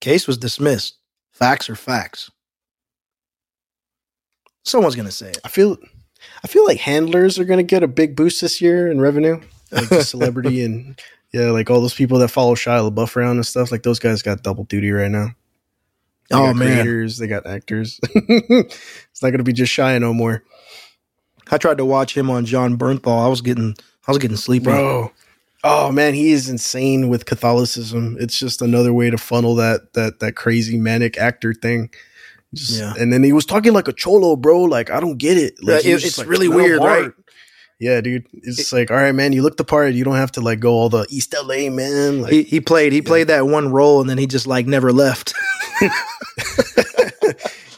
case 0.00 0.26
was 0.26 0.38
dismissed. 0.38 0.96
Facts 1.32 1.68
are 1.68 1.76
facts." 1.76 2.30
Someone's 4.64 4.96
gonna 4.96 5.10
say 5.10 5.28
it. 5.28 5.38
I 5.44 5.48
feel 5.48 5.76
I 6.42 6.48
feel 6.48 6.64
like 6.64 6.78
handlers 6.78 7.38
are 7.38 7.44
going 7.44 7.58
to 7.58 7.62
get 7.64 7.82
a 7.82 7.88
big 7.88 8.16
boost 8.16 8.40
this 8.40 8.60
year 8.60 8.90
in 8.90 9.00
revenue. 9.00 9.40
Like 9.70 9.88
celebrity 10.02 10.64
and 10.64 11.00
yeah, 11.32 11.50
like 11.50 11.68
all 11.70 11.80
those 11.80 11.94
people 11.94 12.18
that 12.20 12.28
follow 12.28 12.54
Shia 12.54 12.90
LaBeouf 12.90 13.16
around 13.16 13.36
and 13.36 13.46
stuff. 13.46 13.70
Like 13.70 13.82
those 13.82 13.98
guys 13.98 14.22
got 14.22 14.42
double 14.42 14.64
duty 14.64 14.90
right 14.90 15.10
now. 15.10 15.28
They 16.30 16.36
Oh 16.36 16.46
got 16.46 16.56
man, 16.56 16.82
creators, 16.82 17.18
they 17.18 17.26
got 17.26 17.46
actors. 17.46 18.00
it's 18.14 19.22
not 19.22 19.30
going 19.30 19.38
to 19.38 19.44
be 19.44 19.52
just 19.52 19.72
Shia 19.72 20.00
no 20.00 20.12
more, 20.12 20.42
I 21.50 21.58
tried 21.58 21.78
to 21.78 21.84
watch 21.84 22.16
him 22.16 22.30
on 22.30 22.44
Jon 22.44 22.76
Bernthal. 22.76 23.24
I 23.24 23.28
was 23.28 23.40
getting, 23.40 23.74
I 24.06 24.10
was 24.10 24.18
getting 24.18 24.36
sleepy. 24.36 24.64
bro. 24.64 25.12
Oh 25.64 25.90
man, 25.90 26.14
he 26.14 26.30
is 26.30 26.48
insane 26.48 27.08
with 27.08 27.26
Catholicism. 27.26 28.16
It's 28.20 28.38
just 28.38 28.62
another 28.62 28.92
way 28.92 29.10
to 29.10 29.18
funnel 29.18 29.56
that 29.56 29.92
that 29.94 30.20
that 30.20 30.32
crazy 30.36 30.78
manic 30.78 31.18
actor 31.18 31.52
thing. 31.52 31.90
Just, 32.54 32.78
Yeah. 32.80 32.94
and 32.98 33.12
then 33.12 33.22
he 33.22 33.32
was 33.32 33.44
talking 33.44 33.72
like 33.74 33.88
a 33.88 33.92
cholo, 33.92 34.34
bro. 34.36 34.62
Like 34.62 34.90
I 34.90 35.00
don't 35.00 35.18
get 35.18 35.36
it. 35.36 35.54
Like, 35.62 35.84
Yeah, 35.84 35.94
it- 35.96 36.04
it's 36.04 36.18
like, 36.18 36.28
really 36.28 36.48
weird, 36.48 36.80
heart." 36.80 37.02
right? 37.02 37.12
Yeah, 37.80 38.00
dude. 38.00 38.26
It's 38.32 38.56
just 38.56 38.72
like, 38.72 38.90
all 38.90 38.96
right, 38.96 39.14
man, 39.14 39.32
you 39.32 39.42
look 39.42 39.56
the 39.56 39.64
part. 39.64 39.94
You 39.94 40.02
don't 40.02 40.16
have 40.16 40.32
to 40.32 40.40
like 40.40 40.58
go 40.58 40.72
all 40.72 40.88
the 40.88 41.06
East 41.10 41.32
LA, 41.40 41.70
man. 41.70 42.22
Like, 42.22 42.32
He 42.32 42.42
he 42.42 42.60
played 42.60 42.92
he 42.92 43.00
played 43.02 43.28
that 43.28 43.46
one 43.46 43.70
role, 43.70 44.00
and 44.00 44.10
then 44.10 44.18
he 44.18 44.26
just 44.26 44.46
like 44.48 44.66
never 44.66 44.92
left. 44.92 45.32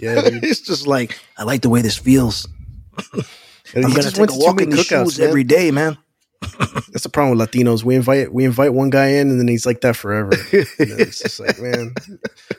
yeah, 0.00 0.20
dude. 0.22 0.44
it's 0.44 0.60
just 0.60 0.86
like 0.86 1.18
I 1.36 1.44
like 1.44 1.60
the 1.62 1.68
way 1.68 1.82
this 1.82 1.96
feels. 1.98 2.48
I'm 3.74 3.82
gonna 3.82 3.94
just 3.94 4.16
take 4.16 4.30
a 4.30 4.34
walk 4.34 4.60
in 4.60 4.70
these 4.70 4.88
cookouts, 4.88 5.04
shoes 5.04 5.18
man. 5.18 5.28
every 5.28 5.44
day, 5.44 5.70
man. 5.70 5.98
That's 6.92 7.02
the 7.02 7.10
problem 7.10 7.36
with 7.38 7.50
Latinos. 7.50 7.84
We 7.84 7.94
invite 7.94 8.32
we 8.32 8.44
invite 8.44 8.72
one 8.72 8.90
guy 8.90 9.08
in, 9.08 9.30
and 9.30 9.38
then 9.38 9.48
he's 9.48 9.66
like 9.66 9.80
that 9.82 9.96
forever. 9.96 10.30
And 10.32 10.66
it's 10.78 11.18
just 11.20 11.38
like, 11.40 11.58
man, 11.62 11.94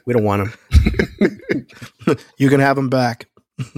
we 0.06 0.13
don't 0.13 0.24
want 0.24 0.54
him. 0.70 1.38
You 2.38 2.50
can 2.50 2.60
have 2.60 2.78
him 2.78 2.89
back. 2.89 3.28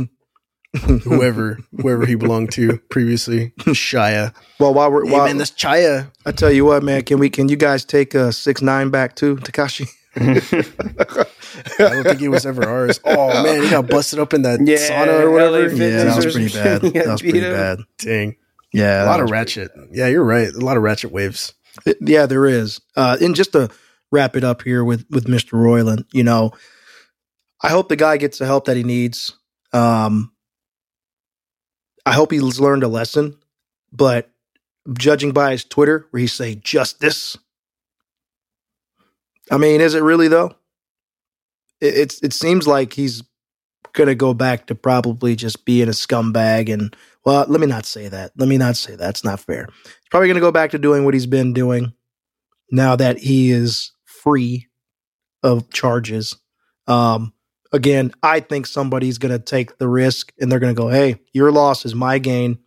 Whoever 1.04 1.60
whoever 1.78 2.06
he 2.06 2.16
belonged 2.16 2.52
to 2.54 2.78
previously, 2.90 3.52
Shia. 3.60 4.34
Well, 4.60 4.74
while 4.74 4.92
we're 4.92 5.06
Hey, 5.06 5.12
while, 5.12 5.26
man, 5.26 5.38
that's 5.38 5.52
Chaya. 5.52 6.12
I 6.26 6.32
tell 6.32 6.52
you 6.52 6.66
what, 6.66 6.82
man, 6.82 7.04
can 7.04 7.20
we 7.20 7.30
can 7.30 7.48
you 7.48 7.56
guys 7.58 7.86
take 7.86 8.16
uh 8.16 8.32
six 8.32 8.62
nine 8.62 8.90
back 8.90 9.16
too, 9.16 9.36
Tekashi? 9.38 9.88
I 10.16 11.26
don't 11.78 12.04
think 12.04 12.20
he 12.20 12.28
was 12.28 12.46
ever 12.46 12.68
ours. 12.68 13.00
Oh 13.06 13.44
man, 13.44 13.62
he 13.62 13.70
got 13.70 13.88
busted 13.88 14.18
up 14.20 14.34
in 14.34 14.42
that 14.44 14.66
Yeah, 14.66 14.78
sauna 14.78 15.22
or 15.22 15.32
whatever. 15.32 15.76
Yeah, 15.76 16.06
that 16.06 16.16
was 16.16 16.34
pretty 16.34 16.50
bad. 16.54 16.82
That 16.82 17.08
was 17.08 17.22
pretty 17.22 17.42
bad. 17.42 17.80
Dang, 18.00 18.36
Yeah, 18.74 19.04
a 19.04 19.06
lot 19.06 19.20
of 19.20 19.30
ratchet. 19.30 19.72
Yeah, 19.92 20.08
you're 20.08 20.24
right. 20.24 20.48
A 20.50 20.60
lot 20.60 20.78
of 20.78 20.84
ratchet 20.84 21.12
waves. 21.12 21.54
Yeah, 22.02 22.26
there 22.26 22.46
is. 22.46 22.82
Uh, 22.96 23.18
and 23.22 23.36
just 23.36 23.52
to 23.54 23.70
wrap 24.12 24.36
it 24.36 24.44
up 24.44 24.64
here 24.64 24.84
with 24.84 25.06
with 25.10 25.26
Mr. 25.26 25.54
Roiland, 25.54 26.06
you 26.12 26.24
know, 26.24 26.52
I 27.62 27.70
hope 27.70 27.88
the 27.88 27.96
guy 27.96 28.18
gets 28.18 28.40
the 28.40 28.46
help 28.46 28.66
that 28.66 28.78
he 28.78 28.84
needs. 28.84 29.38
Um, 29.72 30.34
I 32.06 32.14
hope 32.14 32.32
he's 32.32 32.60
learned 32.60 32.84
a 32.84 32.88
lesson, 32.88 33.38
but 33.92 34.30
judging 34.94 35.32
by 35.32 35.52
his 35.52 35.64
Twitter, 35.64 36.08
where 36.12 36.22
he 36.22 36.28
say 36.28 36.56
justice, 36.56 37.38
I 39.52 39.58
mean, 39.58 39.82
is 39.82 39.94
it 39.96 40.04
really 40.04 40.28
though? 40.28 40.56
It, 41.80 41.96
it's 41.96 42.24
it 42.24 42.34
seems 42.34 42.68
like 42.68 42.94
he's 42.94 43.24
gonna 43.94 44.16
go 44.16 44.34
back 44.34 44.68
to 44.68 44.76
probably 44.76 45.36
just 45.36 45.66
being 45.66 45.88
a 45.88 45.92
scumbag 45.92 46.72
and 46.72 46.96
well, 47.26 47.46
let 47.48 47.62
me 47.62 47.68
not 47.68 47.86
say 47.86 48.08
that. 48.10 48.32
Let 48.38 48.50
me 48.50 48.58
not 48.58 48.76
say 48.76 48.92
that. 48.92 48.98
That's 48.98 49.24
not 49.24 49.40
fair. 49.40 49.68
He's 49.84 50.10
probably 50.12 50.28
going 50.28 50.36
to 50.36 50.42
go 50.42 50.52
back 50.52 50.72
to 50.72 50.80
doing 50.80 51.06
what 51.06 51.14
he's 51.14 51.26
been 51.26 51.54
doing 51.54 51.94
now 52.72 52.96
that 52.96 53.20
he 53.20 53.52
is 53.52 53.92
free 54.04 54.68
of 55.42 55.70
charges. 55.70 56.36
Um, 56.88 57.34
again, 57.72 58.12
I 58.22 58.40
think 58.40 58.68
somebody's 58.68 59.18
going 59.18 59.32
to 59.32 59.40
take 59.44 59.78
the 59.78 59.88
risk 59.88 60.34
and 60.40 60.52
they're 60.52 60.60
going 60.60 60.76
to 60.76 60.82
go, 60.82 60.90
hey, 60.90 61.20
your 61.34 61.52
loss 61.52 61.86
is 61.86 61.96
my 61.96 62.20
gain. 62.20 62.60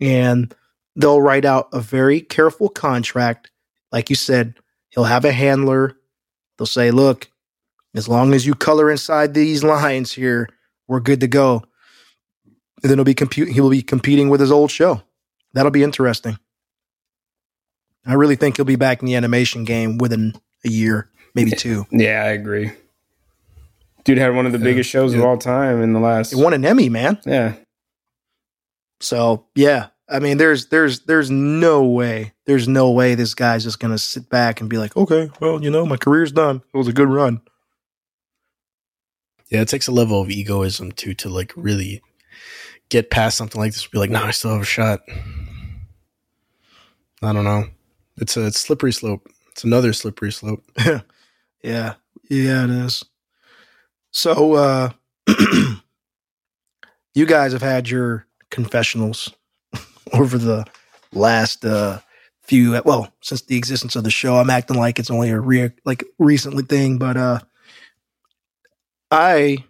And 0.00 0.54
they'll 0.96 1.20
write 1.20 1.44
out 1.44 1.68
a 1.72 1.80
very 1.80 2.20
careful 2.20 2.68
contract. 2.68 3.50
Like 3.92 4.10
you 4.10 4.16
said, 4.16 4.54
he'll 4.90 5.04
have 5.04 5.24
a 5.24 5.32
handler. 5.32 5.96
They'll 6.58 6.66
say, 6.66 6.90
look, 6.90 7.30
as 7.94 8.08
long 8.08 8.34
as 8.34 8.46
you 8.46 8.54
color 8.54 8.90
inside 8.90 9.34
these 9.34 9.62
lines 9.64 10.12
here, 10.12 10.48
we're 10.88 11.00
good 11.00 11.20
to 11.20 11.28
go. 11.28 11.64
And 12.82 12.90
then 12.90 12.98
he'll 12.98 13.04
be 13.04 13.14
compute. 13.14 13.48
He 13.50 13.60
will 13.60 13.70
be 13.70 13.82
competing 13.82 14.28
with 14.30 14.40
his 14.40 14.50
old 14.52 14.70
show. 14.70 15.02
That'll 15.52 15.70
be 15.70 15.82
interesting. 15.82 16.38
I 18.06 18.14
really 18.14 18.36
think 18.36 18.56
he'll 18.56 18.64
be 18.64 18.76
back 18.76 19.00
in 19.00 19.06
the 19.06 19.14
animation 19.16 19.64
game 19.64 19.98
within 19.98 20.32
a 20.64 20.68
year, 20.70 21.10
maybe 21.34 21.50
two. 21.50 21.86
Yeah, 21.90 22.22
I 22.22 22.28
agree. 22.28 22.72
Dude 24.04 24.16
had 24.18 24.34
one 24.34 24.46
of 24.46 24.52
the 24.52 24.58
Yeah, 24.58 24.64
biggest 24.64 24.88
shows 24.88 25.12
of 25.12 25.20
all 25.22 25.36
time 25.36 25.82
in 25.82 25.92
the 25.92 26.00
last. 26.00 26.30
He 26.32 26.40
won 26.42 26.54
an 26.54 26.64
Emmy, 26.64 26.88
man. 26.88 27.20
yeah, 27.26 27.54
So 29.00 29.44
yeah, 29.54 29.88
I 30.08 30.18
mean, 30.20 30.38
there's 30.38 30.66
there's 30.68 31.00
there's 31.00 31.30
no 31.30 31.84
way, 31.84 32.32
there's 32.46 32.66
no 32.66 32.90
way 32.92 33.14
this 33.14 33.34
guy's 33.34 33.62
just 33.64 33.78
gonna 33.78 33.98
sit 33.98 34.30
back 34.30 34.60
and 34.62 34.70
be 34.70 34.78
like, 34.78 34.96
okay, 34.96 35.28
well, 35.40 35.62
you 35.62 35.70
know, 35.70 35.84
my 35.84 35.98
career's 35.98 36.32
done. 36.32 36.62
It 36.72 36.76
was 36.76 36.88
a 36.88 36.92
good 36.94 37.08
run. 37.08 37.42
Yeah, 39.50 39.60
it 39.60 39.68
takes 39.68 39.88
a 39.88 39.92
level 39.92 40.20
of 40.20 40.30
egoism 40.30 40.92
too 40.92 41.12
to 41.14 41.28
like 41.28 41.52
really 41.56 42.02
get 42.90 43.10
past 43.10 43.38
something 43.38 43.60
like 43.60 43.72
this. 43.72 43.86
Be 43.86 43.98
like, 43.98 44.10
no, 44.10 44.22
I 44.22 44.30
still 44.32 44.52
have 44.52 44.62
a 44.62 44.64
shot. 44.64 45.00
I 47.22 47.32
don't 47.32 47.44
know. 47.44 47.64
It's 48.16 48.36
a 48.36 48.50
slippery 48.52 48.92
slope. 48.92 49.28
It's 49.52 49.64
another 49.64 49.92
slippery 49.92 50.32
slope. 50.32 50.62
yeah, 51.62 51.94
yeah, 52.28 52.64
it 52.64 52.70
is. 52.70 53.04
So, 54.10 54.54
uh, 54.54 54.90
you 57.14 57.26
guys 57.26 57.52
have 57.52 57.62
had 57.62 57.88
your 57.88 58.26
confessionals 58.50 59.32
over 60.12 60.36
the 60.38 60.66
last 61.12 61.64
uh, 61.64 62.00
few. 62.42 62.80
Well, 62.84 63.12
since 63.22 63.42
the 63.42 63.56
existence 63.56 63.96
of 63.96 64.04
the 64.04 64.10
show, 64.10 64.36
I'm 64.36 64.50
acting 64.50 64.76
like 64.76 64.98
it's 64.98 65.10
only 65.10 65.30
a 65.30 65.40
re- 65.40 65.72
like 65.84 66.04
recently 66.18 66.64
thing, 66.64 66.98
but 66.98 67.16
uh, 67.16 67.40
I 69.10 69.64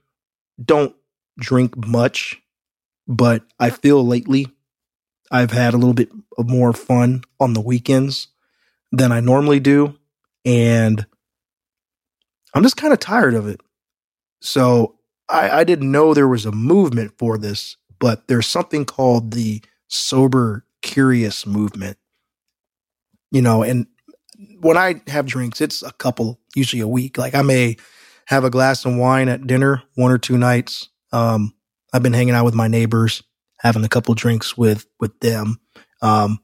don't 0.62 0.95
drink 1.39 1.77
much, 1.87 2.41
but 3.11 3.42
I 3.58 3.70
feel 3.70 4.06
lately 4.06 4.46
I've 5.32 5.50
had 5.50 5.74
a 5.74 5.76
little 5.76 5.94
bit 5.94 6.11
more 6.38 6.72
fun 6.72 7.24
on 7.40 7.54
the 7.54 7.61
weekends 7.61 8.28
than 8.92 9.11
I 9.11 9.18
normally 9.18 9.58
do. 9.58 9.98
And 10.44 11.04
I'm 12.54 12.62
just 12.62 12.76
kind 12.76 12.92
of 12.92 13.00
tired 13.00 13.34
of 13.34 13.48
it. 13.48 13.61
So 14.40 14.96
I, 15.28 15.50
I 15.50 15.64
didn't 15.64 15.90
know 15.90 16.14
there 16.14 16.28
was 16.28 16.46
a 16.46 16.52
movement 16.52 17.18
for 17.18 17.36
this, 17.36 17.76
but 17.98 18.28
there's 18.28 18.46
something 18.46 18.84
called 18.84 19.32
the 19.32 19.61
sober 19.88 20.64
curious 20.80 21.44
movement. 21.44 21.98
You 23.32 23.42
know, 23.42 23.64
and 23.64 23.88
when 24.61 24.76
I 24.76 25.02
have 25.08 25.26
drinks, 25.26 25.61
it's 25.61 25.82
a 25.82 25.92
couple, 25.92 26.38
usually 26.54 26.80
a 26.80 26.88
week. 26.88 27.18
Like 27.18 27.34
I 27.34 27.42
may 27.42 27.76
have 28.26 28.44
a 28.44 28.50
glass 28.50 28.84
of 28.84 28.94
wine 28.94 29.28
at 29.28 29.48
dinner 29.48 29.82
one 29.96 30.12
or 30.12 30.18
two 30.18 30.38
nights. 30.38 30.88
Um, 31.12 31.54
I've 31.93 32.03
been 32.03 32.12
hanging 32.12 32.34
out 32.34 32.45
with 32.45 32.55
my 32.55 32.68
neighbors, 32.68 33.22
having 33.59 33.84
a 33.84 33.88
couple 33.88 34.14
drinks 34.14 34.57
with 34.57 34.86
with 34.99 35.18
them. 35.20 35.61
Um, 36.03 36.41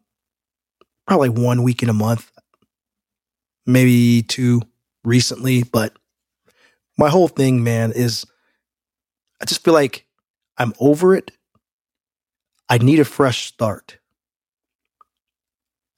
probably 1.07 1.29
one 1.29 1.63
week 1.63 1.83
in 1.83 1.89
a 1.89 1.95
month, 1.95 2.31
maybe 3.65 4.23
two 4.23 4.63
recently. 5.05 5.63
But 5.63 5.97
my 6.99 7.09
whole 7.09 7.29
thing, 7.29 7.63
man, 7.63 7.93
is 7.93 8.27
I 9.41 9.45
just 9.45 9.65
feel 9.65 9.75
like 9.75 10.07
I'm 10.59 10.75
over 10.81 11.15
it. 11.15 11.31
I 12.69 12.79
need 12.79 12.99
a 12.99 13.05
fresh 13.05 13.47
start. 13.47 13.99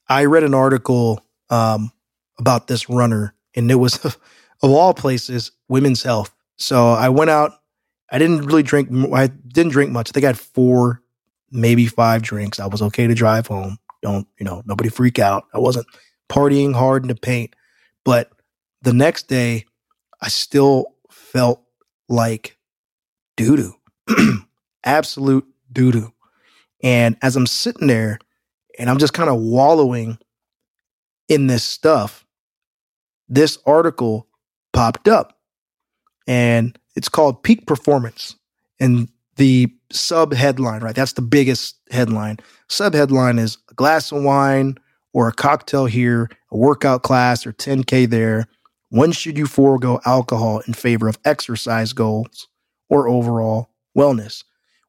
I 0.08 0.24
read 0.24 0.44
an 0.44 0.54
article 0.54 1.20
um, 1.50 1.92
about 2.38 2.66
this 2.66 2.88
runner, 2.88 3.34
and 3.54 3.70
it 3.70 3.76
was 3.76 4.04
of 4.62 4.70
all 4.70 4.94
places, 4.94 5.52
women's 5.68 6.02
health. 6.02 6.34
So 6.56 6.90
I 6.90 7.08
went 7.08 7.30
out. 7.30 7.52
I 8.10 8.18
didn't 8.18 8.46
really 8.46 8.62
drink. 8.62 8.88
I 9.12 9.26
didn't 9.26 9.72
drink 9.72 9.90
much. 9.90 10.10
I 10.10 10.12
think 10.12 10.24
I 10.24 10.28
had 10.28 10.38
four, 10.38 11.02
maybe 11.50 11.86
five 11.86 12.22
drinks. 12.22 12.60
I 12.60 12.66
was 12.66 12.82
okay 12.82 13.06
to 13.06 13.14
drive 13.14 13.46
home. 13.46 13.78
Don't 14.02 14.26
you 14.38 14.44
know? 14.44 14.62
Nobody 14.66 14.88
freak 14.88 15.18
out. 15.18 15.44
I 15.52 15.58
wasn't 15.58 15.86
partying 16.28 16.74
hard 16.74 17.02
in 17.04 17.08
the 17.08 17.14
paint, 17.14 17.54
but 18.04 18.30
the 18.82 18.92
next 18.92 19.28
day, 19.28 19.66
I 20.20 20.28
still 20.28 20.86
felt 21.10 21.62
like 22.08 22.56
doo 23.36 23.56
doo, 23.56 24.44
absolute 24.84 25.46
doo 25.72 25.92
doo. 25.92 26.12
And 26.82 27.16
as 27.22 27.36
I'm 27.36 27.46
sitting 27.46 27.88
there 27.88 28.18
and 28.78 28.88
I'm 28.88 28.98
just 28.98 29.12
kind 29.12 29.28
of 29.28 29.40
wallowing 29.40 30.18
in 31.28 31.46
this 31.46 31.64
stuff, 31.64 32.24
this 33.28 33.58
article 33.66 34.26
popped 34.72 35.08
up 35.08 35.38
and 36.26 36.78
it's 36.98 37.08
called 37.08 37.44
Peak 37.44 37.64
Performance. 37.64 38.34
And 38.80 39.08
the 39.36 39.72
sub 39.92 40.34
headline, 40.34 40.82
right? 40.82 40.96
That's 40.96 41.12
the 41.12 41.22
biggest 41.22 41.76
headline. 41.92 42.38
Sub 42.68 42.92
headline 42.92 43.38
is 43.38 43.56
a 43.70 43.74
glass 43.74 44.10
of 44.10 44.24
wine 44.24 44.76
or 45.12 45.28
a 45.28 45.32
cocktail 45.32 45.86
here, 45.86 46.28
a 46.50 46.56
workout 46.56 47.04
class 47.04 47.46
or 47.46 47.52
10K 47.52 48.10
there. 48.10 48.46
When 48.90 49.12
should 49.12 49.38
you 49.38 49.46
forego 49.46 50.00
alcohol 50.06 50.60
in 50.66 50.74
favor 50.74 51.06
of 51.06 51.18
exercise 51.24 51.92
goals 51.92 52.48
or 52.90 53.08
overall 53.08 53.70
wellness? 53.96 54.42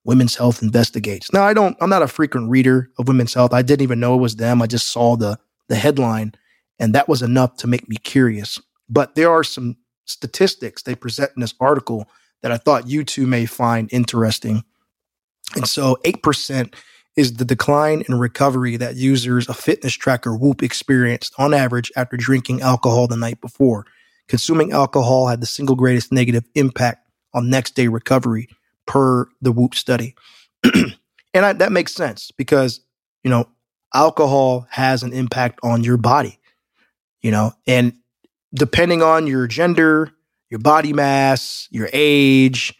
Women's 0.03 0.35
Health 0.35 0.63
investigates. 0.63 1.31
Now, 1.31 1.43
I 1.43 1.53
don't, 1.53 1.77
I'm 1.79 1.89
not 1.91 2.01
a 2.01 2.07
frequent 2.07 2.49
reader 2.49 2.89
of 2.97 3.07
Women's 3.07 3.35
Health. 3.35 3.53
I 3.53 3.61
didn't 3.61 3.83
even 3.83 3.99
know 3.99 4.15
it 4.15 4.21
was 4.21 4.37
them. 4.37 4.63
I 4.63 4.65
just 4.65 4.87
saw 4.87 5.15
the, 5.15 5.37
the 5.67 5.75
headline, 5.75 6.33
and 6.79 6.95
that 6.95 7.07
was 7.07 7.21
enough 7.21 7.57
to 7.57 7.67
make 7.67 7.87
me 7.87 7.97
curious. 7.97 8.59
But 8.89 9.13
there 9.13 9.29
are 9.29 9.43
some 9.43 9.77
statistics 10.09 10.81
they 10.81 10.95
present 10.95 11.31
in 11.35 11.41
this 11.41 11.53
article 11.59 12.09
that 12.41 12.51
I 12.51 12.57
thought 12.57 12.87
you 12.87 13.03
two 13.03 13.27
may 13.27 13.45
find 13.45 13.89
interesting. 13.91 14.63
And 15.55 15.67
so 15.67 15.97
8% 16.05 16.73
is 17.15 17.33
the 17.33 17.45
decline 17.45 18.03
in 18.07 18.17
recovery 18.17 18.77
that 18.77 18.95
users 18.95 19.47
of 19.49 19.57
fitness 19.57 19.93
tracker 19.93 20.35
Whoop 20.35 20.63
experienced 20.63 21.33
on 21.37 21.53
average 21.53 21.91
after 21.95 22.15
drinking 22.15 22.61
alcohol 22.61 23.07
the 23.07 23.17
night 23.17 23.41
before. 23.41 23.85
Consuming 24.27 24.71
alcohol 24.71 25.27
had 25.27 25.41
the 25.41 25.47
single 25.47 25.75
greatest 25.75 26.11
negative 26.11 26.45
impact 26.55 27.07
on 27.33 27.49
next 27.49 27.75
day 27.75 27.87
recovery 27.87 28.47
per 28.85 29.27
the 29.41 29.51
Whoop 29.51 29.75
study. 29.75 30.15
and 30.63 31.45
I, 31.45 31.53
that 31.53 31.71
makes 31.71 31.93
sense 31.93 32.31
because, 32.31 32.81
you 33.23 33.29
know, 33.29 33.49
alcohol 33.93 34.67
has 34.69 35.03
an 35.03 35.13
impact 35.13 35.59
on 35.63 35.83
your 35.83 35.97
body, 35.97 36.39
you 37.21 37.31
know, 37.31 37.53
and 37.67 37.93
depending 38.53 39.01
on 39.01 39.27
your 39.27 39.47
gender, 39.47 40.11
your 40.49 40.59
body 40.59 40.93
mass, 40.93 41.67
your 41.71 41.89
age, 41.93 42.73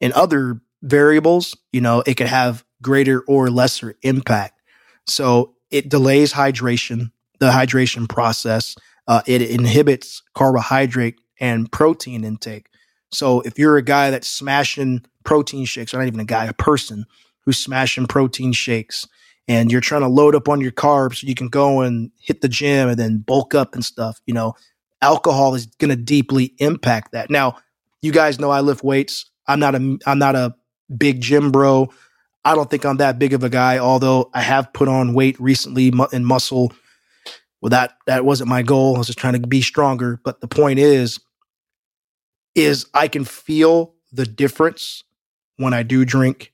and 0.00 0.12
other 0.12 0.60
variables, 0.82 1.56
you 1.72 1.80
know, 1.80 2.02
it 2.06 2.14
could 2.14 2.26
have 2.26 2.64
greater 2.82 3.20
or 3.22 3.50
lesser 3.50 3.94
impact. 4.02 4.60
So 5.06 5.54
it 5.70 5.88
delays 5.88 6.32
hydration, 6.32 7.10
the 7.38 7.50
hydration 7.50 8.08
process. 8.08 8.76
Uh, 9.08 9.22
it 9.26 9.42
inhibits 9.42 10.22
carbohydrate 10.34 11.16
and 11.40 11.70
protein 11.70 12.24
intake. 12.24 12.68
So 13.10 13.40
if 13.40 13.58
you're 13.58 13.76
a 13.76 13.82
guy 13.82 14.10
that's 14.10 14.28
smashing 14.28 15.04
protein 15.24 15.64
shakes, 15.64 15.94
or 15.94 15.98
not 15.98 16.06
even 16.06 16.20
a 16.20 16.24
guy, 16.24 16.46
a 16.46 16.52
person 16.52 17.06
who's 17.40 17.58
smashing 17.58 18.06
protein 18.06 18.52
shakes, 18.52 19.06
and 19.48 19.70
you're 19.70 19.80
trying 19.80 20.00
to 20.00 20.08
load 20.08 20.34
up 20.34 20.48
on 20.48 20.60
your 20.60 20.72
carbs 20.72 21.20
so 21.20 21.26
you 21.26 21.34
can 21.34 21.48
go 21.48 21.80
and 21.80 22.10
hit 22.20 22.40
the 22.40 22.48
gym 22.48 22.88
and 22.88 22.98
then 22.98 23.18
bulk 23.18 23.54
up 23.54 23.74
and 23.74 23.84
stuff, 23.84 24.20
you 24.26 24.34
know, 24.34 24.54
alcohol 25.06 25.54
is 25.54 25.66
going 25.66 25.90
to 25.90 25.96
deeply 25.96 26.52
impact 26.58 27.12
that. 27.12 27.30
Now, 27.30 27.58
you 28.02 28.10
guys 28.10 28.40
know 28.40 28.50
I 28.50 28.60
lift 28.60 28.82
weights. 28.82 29.30
I'm 29.46 29.60
not 29.60 29.76
a 29.76 29.98
I'm 30.04 30.18
not 30.18 30.34
a 30.34 30.56
big 30.94 31.20
gym 31.20 31.52
bro. 31.52 31.90
I 32.44 32.54
don't 32.54 32.68
think 32.68 32.84
I'm 32.84 32.96
that 32.98 33.18
big 33.18 33.32
of 33.32 33.44
a 33.44 33.48
guy, 33.48 33.78
although 33.78 34.30
I 34.34 34.40
have 34.40 34.72
put 34.72 34.88
on 34.88 35.14
weight 35.14 35.38
recently 35.40 35.92
in 36.12 36.24
muscle. 36.24 36.72
Well, 37.60 37.70
that 37.70 37.94
that 38.06 38.24
wasn't 38.24 38.50
my 38.50 38.62
goal. 38.62 38.96
I 38.96 38.98
was 38.98 39.06
just 39.06 39.18
trying 39.18 39.40
to 39.40 39.46
be 39.46 39.62
stronger. 39.62 40.20
But 40.24 40.40
the 40.40 40.48
point 40.48 40.80
is, 40.80 41.20
is 42.54 42.86
I 42.92 43.06
can 43.06 43.24
feel 43.24 43.94
the 44.12 44.26
difference 44.26 45.04
when 45.56 45.72
I 45.72 45.84
do 45.84 46.04
drink 46.04 46.52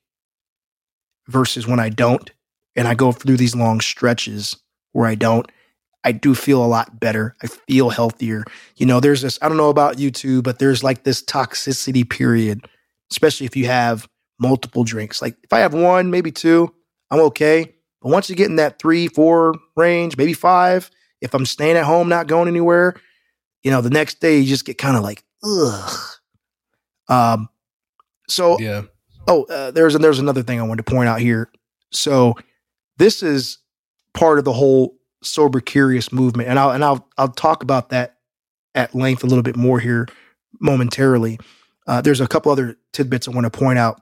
versus 1.27 1.67
when 1.67 1.81
I 1.81 1.89
don't. 1.89 2.31
And 2.77 2.89
I 2.89 2.95
go 2.95 3.13
through 3.13 3.37
these 3.37 3.55
long 3.55 3.81
stretches 3.81 4.57
where 4.93 5.07
I 5.07 5.15
don't. 5.15 5.47
I 6.05 6.13
do 6.13 6.35
feel 6.35 6.65
a 6.65 6.67
lot 6.67 6.99
better. 6.99 7.37
I 7.43 7.47
feel 7.47 7.91
healthier. 7.91 8.45
You 8.77 8.87
know, 8.87 9.01
there's 9.01 9.23
this, 9.23 9.39
I 9.41 9.49
don't 9.49 9.57
know 9.57 9.71
about 9.71 9.99
you 9.99 10.11
two, 10.11 10.43
but 10.43 10.59
there's 10.59 10.83
like 10.83 11.05
this 11.05 11.23
toxicity 11.23 12.09
period, 12.09 12.67
especially 13.11 13.47
if 13.47 13.57
you 13.57 13.67
have 13.67 14.09
multiple 14.39 14.85
drinks. 14.85 15.23
Like 15.23 15.37
if 15.45 15.53
I 15.53 15.61
have 15.61 15.75
one, 15.75 16.11
maybe 16.11 16.33
two, 16.33 16.75
I'm 17.11 17.21
okay. 17.21 17.75
But 18.01 18.11
once 18.11 18.29
you 18.29 18.35
get 18.35 18.51
in 18.51 18.57
that 18.57 18.81
three, 18.81 19.07
four 19.07 19.55
range, 19.77 20.17
maybe 20.17 20.33
five, 20.33 20.91
if 21.21 21.35
I'm 21.35 21.47
staying 21.47 21.77
at 21.77 21.85
home, 21.85 22.09
not 22.09 22.27
going 22.27 22.49
anywhere, 22.49 22.95
you 23.63 23.71
know, 23.71 23.81
the 23.81 23.91
next 23.91 24.19
day 24.19 24.39
you 24.39 24.47
just 24.49 24.65
get 24.65 24.79
kind 24.79 24.97
of 24.97 25.03
like, 25.05 25.23
ugh. 25.45 25.99
Um, 27.09 27.49
so 28.29 28.59
Yeah. 28.59 28.83
Oh, 29.29 29.45
uh, 29.45 29.71
there's 29.71 29.97
there's 29.99 30.19
another 30.19 30.43
thing 30.43 30.59
I 30.59 30.65
wanted 30.65 30.85
to 30.85 30.93
point 30.93 31.09
out 31.09 31.21
here. 31.21 31.49
So 31.93 32.35
this 32.97 33.23
is 33.23 33.59
part 34.15 34.39
of 34.39 34.45
the 34.45 34.53
whole 34.53 34.97
sober 35.23 35.61
curious 35.61 36.13
movement, 36.13 36.49
and 36.49 36.59
I'll 36.59 36.71
and 36.71 36.85
I'll 36.85 37.09
I'll 37.19 37.29
talk 37.29 37.63
about 37.63 37.91
that 37.91 38.17
at 38.75 38.95
length 38.95 39.23
a 39.23 39.27
little 39.27 39.43
bit 39.43 39.57
more 39.57 39.81
here 39.81 40.09
momentarily. 40.61 41.39
Uh, 41.87 42.01
there's 42.01 42.21
a 42.21 42.29
couple 42.29 42.53
other 42.53 42.77
tidbits 42.93 43.29
I 43.29 43.33
want 43.33 43.45
to 43.45 43.51
point 43.51 43.79
out. 43.79 44.01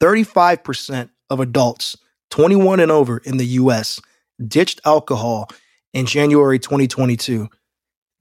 Thirty-five 0.00 0.64
percent 0.64 1.10
of 1.30 1.40
adults 1.40 1.96
21 2.30 2.80
and 2.80 2.90
over 2.90 3.18
in 3.18 3.36
the 3.36 3.44
U.S. 3.44 4.00
ditched 4.46 4.80
alcohol 4.86 5.48
in 5.92 6.06
January 6.06 6.58
2022. 6.58 7.48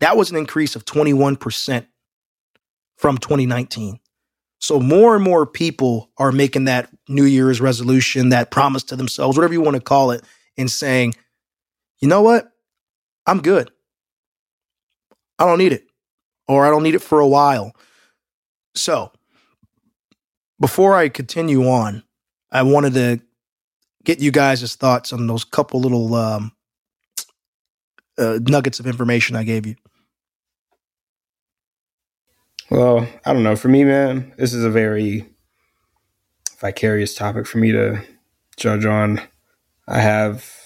That 0.02 0.18
was 0.18 0.32
an 0.32 0.38
increase 0.38 0.76
of 0.76 0.84
21 0.86 1.38
percent 1.38 1.88
from 2.98 3.18
2019. 3.18 4.00
So 4.60 4.80
more 4.80 5.16
and 5.16 5.24
more 5.24 5.48
people 5.48 6.12
are 6.18 6.32
making 6.32 6.66
that 6.66 6.90
New 7.08 7.24
Year's 7.24 7.60
resolution, 7.60 8.30
that 8.30 8.52
promise 8.52 8.84
to 8.84 8.96
themselves, 8.96 9.36
whatever 9.36 9.54
you 9.54 9.62
want 9.62 9.76
to 9.76 9.82
call 9.82 10.12
it, 10.12 10.24
and 10.56 10.70
saying, 10.70 11.16
you 12.02 12.08
know 12.08 12.22
what? 12.22 12.52
I'm 13.26 13.42
good. 13.42 13.72
I 15.40 15.46
don't 15.46 15.60
need 15.60 15.74
it, 15.74 15.88
or 16.48 16.66
I 16.66 16.70
don't 16.70 16.84
need 16.84 16.96
it 16.96 17.02
for 17.02 17.20
a 17.20 17.28
while. 17.28 17.76
So 18.76 19.12
before 20.60 20.96
I 20.96 21.10
continue 21.10 21.68
on, 21.68 22.04
I 22.52 22.64
wanted 22.64 22.94
to 22.94 23.22
get 24.04 24.20
you 24.20 24.32
guys' 24.32 24.76
thoughts 24.76 25.14
on 25.14 25.28
those 25.28 25.44
couple 25.44 25.80
little 25.80 26.14
um, 26.16 26.52
uh, 28.18 28.40
nuggets 28.44 28.80
of 28.80 28.88
information 28.88 29.36
I 29.36 29.44
gave 29.44 29.66
you. 29.66 29.76
Well, 32.70 33.08
I 33.26 33.34
don't 33.34 33.44
know. 33.44 33.56
For 33.56 33.68
me, 33.68 33.84
man, 33.84 34.34
this 34.38 34.54
is 34.54 34.64
a 34.64 34.70
very 34.70 35.28
vicarious 36.60 37.16
topic 37.16 37.48
for 37.48 37.58
me 37.58 37.72
to 37.72 38.02
judge 38.58 38.86
on. 38.86 39.22
I 39.88 40.00
have 40.00 40.61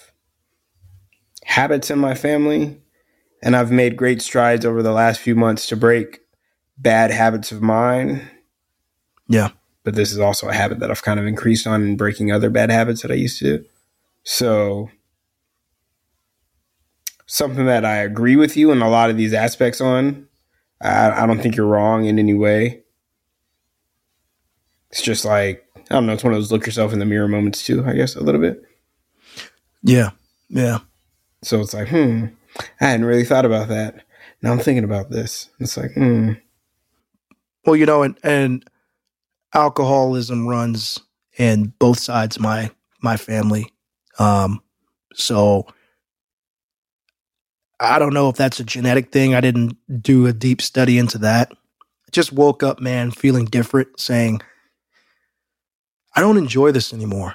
habits 1.46 1.90
in 1.90 1.98
my 1.98 2.14
family, 2.14 2.76
and 3.42 3.56
I've 3.56 3.70
made 3.70 3.96
great 3.96 4.20
strides 4.20 4.66
over 4.66 4.82
the 4.82 4.92
last 4.92 5.20
few 5.20 5.34
months 5.34 5.66
to 5.68 5.76
break 5.76 6.20
bad 6.76 7.10
habits 7.10 7.52
of 7.52 7.62
mine. 7.62 8.28
Yeah. 9.28 9.50
But 9.84 9.94
this 9.94 10.10
is 10.10 10.18
also 10.18 10.48
a 10.48 10.52
habit 10.52 10.80
that 10.80 10.90
I've 10.90 11.02
kind 11.02 11.20
of 11.20 11.26
increased 11.26 11.66
on 11.66 11.82
in 11.82 11.96
breaking 11.96 12.32
other 12.32 12.50
bad 12.50 12.70
habits 12.70 13.02
that 13.02 13.12
I 13.12 13.14
used 13.14 13.38
to 13.38 13.58
do. 13.58 13.64
So, 14.24 14.90
something 17.26 17.66
that 17.66 17.84
I 17.84 17.98
agree 17.98 18.34
with 18.34 18.56
you 18.56 18.72
in 18.72 18.82
a 18.82 18.90
lot 18.90 19.10
of 19.10 19.16
these 19.16 19.32
aspects 19.32 19.80
on. 19.80 20.26
I, 20.80 21.22
I 21.22 21.26
don't 21.26 21.40
think 21.40 21.56
you're 21.56 21.66
wrong 21.66 22.06
in 22.06 22.18
any 22.18 22.34
way. 22.34 22.82
It's 24.90 25.02
just 25.02 25.24
like, 25.24 25.64
I 25.76 25.94
don't 25.94 26.06
know, 26.06 26.12
it's 26.12 26.24
one 26.24 26.32
of 26.32 26.40
those 26.40 26.50
look 26.50 26.66
yourself 26.66 26.92
in 26.92 26.98
the 26.98 27.04
mirror 27.04 27.28
moments 27.28 27.64
too, 27.64 27.84
I 27.86 27.92
guess, 27.92 28.16
a 28.16 28.22
little 28.22 28.40
bit. 28.40 28.62
Yeah. 29.82 30.10
Yeah. 30.48 30.78
So 31.42 31.60
it's 31.60 31.74
like, 31.74 31.88
hmm, 31.88 32.26
I 32.80 32.86
hadn't 32.86 33.06
really 33.06 33.24
thought 33.24 33.44
about 33.44 33.68
that. 33.68 34.04
Now 34.42 34.52
I'm 34.52 34.58
thinking 34.58 34.84
about 34.84 35.10
this. 35.10 35.50
It's 35.60 35.76
like, 35.76 35.92
hmm. 35.92 36.32
Well, 37.64 37.76
you 37.76 37.86
know, 37.86 38.02
and, 38.02 38.18
and 38.22 38.64
alcoholism 39.54 40.46
runs 40.46 41.00
in 41.38 41.72
both 41.78 41.98
sides 41.98 42.36
of 42.36 42.42
my 42.42 42.70
my 43.02 43.16
family. 43.16 43.72
Um, 44.18 44.62
so 45.14 45.66
I 47.78 47.98
don't 47.98 48.14
know 48.14 48.28
if 48.28 48.36
that's 48.36 48.60
a 48.60 48.64
genetic 48.64 49.12
thing. 49.12 49.34
I 49.34 49.40
didn't 49.40 49.76
do 50.02 50.26
a 50.26 50.32
deep 50.32 50.62
study 50.62 50.98
into 50.98 51.18
that. 51.18 51.50
I 51.52 52.10
just 52.10 52.32
woke 52.32 52.62
up, 52.62 52.80
man, 52.80 53.10
feeling 53.10 53.44
different, 53.44 54.00
saying, 54.00 54.40
I 56.14 56.20
don't 56.20 56.38
enjoy 56.38 56.72
this 56.72 56.94
anymore. 56.94 57.34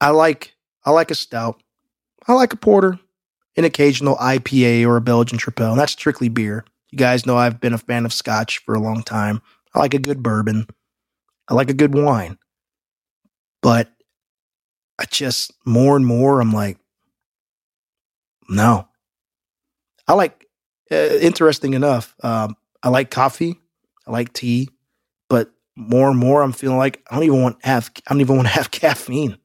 I 0.00 0.10
like 0.10 0.54
I 0.84 0.90
like 0.90 1.12
a 1.12 1.14
stout. 1.14 1.62
I 2.26 2.34
like 2.34 2.52
a 2.52 2.56
porter, 2.56 2.98
an 3.56 3.64
occasional 3.64 4.16
IPA 4.16 4.86
or 4.86 4.96
a 4.96 5.00
Belgian 5.00 5.38
Tripel. 5.38 5.76
That's 5.76 5.92
strictly 5.92 6.28
beer. 6.28 6.64
You 6.90 6.98
guys 6.98 7.26
know 7.26 7.36
I've 7.36 7.60
been 7.60 7.72
a 7.72 7.78
fan 7.78 8.04
of 8.04 8.12
scotch 8.12 8.58
for 8.58 8.74
a 8.74 8.80
long 8.80 9.02
time. 9.02 9.40
I 9.74 9.78
like 9.78 9.94
a 9.94 9.98
good 9.98 10.22
bourbon. 10.22 10.66
I 11.48 11.54
like 11.54 11.70
a 11.70 11.74
good 11.74 11.94
wine. 11.94 12.38
But 13.62 13.90
I 14.98 15.04
just 15.06 15.52
more 15.64 15.96
and 15.96 16.06
more 16.06 16.40
I'm 16.40 16.52
like 16.52 16.78
no. 18.48 18.88
I 20.06 20.14
like 20.14 20.46
uh, 20.90 20.96
interesting 20.96 21.74
enough, 21.74 22.14
um, 22.22 22.56
I 22.82 22.88
like 22.88 23.10
coffee, 23.10 23.60
I 24.06 24.10
like 24.10 24.32
tea, 24.32 24.68
but 25.30 25.50
more 25.76 26.10
and 26.10 26.18
more 26.18 26.42
I'm 26.42 26.52
feeling 26.52 26.76
like 26.76 27.02
I 27.10 27.14
don't 27.14 27.24
even 27.24 27.42
want 27.42 27.64
have 27.64 27.90
I 28.06 28.12
don't 28.12 28.20
even 28.20 28.36
want 28.36 28.48
to 28.48 28.54
have 28.54 28.70
caffeine. 28.70 29.38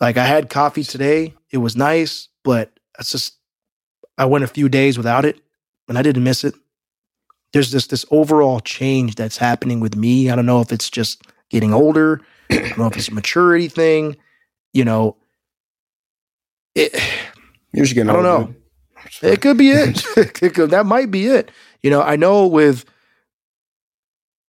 Like 0.00 0.16
I 0.16 0.24
had 0.24 0.50
coffee 0.50 0.84
today. 0.84 1.34
It 1.50 1.58
was 1.58 1.76
nice, 1.76 2.28
but 2.42 2.72
it's 2.98 3.10
just 3.12 3.34
I 4.18 4.24
went 4.26 4.44
a 4.44 4.48
few 4.48 4.68
days 4.68 4.96
without 4.96 5.24
it 5.24 5.40
and 5.88 5.96
I 5.98 6.02
didn't 6.02 6.24
miss 6.24 6.44
it. 6.44 6.54
There's 7.52 7.70
just 7.70 7.90
this 7.90 8.04
overall 8.10 8.60
change 8.60 9.14
that's 9.14 9.36
happening 9.36 9.80
with 9.80 9.96
me. 9.96 10.28
I 10.30 10.36
don't 10.36 10.46
know 10.46 10.60
if 10.60 10.72
it's 10.72 10.90
just 10.90 11.22
getting 11.50 11.72
older. 11.72 12.20
I 12.50 12.56
don't 12.56 12.78
know 12.78 12.86
if 12.86 12.96
it's 12.96 13.08
a 13.08 13.14
maturity 13.14 13.68
thing. 13.68 14.16
You 14.72 14.84
know, 14.84 15.16
it, 16.74 16.92
You're 17.72 17.84
just 17.84 17.94
getting 17.94 18.10
I 18.10 18.14
don't 18.14 18.26
old, 18.26 18.48
know. 18.50 18.54
it 19.22 19.40
could 19.40 19.56
be 19.56 19.70
it. 19.70 20.04
It 20.42 20.54
could- 20.54 20.70
that 20.70 20.86
might 20.86 21.10
be 21.12 21.26
it. 21.26 21.50
You 21.82 21.90
know, 21.90 22.02
I 22.02 22.16
know 22.16 22.46
with 22.46 22.84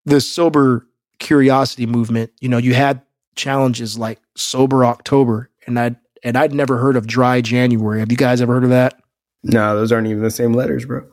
the 0.05 0.21
sober 0.21 0.87
curiosity 1.19 1.85
movement, 1.85 2.31
you 2.39 2.49
know, 2.49 2.57
you 2.57 2.73
had 2.73 3.01
challenges 3.35 3.97
like 3.99 4.19
sober 4.35 4.85
October, 4.85 5.49
and 5.65 5.79
I 5.79 5.95
and 6.23 6.37
I'd 6.37 6.53
never 6.53 6.77
heard 6.77 6.95
of 6.95 7.07
dry 7.07 7.41
January. 7.41 7.99
Have 7.99 8.11
you 8.11 8.17
guys 8.17 8.41
ever 8.41 8.53
heard 8.53 8.63
of 8.63 8.69
that? 8.71 9.01
No, 9.43 9.75
those 9.75 9.91
aren't 9.91 10.07
even 10.07 10.23
the 10.23 10.31
same 10.31 10.53
letters, 10.53 10.85
bro. 10.85 11.05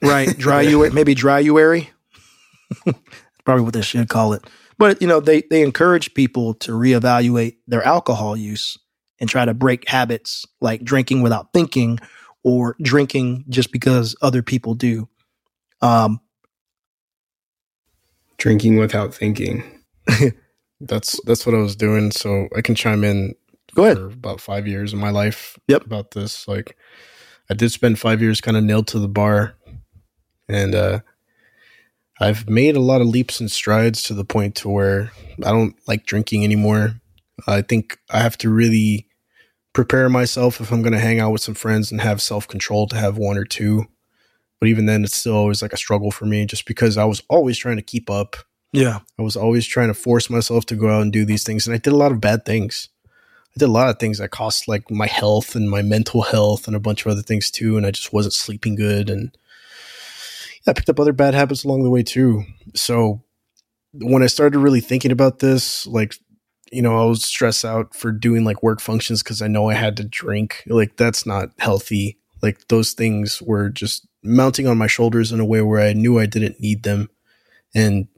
Right, 0.00 0.36
dry 0.36 0.62
you 0.62 0.88
maybe 0.92 1.14
dryuary. 1.14 1.88
Probably 3.44 3.64
what 3.64 3.74
they 3.74 3.82
should 3.82 4.08
call 4.08 4.32
it. 4.32 4.44
But 4.78 5.00
you 5.02 5.08
know, 5.08 5.20
they 5.20 5.42
they 5.42 5.62
encourage 5.62 6.14
people 6.14 6.54
to 6.54 6.72
reevaluate 6.72 7.56
their 7.66 7.82
alcohol 7.82 8.36
use 8.36 8.78
and 9.20 9.28
try 9.28 9.44
to 9.44 9.54
break 9.54 9.88
habits 9.88 10.46
like 10.60 10.82
drinking 10.82 11.22
without 11.22 11.52
thinking 11.52 11.98
or 12.42 12.76
drinking 12.82 13.44
just 13.48 13.70
because 13.70 14.16
other 14.20 14.42
people 14.42 14.74
do. 14.74 15.08
Um, 15.80 16.20
Drinking 18.38 18.76
without 18.76 19.14
thinking. 19.14 19.62
That's 20.82 21.20
that's 21.24 21.46
what 21.46 21.54
I 21.54 21.58
was 21.58 21.76
doing. 21.76 22.10
So 22.10 22.48
I 22.56 22.60
can 22.60 22.74
chime 22.74 23.04
in 23.04 23.34
go 23.74 23.84
ahead. 23.84 23.96
for 23.96 24.06
about 24.06 24.40
five 24.40 24.66
years 24.66 24.92
of 24.92 24.98
my 24.98 25.10
life. 25.10 25.58
Yep. 25.68 25.86
About 25.86 26.10
this, 26.12 26.46
like, 26.46 26.76
I 27.50 27.54
did 27.54 27.70
spend 27.72 27.98
five 27.98 28.20
years 28.20 28.40
kind 28.40 28.56
of 28.56 28.64
nailed 28.64 28.88
to 28.88 28.98
the 28.98 29.08
bar, 29.08 29.54
and 30.48 30.74
uh, 30.74 31.00
I've 32.20 32.48
made 32.48 32.76
a 32.76 32.80
lot 32.80 33.00
of 33.00 33.06
leaps 33.06 33.40
and 33.40 33.50
strides 33.50 34.02
to 34.04 34.14
the 34.14 34.24
point 34.24 34.54
to 34.56 34.68
where 34.68 35.12
I 35.44 35.50
don't 35.50 35.76
like 35.88 36.06
drinking 36.06 36.44
anymore. 36.44 37.00
I 37.46 37.62
think 37.62 37.98
I 38.10 38.20
have 38.20 38.38
to 38.38 38.50
really 38.50 39.08
prepare 39.72 40.08
myself 40.08 40.60
if 40.60 40.70
I'm 40.70 40.82
going 40.82 40.92
to 40.92 40.98
hang 40.98 41.18
out 41.18 41.32
with 41.32 41.40
some 41.40 41.54
friends 41.54 41.90
and 41.90 42.00
have 42.00 42.20
self 42.20 42.46
control 42.46 42.86
to 42.88 42.96
have 42.96 43.16
one 43.18 43.38
or 43.38 43.44
two. 43.44 43.86
But 44.60 44.68
even 44.68 44.86
then, 44.86 45.02
it's 45.02 45.16
still 45.16 45.34
always 45.34 45.62
like 45.62 45.72
a 45.72 45.76
struggle 45.78 46.12
for 46.12 46.24
me, 46.24 46.46
just 46.46 46.66
because 46.66 46.96
I 46.96 47.04
was 47.04 47.22
always 47.28 47.58
trying 47.58 47.76
to 47.76 47.82
keep 47.82 48.08
up. 48.08 48.36
Yeah. 48.72 49.00
I 49.18 49.22
was 49.22 49.36
always 49.36 49.66
trying 49.66 49.88
to 49.88 49.94
force 49.94 50.30
myself 50.30 50.66
to 50.66 50.76
go 50.76 50.88
out 50.88 51.02
and 51.02 51.12
do 51.12 51.24
these 51.24 51.44
things. 51.44 51.66
And 51.66 51.74
I 51.74 51.78
did 51.78 51.92
a 51.92 51.96
lot 51.96 52.12
of 52.12 52.20
bad 52.20 52.44
things. 52.44 52.88
I 53.54 53.58
did 53.58 53.68
a 53.68 53.72
lot 53.72 53.90
of 53.90 53.98
things 53.98 54.18
that 54.18 54.30
cost 54.30 54.66
like 54.66 54.90
my 54.90 55.06
health 55.06 55.54
and 55.54 55.68
my 55.68 55.82
mental 55.82 56.22
health 56.22 56.66
and 56.66 56.74
a 56.74 56.80
bunch 56.80 57.04
of 57.04 57.12
other 57.12 57.22
things 57.22 57.50
too. 57.50 57.76
And 57.76 57.84
I 57.84 57.90
just 57.90 58.12
wasn't 58.12 58.32
sleeping 58.32 58.74
good. 58.74 59.10
And 59.10 59.36
I 60.66 60.72
picked 60.72 60.88
up 60.88 60.98
other 60.98 61.12
bad 61.12 61.34
habits 61.34 61.64
along 61.64 61.82
the 61.82 61.90
way 61.90 62.02
too. 62.02 62.44
So 62.74 63.22
when 63.92 64.22
I 64.22 64.26
started 64.26 64.58
really 64.58 64.80
thinking 64.80 65.12
about 65.12 65.40
this, 65.40 65.86
like, 65.86 66.14
you 66.70 66.80
know, 66.80 66.98
I 66.98 67.04
was 67.04 67.24
stressed 67.24 67.66
out 67.66 67.94
for 67.94 68.10
doing 68.10 68.44
like 68.44 68.62
work 68.62 68.80
functions 68.80 69.22
because 69.22 69.42
I 69.42 69.48
know 69.48 69.68
I 69.68 69.74
had 69.74 69.98
to 69.98 70.04
drink. 70.04 70.62
Like, 70.66 70.96
that's 70.96 71.26
not 71.26 71.50
healthy. 71.58 72.18
Like, 72.40 72.68
those 72.68 72.92
things 72.92 73.42
were 73.42 73.68
just 73.68 74.06
mounting 74.22 74.66
on 74.66 74.78
my 74.78 74.86
shoulders 74.86 75.30
in 75.30 75.40
a 75.40 75.44
way 75.44 75.60
where 75.60 75.80
I 75.80 75.92
knew 75.92 76.18
I 76.18 76.24
didn't 76.24 76.60
need 76.60 76.84
them. 76.84 77.10
And 77.74 78.08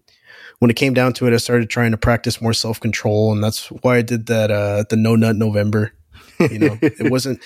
when 0.61 0.71
it 0.71 0.75
came 0.77 0.95
down 0.95 1.13
to 1.15 1.27
it, 1.27 1.35
I 1.35 1.39
started 1.39 1.69
trying 1.71 1.91
to 1.91 1.97
practice 1.97 2.41
more 2.41 2.53
self 2.53 2.81
control, 2.81 3.33
and 3.33 3.43
that's 3.43 3.67
why 3.83 3.97
I 3.99 4.03
did 4.03 4.27
that. 4.27 4.51
Uh, 4.51 4.85
the 4.89 4.97
no 4.97 5.17
nut 5.17 5.37
November. 5.37 5.93
You 6.41 6.59
know, 6.59 6.79
it 6.83 7.11
wasn't, 7.11 7.41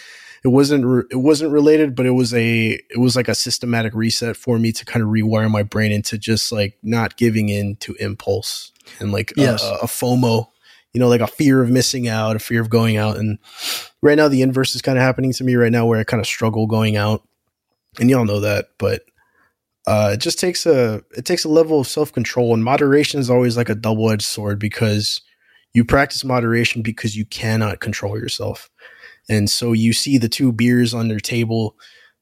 it 0.44 0.48
wasn't, 0.48 0.84
re- 0.84 1.04
it 1.10 1.16
wasn't 1.16 1.52
related, 1.52 1.94
but 1.94 2.06
it 2.06 2.12
was 2.12 2.32
a, 2.32 2.70
it 2.90 2.98
was 2.98 3.16
like 3.16 3.28
a 3.28 3.34
systematic 3.34 3.92
reset 3.94 4.36
for 4.36 4.58
me 4.58 4.72
to 4.72 4.84
kind 4.84 5.02
of 5.02 5.08
rewire 5.10 5.50
my 5.50 5.62
brain 5.62 5.92
into 5.92 6.16
just 6.18 6.52
like 6.52 6.78
not 6.82 7.16
giving 7.16 7.48
in 7.48 7.76
to 7.76 7.94
impulse 7.94 8.72
and 9.00 9.12
like 9.12 9.32
Yes. 9.36 9.62
a, 9.62 9.74
a 9.82 9.86
FOMO. 9.86 10.46
You 10.94 11.00
know, 11.00 11.08
like 11.08 11.20
a 11.20 11.26
fear 11.26 11.62
of 11.62 11.68
missing 11.68 12.08
out, 12.08 12.34
a 12.34 12.38
fear 12.38 12.62
of 12.62 12.70
going 12.70 12.96
out, 12.96 13.18
and 13.18 13.38
right 14.00 14.16
now 14.16 14.26
the 14.28 14.40
inverse 14.40 14.74
is 14.74 14.80
kind 14.80 14.96
of 14.96 15.02
happening 15.02 15.34
to 15.34 15.44
me 15.44 15.54
right 15.54 15.70
now, 15.70 15.84
where 15.84 16.00
I 16.00 16.04
kind 16.04 16.18
of 16.20 16.26
struggle 16.26 16.66
going 16.66 16.96
out, 16.96 17.22
and 18.00 18.08
y'all 18.08 18.24
know 18.24 18.40
that, 18.40 18.70
but 18.78 19.02
uh, 19.88 20.10
it 20.12 20.18
just 20.18 20.38
takes 20.38 20.66
a 20.66 21.02
it 21.16 21.24
takes 21.24 21.46
a 21.46 21.48
level 21.48 21.80
of 21.80 21.86
self 21.86 22.12
control, 22.12 22.52
and 22.52 22.62
moderation 22.62 23.18
is 23.18 23.30
always 23.30 23.56
like 23.56 23.70
a 23.70 23.74
double 23.74 24.10
edged 24.10 24.26
sword 24.26 24.58
because 24.58 25.22
you 25.72 25.82
practice 25.82 26.22
moderation 26.22 26.82
because 26.82 27.16
you 27.16 27.24
cannot 27.24 27.80
control 27.80 28.18
yourself, 28.18 28.68
and 29.30 29.48
so 29.48 29.72
you 29.72 29.94
see 29.94 30.18
the 30.18 30.28
two 30.28 30.52
beers 30.52 30.92
on 30.92 31.08
their 31.08 31.18
table, 31.18 31.74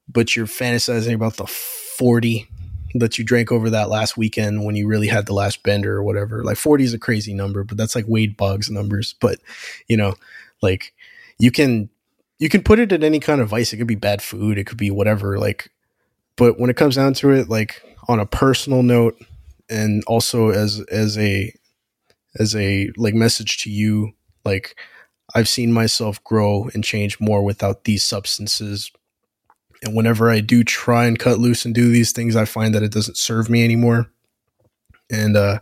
but 0.08 0.36
you're 0.36 0.46
fantasizing 0.46 1.12
about 1.12 1.38
the 1.38 1.46
forty 1.48 2.48
that 2.94 3.18
you 3.18 3.24
drank 3.24 3.50
over 3.50 3.68
that 3.68 3.88
last 3.88 4.16
weekend 4.16 4.64
when 4.64 4.76
you 4.76 4.86
really 4.86 5.08
had 5.08 5.26
the 5.26 5.34
last 5.34 5.64
bender 5.64 5.96
or 5.96 6.04
whatever. 6.04 6.44
Like 6.44 6.58
forty 6.58 6.84
is 6.84 6.94
a 6.94 7.00
crazy 7.00 7.34
number, 7.34 7.64
but 7.64 7.76
that's 7.76 7.96
like 7.96 8.04
Wade 8.06 8.36
Boggs 8.36 8.70
numbers. 8.70 9.16
But 9.20 9.40
you 9.88 9.96
know, 9.96 10.14
like 10.62 10.94
you 11.40 11.50
can 11.50 11.90
you 12.38 12.48
can 12.48 12.62
put 12.62 12.78
it 12.78 12.92
in 12.92 13.02
any 13.02 13.18
kind 13.18 13.40
of 13.40 13.48
vice. 13.48 13.72
It 13.72 13.78
could 13.78 13.88
be 13.88 13.96
bad 13.96 14.22
food, 14.22 14.56
it 14.56 14.68
could 14.68 14.78
be 14.78 14.92
whatever. 14.92 15.36
Like 15.36 15.72
but 16.36 16.58
when 16.58 16.70
it 16.70 16.76
comes 16.76 16.96
down 16.96 17.14
to 17.14 17.30
it 17.30 17.48
like 17.48 17.82
on 18.08 18.20
a 18.20 18.26
personal 18.26 18.82
note 18.82 19.16
and 19.68 20.02
also 20.06 20.50
as 20.50 20.80
as 20.90 21.18
a 21.18 21.52
as 22.38 22.54
a 22.56 22.90
like 22.96 23.14
message 23.14 23.58
to 23.58 23.70
you 23.70 24.12
like 24.44 24.78
i've 25.34 25.48
seen 25.48 25.72
myself 25.72 26.22
grow 26.24 26.68
and 26.74 26.84
change 26.84 27.18
more 27.20 27.42
without 27.42 27.84
these 27.84 28.04
substances 28.04 28.90
and 29.82 29.94
whenever 29.96 30.30
i 30.30 30.40
do 30.40 30.62
try 30.64 31.06
and 31.06 31.18
cut 31.18 31.38
loose 31.38 31.64
and 31.64 31.74
do 31.74 31.90
these 31.90 32.12
things 32.12 32.36
i 32.36 32.44
find 32.44 32.74
that 32.74 32.82
it 32.82 32.92
doesn't 32.92 33.16
serve 33.18 33.50
me 33.50 33.64
anymore 33.64 34.10
And 35.10 35.36
uh, 35.36 35.60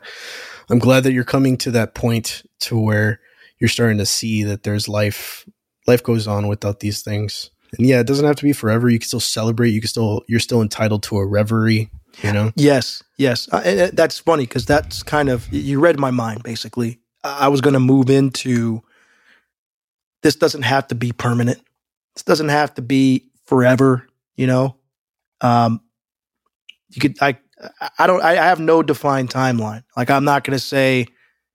I'm 0.71 0.79
glad 0.79 1.05
that 1.05 1.13
you're 1.13 1.25
coming 1.25 1.57
to 1.59 1.71
that 1.73 1.95
point 1.95 2.43
to 2.61 2.79
where 2.81 3.21
you're 3.59 3.69
starting 3.69 3.99
to 3.99 4.07
see 4.07 4.43
that 4.45 4.63
there's 4.63 4.89
life. 4.89 5.47
Life 5.87 6.03
goes 6.03 6.27
on 6.27 6.49
without 6.49 6.81
these 6.81 7.03
things. 7.03 7.51
And 7.79 7.87
yeah, 7.87 8.01
it 8.01 8.07
doesn't 8.07 8.25
have 8.25 8.37
to 8.37 8.43
be 8.43 8.53
forever. 8.53 8.89
You 8.89 8.99
can 8.99 9.07
still 9.07 9.21
celebrate. 9.21 9.71
You 9.71 9.81
can 9.81 9.89
still 9.89 10.23
you're 10.29 10.41
still 10.41 10.63
entitled 10.63 11.03
to 11.05 11.19
a 11.19 11.27
reverie. 11.27 11.91
You 12.23 12.33
know. 12.33 12.53
Yes, 12.55 13.03
yes. 13.17 13.49
Uh, 13.51 13.91
that's 13.93 14.19
funny 14.19 14.45
because 14.45 14.67
that's 14.67 15.03
kind 15.03 15.29
of 15.29 15.53
you 15.53 15.81
read 15.81 15.99
my 15.99 16.11
mind. 16.11 16.43
Basically, 16.43 17.01
I 17.25 17.49
was 17.49 17.61
going 17.61 17.75
to 17.75 17.81
move 17.81 18.11
into. 18.11 18.83
This 20.23 20.37
doesn't 20.37 20.63
have 20.63 20.89
to 20.89 20.95
be 20.95 21.13
permanent. 21.13 21.61
This 22.15 22.23
doesn't 22.23 22.49
have 22.49 22.75
to 22.75 22.83
be 22.83 23.27
forever. 23.47 24.07
You 24.37 24.47
know, 24.47 24.77
um, 25.41 25.81
you 26.91 27.01
could. 27.01 27.17
I. 27.21 27.39
I 27.99 28.07
don't. 28.07 28.23
I 28.23 28.35
have 28.35 28.61
no 28.61 28.83
defined 28.83 29.31
timeline. 29.31 29.85
Like 29.97 30.11
I'm 30.11 30.25
not 30.25 30.45
going 30.45 30.57
to 30.57 30.65
say, 30.65 31.07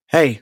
"Hey, 0.07 0.41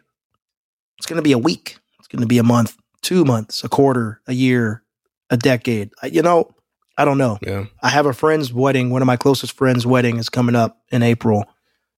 it's 0.97 1.05
going 1.05 1.17
to 1.17 1.23
be 1.23 1.32
a 1.32 1.38
week. 1.38 1.78
It's 1.99 2.07
going 2.07 2.21
to 2.21 2.28
be 2.28 2.38
a 2.38 2.43
month, 2.43 2.75
two 3.01 3.25
months, 3.25 3.63
a 3.63 3.69
quarter, 3.69 4.21
a 4.28 4.34
year, 4.34 4.84
a 5.30 5.38
decade." 5.38 5.91
You 6.11 6.21
know, 6.21 6.53
I 6.97 7.05
don't 7.05 7.17
know. 7.17 7.38
Yeah. 7.41 7.65
I 7.82 7.89
have 7.89 8.05
a 8.05 8.13
friend's 8.13 8.51
wedding. 8.51 8.89
One 8.89 9.01
of 9.01 9.05
my 9.05 9.17
closest 9.17 9.53
friends' 9.53 9.86
wedding 9.86 10.17
is 10.17 10.30
coming 10.30 10.55
up 10.55 10.82
in 10.91 11.03
April. 11.03 11.45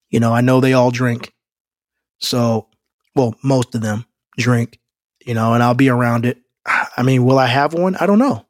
You 0.10 0.20
know, 0.20 0.34
I 0.34 0.42
know 0.42 0.60
they 0.60 0.74
all 0.74 0.92
drink. 0.92 1.34
So, 2.20 2.68
well, 3.16 3.36
most 3.44 3.76
of 3.76 3.82
them 3.82 4.06
drink, 4.38 4.80
you 5.26 5.34
know, 5.34 5.54
and 5.54 5.64
I'll 5.64 5.74
be 5.74 5.90
around 5.90 6.26
it. 6.26 6.38
I 6.66 7.04
mean, 7.04 7.24
will 7.24 7.40
I 7.40 7.48
have 7.48 7.74
one? 7.74 7.96
I 7.96 8.06
don't 8.06 8.20
know. 8.20 8.46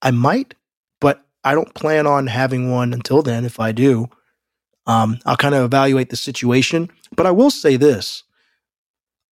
I 0.00 0.12
might, 0.12 0.54
but 1.00 1.26
I 1.42 1.54
don't 1.54 1.74
plan 1.74 2.06
on 2.06 2.28
having 2.28 2.70
one 2.70 2.92
until 2.92 3.22
then. 3.22 3.44
If 3.44 3.58
I 3.58 3.72
do, 3.72 4.08
um, 4.86 5.18
I'll 5.26 5.36
kind 5.36 5.54
of 5.54 5.64
evaluate 5.64 6.10
the 6.10 6.16
situation. 6.16 6.90
But 7.16 7.26
I 7.26 7.32
will 7.32 7.50
say 7.50 7.76
this 7.76 8.22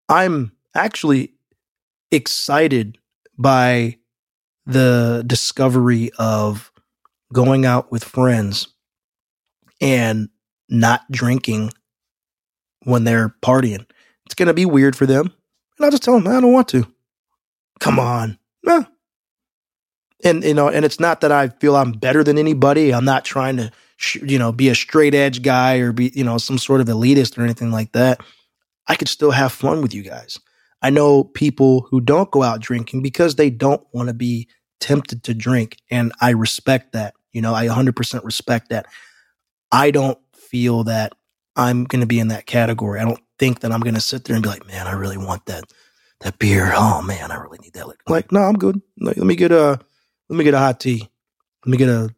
I'm 0.09 0.51
actually 0.75 1.33
excited 2.11 2.97
by 3.37 3.97
the 4.67 5.23
discovery 5.25 6.11
of 6.19 6.71
going 7.33 7.65
out 7.65 7.91
with 7.91 8.03
friends 8.03 8.67
and 9.81 10.29
not 10.69 11.09
drinking 11.09 11.71
when 12.83 13.03
they're 13.03 13.33
partying. 13.43 13.85
It's 14.25 14.35
going 14.35 14.47
to 14.47 14.53
be 14.53 14.65
weird 14.65 14.95
for 14.95 15.05
them. 15.05 15.33
And 15.77 15.85
I'll 15.85 15.91
just 15.91 16.03
tell 16.03 16.19
them, 16.19 16.27
I 16.27 16.41
don't 16.41 16.53
want 16.53 16.67
to. 16.69 16.85
Come 17.79 17.99
on. 17.99 18.37
And, 20.23 20.43
you 20.43 20.53
know, 20.53 20.67
and 20.67 20.83
it's 20.83 20.99
not 20.99 21.21
that 21.21 21.31
I 21.31 21.49
feel 21.49 21.75
I'm 21.75 21.91
better 21.91 22.23
than 22.23 22.37
anybody. 22.37 22.93
I'm 22.93 23.05
not 23.05 23.23
trying 23.23 23.57
to, 23.57 23.71
sh- 23.97 24.17
you 24.23 24.39
know, 24.39 24.51
be 24.51 24.69
a 24.69 24.75
straight 24.75 25.13
edge 25.13 25.43
guy 25.43 25.77
or 25.77 25.91
be, 25.91 26.11
you 26.13 26.23
know, 26.23 26.37
some 26.37 26.57
sort 26.57 26.81
of 26.81 26.87
elitist 26.87 27.37
or 27.37 27.43
anything 27.43 27.71
like 27.71 27.91
that. 27.93 28.19
I 28.87 28.95
could 28.95 29.09
still 29.09 29.31
have 29.31 29.51
fun 29.51 29.81
with 29.81 29.93
you 29.93 30.01
guys. 30.01 30.39
I 30.81 30.89
know 30.89 31.23
people 31.23 31.87
who 31.89 32.01
don't 32.01 32.31
go 32.31 32.43
out 32.43 32.59
drinking 32.59 33.01
because 33.01 33.35
they 33.35 33.49
don't 33.49 33.85
want 33.93 34.07
to 34.09 34.13
be 34.13 34.47
tempted 34.79 35.23
to 35.23 35.33
drink. 35.33 35.77
And 35.89 36.11
I 36.21 36.31
respect 36.31 36.93
that. 36.93 37.15
You 37.31 37.41
know, 37.41 37.53
I 37.53 37.67
100% 37.67 38.23
respect 38.23 38.69
that. 38.69 38.85
I 39.71 39.91
don't 39.91 40.17
feel 40.35 40.83
that 40.85 41.13
I'm 41.55 41.85
going 41.85 42.01
to 42.01 42.07
be 42.07 42.19
in 42.19 42.29
that 42.29 42.45
category. 42.45 42.99
I 42.99 43.05
don't 43.05 43.19
think 43.39 43.61
that 43.61 43.71
I'm 43.71 43.81
going 43.81 43.95
to 43.95 44.01
sit 44.01 44.25
there 44.25 44.35
and 44.35 44.43
be 44.43 44.49
like, 44.49 44.67
man, 44.67 44.87
I 44.87 44.93
really 44.93 45.17
want 45.17 45.45
that, 45.47 45.63
that 46.21 46.39
beer. 46.39 46.71
Oh 46.75 47.01
man, 47.01 47.31
I 47.31 47.35
really 47.37 47.59
need 47.59 47.73
that. 47.73 47.87
liquor." 47.87 48.03
Like, 48.07 48.31
no, 48.31 48.41
I'm 48.41 48.57
good. 48.57 48.81
Like, 48.99 49.17
let 49.17 49.25
me 49.25 49.35
get 49.35 49.51
a, 49.51 49.79
let 50.29 50.37
me 50.37 50.43
get 50.43 50.53
a 50.53 50.59
hot 50.59 50.79
tea. 50.79 51.09
Let 51.65 51.71
me 51.71 51.77
get 51.77 51.89
a, 51.89 52.13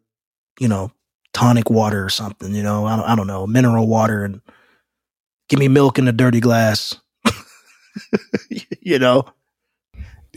you 0.58 0.68
know, 0.68 0.92
tonic 1.32 1.70
water 1.70 2.04
or 2.04 2.08
something, 2.08 2.54
you 2.54 2.62
know, 2.62 2.86
I 2.86 2.96
don't, 2.96 3.04
I 3.06 3.14
don't 3.14 3.26
know, 3.26 3.46
mineral 3.46 3.86
water 3.86 4.24
and 4.24 4.40
give 5.48 5.58
me 5.58 5.68
milk 5.68 5.98
in 5.98 6.08
a 6.08 6.12
dirty 6.12 6.40
glass. 6.40 7.00
you 8.80 8.98
know? 8.98 9.24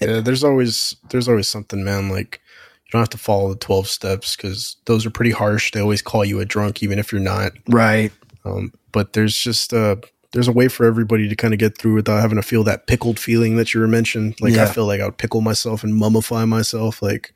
Yeah, 0.02 0.20
there's 0.22 0.44
always 0.44 0.96
there's 1.10 1.28
always 1.28 1.48
something, 1.48 1.84
man. 1.84 2.10
Like 2.10 2.42
you 2.86 2.92
don't 2.92 3.02
have 3.02 3.10
to 3.10 3.18
follow 3.18 3.50
the 3.50 3.60
twelve 3.60 3.88
steps 3.88 4.36
because 4.36 4.78
those 4.86 5.06
are 5.06 5.12
pretty 5.12 5.32
harsh. 5.32 5.72
They 5.72 5.82
always 5.82 6.02
call 6.02 6.26
you 6.26 6.40
a 6.40 6.46
drunk, 6.46 6.82
even 6.82 7.00
if 7.00 7.12
you're 7.12 7.22
not. 7.22 7.54
Right. 7.68 8.12
Um, 8.46 8.74
but 8.92 9.14
there's 9.14 9.36
just 9.36 9.74
uh 9.74 9.98
there's 10.32 10.48
a 10.48 10.52
way 10.52 10.68
for 10.68 10.86
everybody 10.86 11.30
to 11.30 11.36
kind 11.36 11.54
of 11.54 11.60
get 11.60 11.78
through 11.78 11.94
without 11.94 12.20
having 12.20 12.38
to 12.38 12.42
feel 12.42 12.64
that 12.64 12.88
pickled 12.88 13.20
feeling 13.20 13.56
that 13.58 13.74
you 13.74 13.80
were 13.80 13.88
mentioned. 13.88 14.36
Like 14.42 14.54
Yeah. 14.54 14.64
I 14.64 14.66
feel 14.66 14.88
like 14.88 15.00
I 15.00 15.06
would 15.06 15.18
pickle 15.18 15.42
myself 15.42 15.84
and 15.84 15.94
mummify 15.94 16.48
myself. 16.48 17.02
Like 17.02 17.34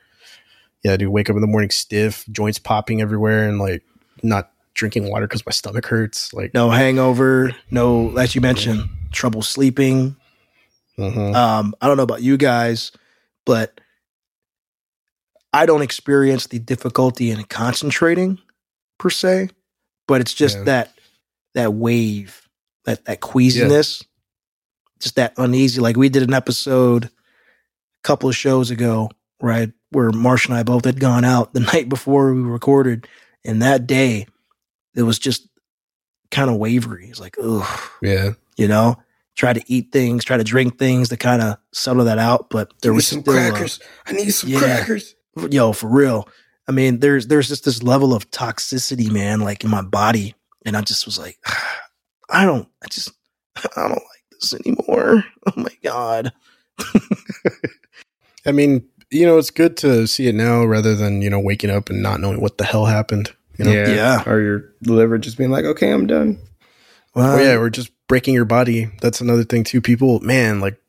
yeah, 0.84 0.97
dude, 0.97 1.09
wake 1.09 1.30
up 1.30 1.36
in 1.36 1.41
the 1.41 1.47
morning 1.47 1.70
stiff, 1.70 2.26
joints 2.32 2.59
popping 2.59 3.01
everywhere, 3.01 3.47
and 3.47 3.59
like 3.59 3.84
not 4.24 4.51
drinking 4.74 5.09
water 5.09 5.28
because 5.28 5.45
my 5.45 5.51
stomach 5.51 5.86
hurts. 5.86 6.34
Like 6.34 6.53
No 6.53 6.70
hangover. 6.72 7.55
No, 7.70 8.15
as 8.18 8.34
you 8.36 8.41
mentioned, 8.41 8.89
trouble 9.12 9.41
sleeping. 9.41 10.16
mhm. 10.97 11.36
Um, 11.36 11.76
I 11.82 11.88
don't 11.88 11.97
know 11.97 12.03
about 12.03 12.22
you 12.24 12.38
guys, 12.38 12.91
but 13.45 13.80
I 15.53 15.66
don't 15.66 15.82
experience 15.82 16.47
the 16.47 16.60
difficulty 16.60 17.32
in 17.32 17.43
concentrating 17.45 18.39
per 18.99 19.10
se, 19.10 19.49
but 20.08 20.22
it's 20.22 20.34
just 20.34 20.58
Yeah. 20.58 20.64
that 20.66 20.93
that 21.53 21.74
wave, 21.74 22.47
that 22.86 23.05
that 23.05 23.20
queasiness, 23.22 24.03
just 24.99 25.16
that 25.16 25.34
uneasy. 25.38 25.82
Like 25.82 25.97
we 25.97 26.10
did 26.10 26.24
an 26.24 26.34
episode 26.34 27.05
a 27.05 27.10
couple 28.03 28.30
of 28.30 28.36
shows 28.36 28.70
ago, 28.70 29.10
right, 29.41 29.72
where 29.91 30.12
Marsh 30.12 30.45
and 30.47 30.55
I 30.55 30.64
both 30.64 30.86
had 30.86 30.99
gone 30.99 31.26
out 31.26 31.53
the 31.53 31.60
night 31.74 31.89
before 31.89 32.34
we 32.34 32.41
recorded, 32.41 33.08
and 33.45 33.62
that 33.62 33.88
day 33.88 34.28
it 34.95 35.03
was 35.03 35.18
just 35.20 35.47
kind 36.32 36.49
of 36.49 36.58
wavery. 36.58 37.08
It's 37.10 37.20
like, 37.20 37.36
oh, 37.39 37.91
yeah. 38.01 38.34
You 38.58 38.68
know 38.68 38.95
try 39.36 39.53
to 39.53 39.62
eat 39.68 39.91
things 39.91 40.24
try 40.26 40.36
to 40.38 40.43
drink 40.43 40.78
things 40.80 41.10
to 41.10 41.18
kind 41.18 41.41
of 41.41 41.58
settle 41.72 42.03
that 42.05 42.18
out 42.20 42.49
but 42.49 42.74
there 42.82 42.93
was 42.93 43.08
some 43.08 43.22
still 43.22 43.34
a- 43.38 43.49
crackers. 43.49 43.80
I 44.05 44.12
need 44.14 44.32
some 44.32 44.49
Yeah. 44.49 44.60
crackers. 44.60 45.16
yo 45.51 45.72
for 45.74 45.88
real 45.88 46.28
i 46.68 46.72
mean 46.72 46.99
there's 46.99 47.28
there's 47.28 47.47
just 47.47 47.64
this 47.64 47.84
level 47.84 48.14
of 48.14 48.30
toxicity 48.32 49.10
man 49.12 49.39
like 49.41 49.64
in 49.64 49.70
my 49.70 49.84
body 49.84 50.34
and 50.66 50.76
i 50.76 50.82
just 50.82 51.05
was 51.05 51.20
like 51.20 51.38
i 52.30 52.43
don't 52.45 52.68
i 52.84 52.88
just 52.88 53.12
i 53.78 53.82
don't 53.88 53.91
like 53.91 54.24
this 54.32 54.53
anymore 54.55 55.24
oh 55.47 55.53
my 55.55 55.70
god 55.84 56.32
I 58.45 58.51
mean, 58.51 58.88
you 59.12 59.26
know, 59.26 59.38
it's 59.38 59.49
good 59.51 59.76
to 59.78 60.08
see 60.08 60.28
it 60.28 60.36
now 60.36 60.64
rather 60.64 60.95
than, 60.95 61.22
you 61.22 61.30
know, 61.30 61.39
waking 61.39 61.70
up 61.70 61.89
and 61.89 62.01
not 62.01 62.20
knowing 62.22 62.39
what 62.41 62.58
the 62.58 62.64
hell 62.64 62.86
happened. 62.86 63.34
You 63.58 63.66
know? 63.66 63.72
yeah. 63.72 63.88
Yeah. 63.89 64.24
Or 64.30 64.39
your 64.39 64.74
liver 64.86 65.18
just 65.18 65.38
being 65.38 65.49
like, 65.51 65.66
okay, 65.66 65.91
I'm 65.91 66.08
done. 66.08 66.38
well 67.16 67.36
Oh, 67.38 67.41
yeah, 67.41 67.55
or 67.58 67.70
just 67.70 67.91
breaking 68.08 68.34
your 68.34 68.45
body. 68.45 68.89
That's 69.01 69.22
another 69.22 69.43
thing 69.43 69.64
too. 69.64 69.82
People, 69.82 70.20
man, 70.22 70.60
like 70.60 70.80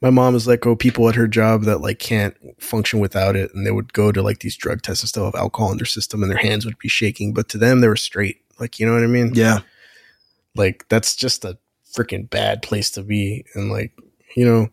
my 0.00 0.10
mom 0.10 0.32
has 0.34 0.46
let 0.46 0.60
go 0.60 0.72
of 0.72 0.78
people 0.78 1.08
at 1.08 1.14
her 1.14 1.28
job 1.28 1.62
that 1.62 1.80
like 1.80 1.98
can't 1.98 2.36
function 2.60 2.98
without 3.00 3.36
it. 3.36 3.54
And 3.54 3.66
they 3.66 3.70
would 3.70 3.92
go 3.92 4.10
to 4.12 4.22
like 4.22 4.40
these 4.40 4.56
drug 4.56 4.82
tests 4.82 5.02
and 5.02 5.08
still 5.08 5.24
have 5.26 5.34
alcohol 5.34 5.70
in 5.70 5.78
their 5.78 5.86
system 5.86 6.22
and 6.22 6.30
their 6.30 6.38
hands 6.38 6.64
would 6.64 6.78
be 6.78 6.88
shaking. 6.88 7.32
But 7.34 7.48
to 7.50 7.58
them, 7.58 7.80
they 7.80 7.88
were 7.88 7.96
straight. 7.96 8.40
Like, 8.58 8.80
you 8.80 8.86
know 8.86 8.94
what 8.94 9.04
I 9.04 9.06
mean? 9.06 9.32
yeah 9.34 9.60
Like 10.56 10.86
that's 10.88 11.14
just 11.16 11.44
a 11.44 11.58
freaking 11.96 12.28
bad 12.28 12.62
place 12.62 12.90
to 12.92 13.02
be. 13.02 13.44
And 13.54 13.70
like, 13.70 13.92
you 14.36 14.44
know, 14.44 14.68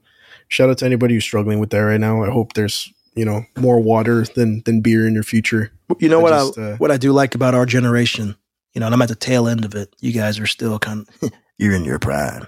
shout 0.48 0.70
out 0.70 0.78
to 0.80 0.86
anybody 0.86 1.14
who's 1.14 1.24
struggling 1.24 1.60
with 1.60 1.70
that 1.72 1.80
right 1.80 2.00
now. 2.00 2.24
I 2.24 2.30
hope 2.30 2.54
there's, 2.54 2.92
you 3.16 3.26
know, 3.26 3.44
more 3.58 3.80
water 3.80 4.24
than 4.24 4.62
than 4.66 4.82
beer 4.82 5.08
in 5.08 5.14
your 5.14 5.24
future. 5.24 5.72
you 6.00 6.08
know 6.10 6.20
I 6.20 6.24
what 6.24 6.30
just, 6.32 6.58
i 6.60 6.62
uh, 6.62 6.78
what 6.78 6.92
i 6.92 6.98
do 6.98 7.12
like 7.12 7.34
about 7.36 7.56
our 7.56 7.66
generation 7.66 8.36
you 8.74 8.80
know 8.80 8.86
and 8.86 8.94
i'm 8.94 9.02
at 9.02 9.10
the 9.10 9.16
tail 9.16 9.48
end 9.48 9.66
of 9.66 9.74
it 9.74 9.96
you 10.00 10.12
guys 10.14 10.40
are 10.40 10.46
still 10.46 10.78
kind 10.78 11.08
of 11.24 11.32
you're 11.60 11.76
in 11.76 11.86
your 11.86 12.00
prime 12.00 12.48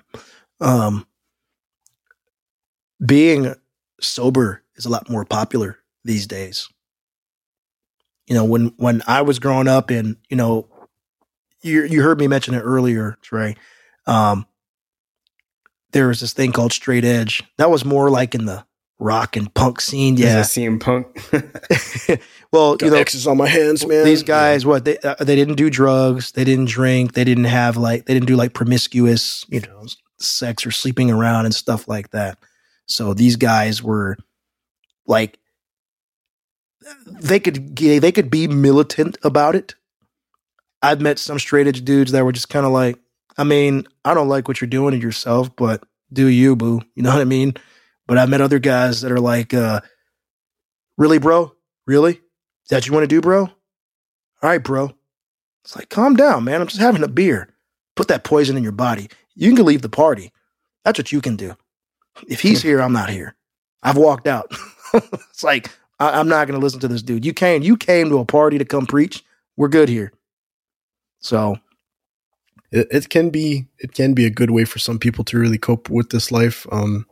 um 0.62 1.06
being 3.06 3.54
sober 4.00 4.64
is 4.76 4.86
a 4.86 4.90
lot 4.90 5.10
more 5.10 5.26
popular 5.26 5.78
these 6.04 6.26
days 6.26 6.68
you 8.28 8.34
know 8.34 8.46
when 8.46 8.74
when 8.78 9.02
i 9.08 9.22
was 9.22 9.38
growing 9.40 9.68
up 9.68 9.90
and 9.92 10.18
you 10.30 10.38
know 10.38 10.68
you 11.62 11.84
you 11.84 12.02
heard 12.02 12.20
me 12.20 12.28
mention 12.28 12.54
it 12.56 12.62
earlier 12.62 13.18
trey 13.22 13.56
um 14.08 14.46
there 15.92 16.08
was 16.08 16.22
this 16.22 16.34
thing 16.34 16.52
called 16.52 16.72
straight 16.74 17.04
edge 17.06 17.44
that 17.58 17.70
was 17.70 17.84
more 17.86 18.10
like 18.10 18.34
in 18.34 18.46
the 18.46 18.66
rock 19.00 19.36
and 19.36 19.54
punk 19.54 19.82
scene 19.82 20.16
Yeah. 20.16 20.38
yeah 20.38 20.42
CM 20.44 20.80
Punk. 20.80 21.08
well 22.52 22.76
Got 22.76 22.86
you 22.86 22.92
know 22.92 22.98
X's 22.98 23.28
on 23.28 23.38
my 23.38 23.48
hands, 23.48 23.86
man. 23.86 24.06
these 24.06 24.24
guys, 24.24 24.66
what 24.66 24.86
they 24.86 24.98
uh, 25.00 25.16
they 25.20 25.36
didn't 25.36 25.56
do 25.56 25.70
drugs, 25.70 26.32
they 26.32 26.44
didn't 26.44 26.70
drink, 26.70 27.14
they 27.14 27.24
didn't 27.24 27.46
have 27.46 27.78
like 27.78 28.06
they 28.06 28.14
didn't 28.14 28.28
do 28.28 28.36
like 28.36 28.54
promiscuous, 28.54 29.46
you 29.50 29.62
know, 29.62 29.86
sex 30.20 30.66
or 30.66 30.72
sleeping 30.72 31.12
around 31.12 31.46
and 31.46 31.56
stuff 31.56 31.88
like 31.88 32.12
that. 32.12 32.38
So 32.86 33.14
these 33.14 33.36
guys 33.36 33.82
were 33.82 34.18
like 35.06 35.38
they 37.08 37.40
could 37.40 37.76
they 37.76 38.12
could 38.12 38.30
be 38.30 38.48
militant 38.48 39.18
about 39.24 39.56
it. 39.56 39.76
I've 40.82 41.02
met 41.02 41.20
some 41.20 41.40
straight 41.40 41.68
edge 41.68 41.84
dudes 41.86 42.12
that 42.12 42.26
were 42.26 42.32
just 42.32 42.50
kind 42.50 42.66
of 42.66 42.72
like, 42.72 42.98
I 43.38 43.44
mean, 43.44 43.86
I 44.04 44.14
don't 44.14 44.30
like 44.30 44.48
what 44.48 44.62
you're 44.62 44.68
doing 44.68 44.92
to 44.92 44.98
yourself, 44.98 45.56
but 45.56 45.84
do 46.12 46.26
you, 46.28 46.56
boo? 46.56 46.82
You 46.96 47.04
know 47.04 47.12
what 47.12 47.22
I 47.22 47.26
mean? 47.26 47.54
But 48.08 48.18
I've 48.18 48.30
met 48.30 48.42
other 48.42 48.60
guys 48.60 49.02
that 49.02 49.12
are 49.12 49.20
like, 49.20 49.54
uh, 49.54 49.82
really, 50.98 51.20
bro? 51.20 51.54
Really? 51.86 52.20
That 52.72 52.88
you 52.88 52.94
want 52.94 53.04
to 53.04 53.08
do, 53.08 53.20
bro? 53.20 53.42
All 53.42 53.52
right, 54.42 54.64
bro. 54.64 54.94
It's 55.64 55.76
like, 55.76 55.90
calm 55.90 56.16
down, 56.16 56.46
man. 56.46 56.62
I'm 56.62 56.68
just 56.68 56.80
having 56.80 57.04
a 57.04 57.08
beer. 57.10 57.50
put 57.96 58.08
that 58.08 58.24
poison 58.24 58.56
in 58.56 58.64
your 58.64 58.72
body. 58.72 59.10
You 59.36 59.54
can 59.54 59.66
leave 59.66 59.82
the 59.82 59.90
party. 59.90 60.32
That's 60.86 60.98
what 60.98 61.12
you 61.12 61.20
can 61.20 61.36
do. 61.36 61.56
If 62.30 62.40
he's 62.40 62.62
here, 62.62 62.82
I'm 62.82 62.94
not 62.94 63.10
here. 63.10 63.36
I've 63.84 63.98
walked 63.98 64.26
out. 64.26 64.52
it's 64.94 65.44
like 65.44 65.70
I, 66.00 66.18
am 66.20 66.30
not 66.30 66.48
going 66.48 66.58
to 66.58 66.64
listen 66.64 66.80
to 66.80 66.88
this 66.88 67.04
dude. 67.04 67.26
You 67.26 67.34
came, 67.34 67.62
you 67.62 67.76
came 67.76 68.10
to 68.10 68.20
a 68.20 68.26
party 68.26 68.58
to 68.58 68.66
come 68.66 68.86
preach. 68.86 69.24
We're 69.58 69.68
good 69.68 69.90
here. 69.90 70.14
So 71.20 71.58
it, 72.72 72.88
it 72.90 73.10
can 73.10 73.32
be 73.32 73.68
it 73.80 73.94
can 73.94 74.14
be 74.14 74.26
a 74.26 74.32
good 74.32 74.52
way 74.52 74.64
for 74.64 74.80
some 74.80 74.98
people 74.98 75.26
to 75.26 75.38
really 75.38 75.58
cope 75.58 75.90
with 75.90 76.10
this 76.10 76.32
life. 76.32 76.66
Um, 76.72 77.06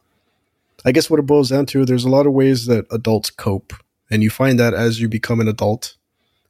I 0.86 0.94
guess 0.94 1.10
what 1.10 1.20
it 1.20 1.26
boils 1.26 1.50
down 1.50 1.66
to, 1.68 1.86
there's 1.86 2.06
a 2.06 2.10
lot 2.10 2.26
of 2.26 2.34
ways 2.34 2.66
that 2.68 2.86
adults 2.92 3.30
cope, 3.30 3.74
and 4.10 4.24
you 4.24 4.30
find 4.30 4.60
that 4.60 4.74
as 4.74 5.00
you 5.00 5.08
become 5.08 5.40
an 5.40 5.48
adult, 5.48 5.96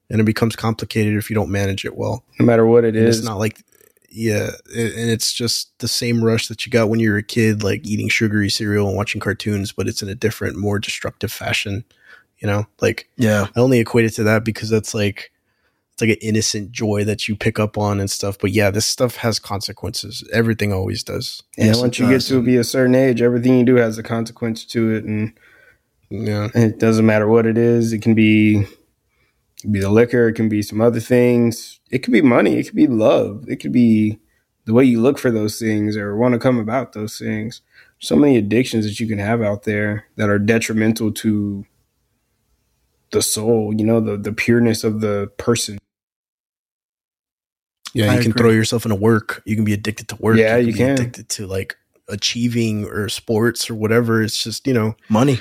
and 0.09 0.19
it 0.19 0.25
becomes 0.25 0.55
complicated 0.55 1.15
if 1.15 1.29
you 1.29 1.35
don't 1.35 1.51
manage 1.51 1.85
it 1.85 1.95
well. 1.95 2.23
No 2.39 2.45
matter 2.45 2.65
what 2.65 2.83
it 2.83 2.95
And 2.95 3.07
is, 3.07 3.19
It's 3.19 3.27
not 3.27 3.37
like, 3.37 3.61
yeah, 4.09 4.51
it, 4.73 4.95
and 4.95 5.09
it's 5.09 5.33
just 5.33 5.77
the 5.79 5.87
same 5.87 6.23
rush 6.23 6.47
that 6.47 6.65
you 6.65 6.71
got 6.71 6.89
when 6.89 6.99
you 6.99 7.11
were 7.11 7.17
a 7.17 7.23
kid, 7.23 7.63
like 7.63 7.85
eating 7.85 8.09
sugary 8.09 8.49
cereal 8.49 8.87
and 8.87 8.97
watching 8.97 9.21
cartoons, 9.21 9.71
but 9.71 9.87
it's 9.87 10.01
in 10.01 10.09
a 10.09 10.15
different, 10.15 10.57
more 10.57 10.79
destructive 10.79 11.31
fashion. 11.31 11.83
You 12.39 12.47
know, 12.47 12.65
like 12.81 13.09
yeah, 13.17 13.47
I 13.55 13.59
only 13.59 13.79
equate 13.79 14.05
it 14.05 14.11
to 14.11 14.23
that 14.23 14.45
because 14.45 14.69
that's 14.69 14.93
like 14.93 15.31
it's 15.91 16.01
like 16.01 16.11
an 16.11 16.27
innocent 16.27 16.71
joy 16.71 17.03
that 17.03 17.27
you 17.27 17.35
pick 17.35 17.59
up 17.59 17.77
on 17.77 17.99
and 17.99 18.09
stuff. 18.09 18.37
But 18.39 18.51
yeah, 18.51 18.71
this 18.71 18.85
stuff 18.85 19.17
has 19.17 19.39
consequences. 19.39 20.23
Everything 20.31 20.71
always 20.71 21.03
does. 21.03 21.43
yeah, 21.57 21.75
once 21.75 21.99
you 21.99 22.07
get 22.07 22.21
to 22.21 22.41
be 22.41 22.55
a 22.55 22.63
certain 22.63 22.95
age, 22.95 23.21
everything 23.21 23.59
you 23.59 23.65
do 23.65 23.75
has 23.75 23.97
a 23.97 24.03
consequence 24.03 24.63
to 24.67 24.95
it, 24.95 25.03
and 25.03 25.33
Yeah. 26.09 26.49
it 26.55 26.79
doesn't 26.79 27.05
matter 27.05 27.27
what 27.27 27.45
it 27.45 27.57
is. 27.57 27.93
It 27.93 28.01
can 28.01 28.13
be, 28.15 28.59
it 28.59 28.67
can 29.61 29.71
be 29.71 29.79
the 29.79 29.89
liquor. 29.89 30.27
It 30.29 30.33
can 30.33 30.49
be 30.49 30.61
some 30.61 30.81
other 30.81 30.99
things. 30.99 31.79
It 31.91 31.99
could 31.99 32.13
be 32.13 32.21
money. 32.21 32.57
It 32.57 32.65
could 32.65 32.75
be 32.75 32.87
love. 32.87 33.45
It 33.47 33.57
could 33.57 33.71
be 33.71 34.19
the 34.65 34.73
way 34.73 34.83
you 34.83 35.01
look 35.01 35.17
for 35.17 35.31
those 35.31 35.59
things 35.59 35.97
or 35.97 36.15
want 36.15 36.33
to 36.33 36.39
come 36.39 36.57
about 36.59 36.93
those 36.93 37.17
things. 37.17 37.61
So 37.99 38.15
many 38.15 38.37
addictions 38.37 38.85
that 38.85 38.99
you 38.99 39.07
can 39.07 39.19
have 39.19 39.41
out 39.41 39.63
there 39.63 40.05
that 40.15 40.29
are 40.29 40.39
detrimental 40.39 41.11
to 41.13 41.65
the 43.11 43.21
soul. 43.21 43.73
You 43.75 43.83
know, 43.85 43.99
the 43.99 44.15
the 44.17 44.31
pureness 44.31 44.83
of 44.83 45.01
the 45.01 45.31
person. 45.37 45.77
Yeah, 47.93 48.11
I 48.11 48.15
you 48.15 48.21
can 48.21 48.31
agree. 48.31 48.41
throw 48.41 48.51
yourself 48.51 48.85
into 48.85 48.95
work. 48.95 49.41
You 49.45 49.55
can 49.55 49.65
be 49.65 49.73
addicted 49.73 50.07
to 50.09 50.15
work. 50.17 50.37
Yeah, 50.37 50.57
you 50.57 50.67
be 50.67 50.73
can. 50.73 50.91
addicted 50.91 51.29
to 51.29 51.47
like 51.47 51.75
achieving 52.07 52.85
or 52.85 53.09
sports 53.09 53.69
or 53.69 53.75
whatever. 53.75 54.21
It's 54.21 54.43
just, 54.43 54.67
you 54.67 54.73
know, 54.73 54.95
money. 55.09 55.39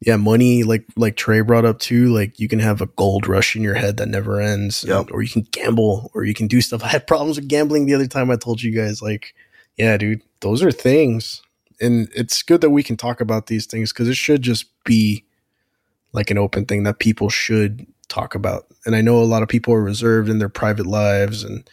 Yeah, 0.00 0.16
money 0.16 0.62
like 0.62 0.84
like 0.96 1.16
Trey 1.16 1.42
brought 1.42 1.66
up 1.66 1.78
too, 1.78 2.12
like 2.12 2.40
you 2.40 2.48
can 2.48 2.58
have 2.58 2.80
a 2.80 2.86
gold 2.86 3.26
rush 3.26 3.54
in 3.54 3.62
your 3.62 3.74
head 3.74 3.98
that 3.98 4.08
never 4.08 4.40
ends. 4.40 4.82
Yep. 4.84 5.10
Or 5.12 5.22
you 5.22 5.28
can 5.28 5.46
gamble 5.50 6.10
or 6.14 6.24
you 6.24 6.32
can 6.32 6.46
do 6.46 6.60
stuff. 6.62 6.82
I 6.84 6.88
had 6.88 7.06
problems 7.06 7.36
with 7.36 7.48
gambling 7.48 7.86
the 7.86 7.94
other 7.94 8.06
time 8.06 8.30
I 8.30 8.36
told 8.36 8.62
you 8.62 8.74
guys 8.74 9.02
like, 9.02 9.34
yeah, 9.76 9.96
dude, 9.98 10.22
those 10.40 10.62
are 10.62 10.72
things. 10.72 11.42
And 11.82 12.08
it's 12.14 12.42
good 12.42 12.62
that 12.62 12.70
we 12.70 12.82
can 12.82 12.96
talk 12.96 13.20
about 13.20 13.46
these 13.46 13.66
things 13.66 13.92
cuz 13.92 14.08
it 14.08 14.16
should 14.16 14.42
just 14.42 14.66
be 14.84 15.24
like 16.12 16.30
an 16.30 16.38
open 16.38 16.64
thing 16.64 16.82
that 16.84 16.98
people 16.98 17.28
should 17.28 17.86
talk 18.08 18.34
about. 18.34 18.66
And 18.86 18.96
I 18.96 19.02
know 19.02 19.22
a 19.22 19.24
lot 19.24 19.42
of 19.42 19.48
people 19.48 19.74
are 19.74 19.82
reserved 19.82 20.30
in 20.30 20.38
their 20.38 20.48
private 20.48 20.86
lives 20.86 21.44
and 21.44 21.68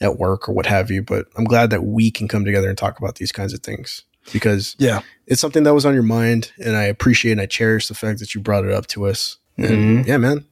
at 0.00 0.18
work 0.18 0.48
or 0.48 0.52
what 0.52 0.66
have 0.66 0.90
you, 0.90 1.02
but 1.02 1.26
I'm 1.36 1.44
glad 1.44 1.70
that 1.70 1.84
we 1.84 2.10
can 2.10 2.28
come 2.28 2.44
together 2.44 2.68
and 2.68 2.78
talk 2.78 2.98
about 2.98 3.16
these 3.16 3.32
kinds 3.32 3.52
of 3.52 3.60
things 3.60 4.04
because 4.32 4.76
Yeah, 4.78 5.00
it's 5.26 5.40
something 5.40 5.62
that 5.64 5.74
was 5.74 5.86
on 5.86 5.94
your 5.94 6.02
mind 6.02 6.52
and 6.62 6.76
I 6.76 6.84
appreciate 6.84 7.32
and 7.32 7.40
I 7.40 7.46
cherish 7.46 7.88
the 7.88 7.94
fact 7.94 8.18
that 8.20 8.34
you 8.34 8.40
brought 8.40 8.64
it 8.64 8.72
up 8.72 8.86
to 8.88 9.06
us. 9.06 9.38
And 9.56 10.04
Mhm. 10.04 10.06
yeah, 10.06 10.16
man. 10.18 10.46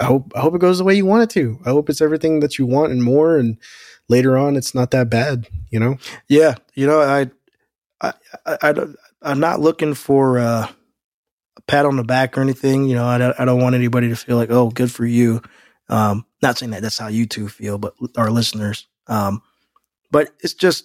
I 0.00 0.04
hope 0.04 0.32
I 0.34 0.40
hope 0.40 0.54
it 0.54 0.60
goes 0.60 0.78
the 0.78 0.84
way 0.84 0.94
you 0.94 1.06
want 1.06 1.22
it 1.24 1.30
to. 1.30 1.58
I 1.64 1.70
hope 1.70 1.88
it's 1.90 2.00
everything 2.00 2.40
that 2.40 2.58
you 2.58 2.66
want 2.66 2.92
and 2.92 3.02
more 3.02 3.36
and 3.36 3.56
later 4.08 4.36
on 4.36 4.56
it's 4.56 4.74
not 4.74 4.90
that 4.92 5.10
bad, 5.10 5.46
you 5.70 5.78
know? 5.80 5.98
yeah. 6.28 6.54
You 6.74 6.86
know, 6.86 7.00
I, 7.00 7.30
I, 8.00 8.12
I, 8.46 8.56
I 8.62 8.74
i'm 9.22 9.40
not 9.40 9.60
looking 9.60 9.94
for 9.94 10.38
uh, 10.38 10.68
a 11.56 11.60
pat 11.62 11.86
on 11.86 11.96
the 11.96 12.04
back 12.04 12.36
or 12.38 12.42
anything. 12.42 12.84
You 12.88 12.94
know, 12.94 13.04
I 13.06 13.18
don't, 13.18 13.40
I 13.40 13.44
don't 13.44 13.60
want 13.60 13.74
anybody 13.74 14.08
to 14.08 14.16
feel 14.16 14.36
like, 14.36 14.50
oh, 14.50 14.70
good 14.70 14.92
for 14.92 15.04
you. 15.06 15.42
Um, 15.88 16.24
not 16.42 16.58
saying 16.58 16.70
that 16.72 16.82
that's 16.82 16.98
how 16.98 17.08
you 17.08 17.26
two 17.26 17.48
feel, 17.48 17.78
but 17.78 17.94
our 18.16 18.30
listeners. 18.30 18.86
Um, 19.08 19.42
but 20.10 20.30
it's 20.40 20.54
just, 20.54 20.84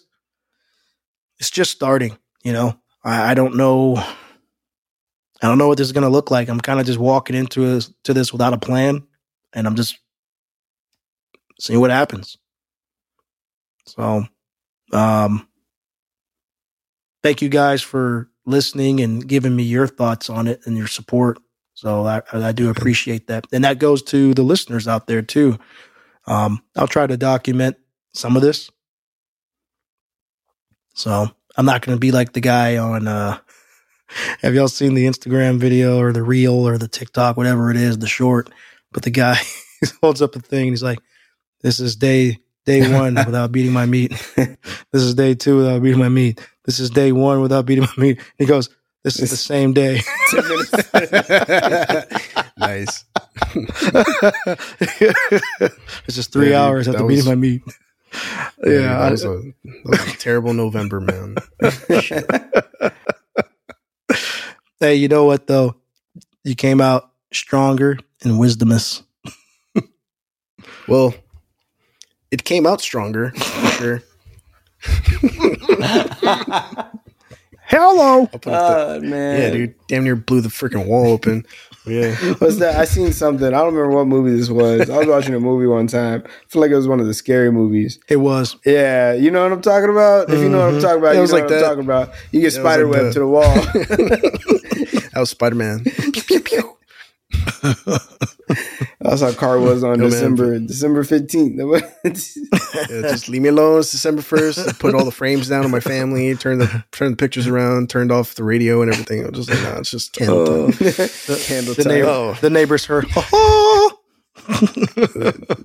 it's 1.40 1.50
just 1.52 1.72
starting. 1.72 2.18
You 2.44 2.54
know, 2.54 2.80
I, 3.04 3.32
I 3.32 3.34
don't 3.34 3.56
know. 3.56 3.96
I 3.98 5.48
don't 5.48 5.58
know 5.58 5.68
what 5.68 5.78
this 5.78 5.88
is 5.88 5.94
going 5.94 6.04
to 6.04 6.10
look 6.10 6.30
like. 6.30 6.50
I'm 6.50 6.62
kind 6.62 6.80
of 6.80 6.86
just 6.86 7.00
walking 7.00 7.36
into 7.36 7.66
this, 7.66 7.92
to 8.04 8.14
this 8.14 8.32
without 8.32 8.54
a 8.54 8.60
plan, 8.60 9.08
and 9.54 9.66
I'm 9.66 9.76
just 9.76 9.98
seeing 11.60 11.80
what 11.80 11.90
happens. 11.90 12.38
So, 13.88 14.24
um, 14.94 15.48
thank 17.24 17.42
you 17.42 17.50
guys 17.50 17.82
for 17.82 18.30
listening 18.46 19.00
and 19.00 19.28
giving 19.28 19.56
me 19.56 19.64
your 19.64 19.88
thoughts 19.88 20.30
on 20.30 20.48
it 20.48 20.62
and 20.66 20.78
your 20.78 20.88
support. 20.88 21.40
So 21.74 22.06
I, 22.06 22.22
I 22.32 22.52
do 22.52 22.70
appreciate 22.70 23.28
that, 23.28 23.48
and 23.52 23.64
that 23.64 23.80
goes 23.80 24.04
to 24.04 24.34
the 24.34 24.44
listeners 24.44 24.88
out 24.88 25.08
there 25.08 25.22
too. 25.22 25.58
Um, 26.28 26.62
I'll 26.76 26.88
try 26.88 27.08
to 27.08 27.18
document 27.18 27.78
some 28.14 28.36
of 28.36 28.42
this. 28.44 28.70
So 30.94 31.32
I'm 31.58 31.66
not 31.66 31.82
going 31.86 31.96
to 31.96 32.00
be 32.00 32.12
like 32.12 32.34
the 32.34 32.42
guy 32.42 32.78
on. 32.78 33.08
Uh, 33.08 33.38
have 34.42 34.54
y'all 34.56 34.68
seen 34.68 34.94
the 34.94 35.06
Instagram 35.06 35.58
video 35.58 36.00
or 36.00 36.12
the 36.14 36.24
reel 36.24 36.54
or 36.68 36.78
the 36.78 36.88
TikTok, 36.88 37.38
whatever 37.38 37.72
it 37.72 37.78
is, 37.78 37.98
the 37.98 38.08
short? 38.08 38.50
But 38.92 39.04
the 39.04 39.10
guy 39.12 39.36
he 39.82 39.88
holds 40.02 40.22
up 40.22 40.36
a 40.36 40.40
thing. 40.40 40.64
And 40.64 40.70
he's 40.72 40.84
like, 40.84 41.00
"This 41.62 41.80
is 41.80 41.96
day 41.96 42.40
day 42.66 42.92
one 42.94 43.16
without 43.26 43.52
beating 43.52 43.74
my 43.74 43.86
meat. 43.86 44.12
this 44.36 45.02
is 45.02 45.16
day 45.16 45.34
two 45.36 45.58
without 45.58 45.82
beating 45.82 46.00
my 46.00 46.10
meat. 46.10 46.40
This 46.66 46.80
is 46.80 46.90
day 46.90 47.12
one 47.12 47.42
without 47.42 47.66
beating 47.66 47.86
my 47.86 48.04
meat." 48.04 48.20
He 48.38 48.46
goes, 48.46 48.70
"This 49.04 49.20
is 49.20 49.30
the 49.30 49.38
same 49.38 49.74
day." 49.74 50.02
nice. 52.58 53.06
it's 56.06 56.16
just 56.16 56.32
three 56.34 56.52
Yeah, 56.52 56.64
hours 56.64 56.88
after 56.88 57.00
that 57.02 57.08
beating 57.08 57.26
my 57.26 57.36
meat. 57.36 57.62
Yeah, 58.14 58.50
Yeah, 58.72 58.82
that, 58.82 59.02
I- 59.02 59.12
was 59.12 59.24
a, 59.24 59.42
that 59.64 59.86
was 59.86 60.14
a 60.14 60.18
terrible 60.18 60.54
November, 60.54 61.00
man. 61.02 61.36
hey, 64.80 64.96
you 64.96 65.08
know 65.08 65.26
what 65.26 65.46
though? 65.48 65.76
You 66.44 66.56
came 66.56 66.82
out 66.82 67.12
stronger 67.32 67.98
and 68.24 68.34
wisdomous. 68.34 69.04
Well, 70.88 71.14
it 72.32 72.44
came 72.44 72.66
out 72.68 72.82
stronger, 72.82 73.32
for 73.32 73.68
sure. 73.72 74.04
Hello. 77.68 78.22
I'll 78.22 78.28
put 78.28 78.48
it 78.48 78.52
that- 78.52 78.98
Oh 78.98 79.00
man, 79.02 79.42
yeah, 79.42 79.50
dude, 79.52 79.76
damn 79.88 80.04
near 80.04 80.16
blew 80.16 80.42
the 80.42 80.50
freaking 80.50 80.86
wall 80.88 81.08
open. 81.08 81.46
Yeah, 81.86 82.16
What's 82.38 82.58
that? 82.58 82.76
I 82.80 82.86
seen 82.86 83.12
something. 83.12 83.48
I 83.48 83.50
don't 83.52 83.74
remember 83.74 83.96
what 83.96 84.06
movie 84.08 84.36
this 84.38 84.50
was. 84.50 84.90
I 84.90 84.98
was 85.00 85.08
watching 85.08 85.34
a 85.34 85.40
movie 85.40 85.66
one 85.66 85.88
time. 85.88 86.24
I 86.26 86.30
feel 86.48 86.62
like 86.62 86.70
it 86.72 86.76
was 86.76 86.88
one 86.88 87.00
of 87.00 87.08
the 87.08 87.14
scary 87.14 87.52
movies. 87.52 87.98
It 88.08 88.18
was. 88.18 88.56
Yeah, 88.66 89.14
you 89.14 89.32
know 89.32 89.42
what 89.44 89.52
I'm 89.52 89.62
talking 89.64 89.90
about. 89.90 90.30
If 90.30 90.40
you 90.42 90.50
know 90.50 90.60
what 90.60 90.68
I'm 90.76 90.80
Mhm. 90.80 90.82
talking 90.82 91.00
about, 91.00 91.12
it 91.14 91.16
you 91.16 91.22
was 91.22 91.32
know 91.32 91.38
like 91.40 91.46
what 91.50 91.54
I'm 91.56 91.62
talking 91.64 91.84
about. 91.84 92.10
You 92.32 92.42
get 92.42 92.48
it 92.48 92.52
spider 92.52 92.86
like 92.86 92.94
web 92.94 93.04
that. 93.06 93.14
to 93.14 93.20
the 93.20 93.28
wall. 93.28 93.56
that 95.12 95.12
was 95.16 95.30
Spider 95.32 95.56
Man. 95.56 95.84
That's 99.00 99.22
how 99.22 99.32
car 99.34 99.60
was 99.60 99.84
on 99.84 99.98
Yo, 100.00 100.04
man. 100.04 100.10
December 100.12 100.60
December 100.60 101.04
15th. 101.04 101.82
Yeah, 102.90 103.02
just 103.12 103.28
leave 103.30 103.42
me 103.42 103.50
alone. 103.50 103.80
It's 103.80 103.92
December 103.92 104.22
first. 104.22 104.60
I 104.68 104.72
put 104.74 104.96
all 104.96 105.04
the 105.06 105.12
frames 105.12 105.48
down 105.50 105.64
on 105.66 105.72
my 105.72 105.80
family. 105.80 106.34
Turned 106.36 106.62
the 106.62 106.84
turned 106.92 107.14
the 107.14 107.18
pictures 107.18 107.48
around. 107.48 107.90
Turned 107.90 108.12
off 108.12 108.36
the 108.36 108.44
radio 108.44 108.82
and 108.82 108.92
everything. 108.92 109.24
I 109.24 109.30
was 109.30 109.46
just 109.46 109.50
like, 109.50 109.62
no, 109.74 109.80
it's 109.80 109.92
just 109.92 110.14
candle 110.14 110.38
Oh. 110.40 110.72
time. 110.72 110.94
Candle 111.40 111.74
The, 111.76 111.84
time. 111.84 111.94
neighbor, 111.94 112.08
Oh. 112.08 112.38
the 112.42 112.50
neighbors 112.50 112.86
heard. 112.86 113.06
"Oh." 113.16 113.92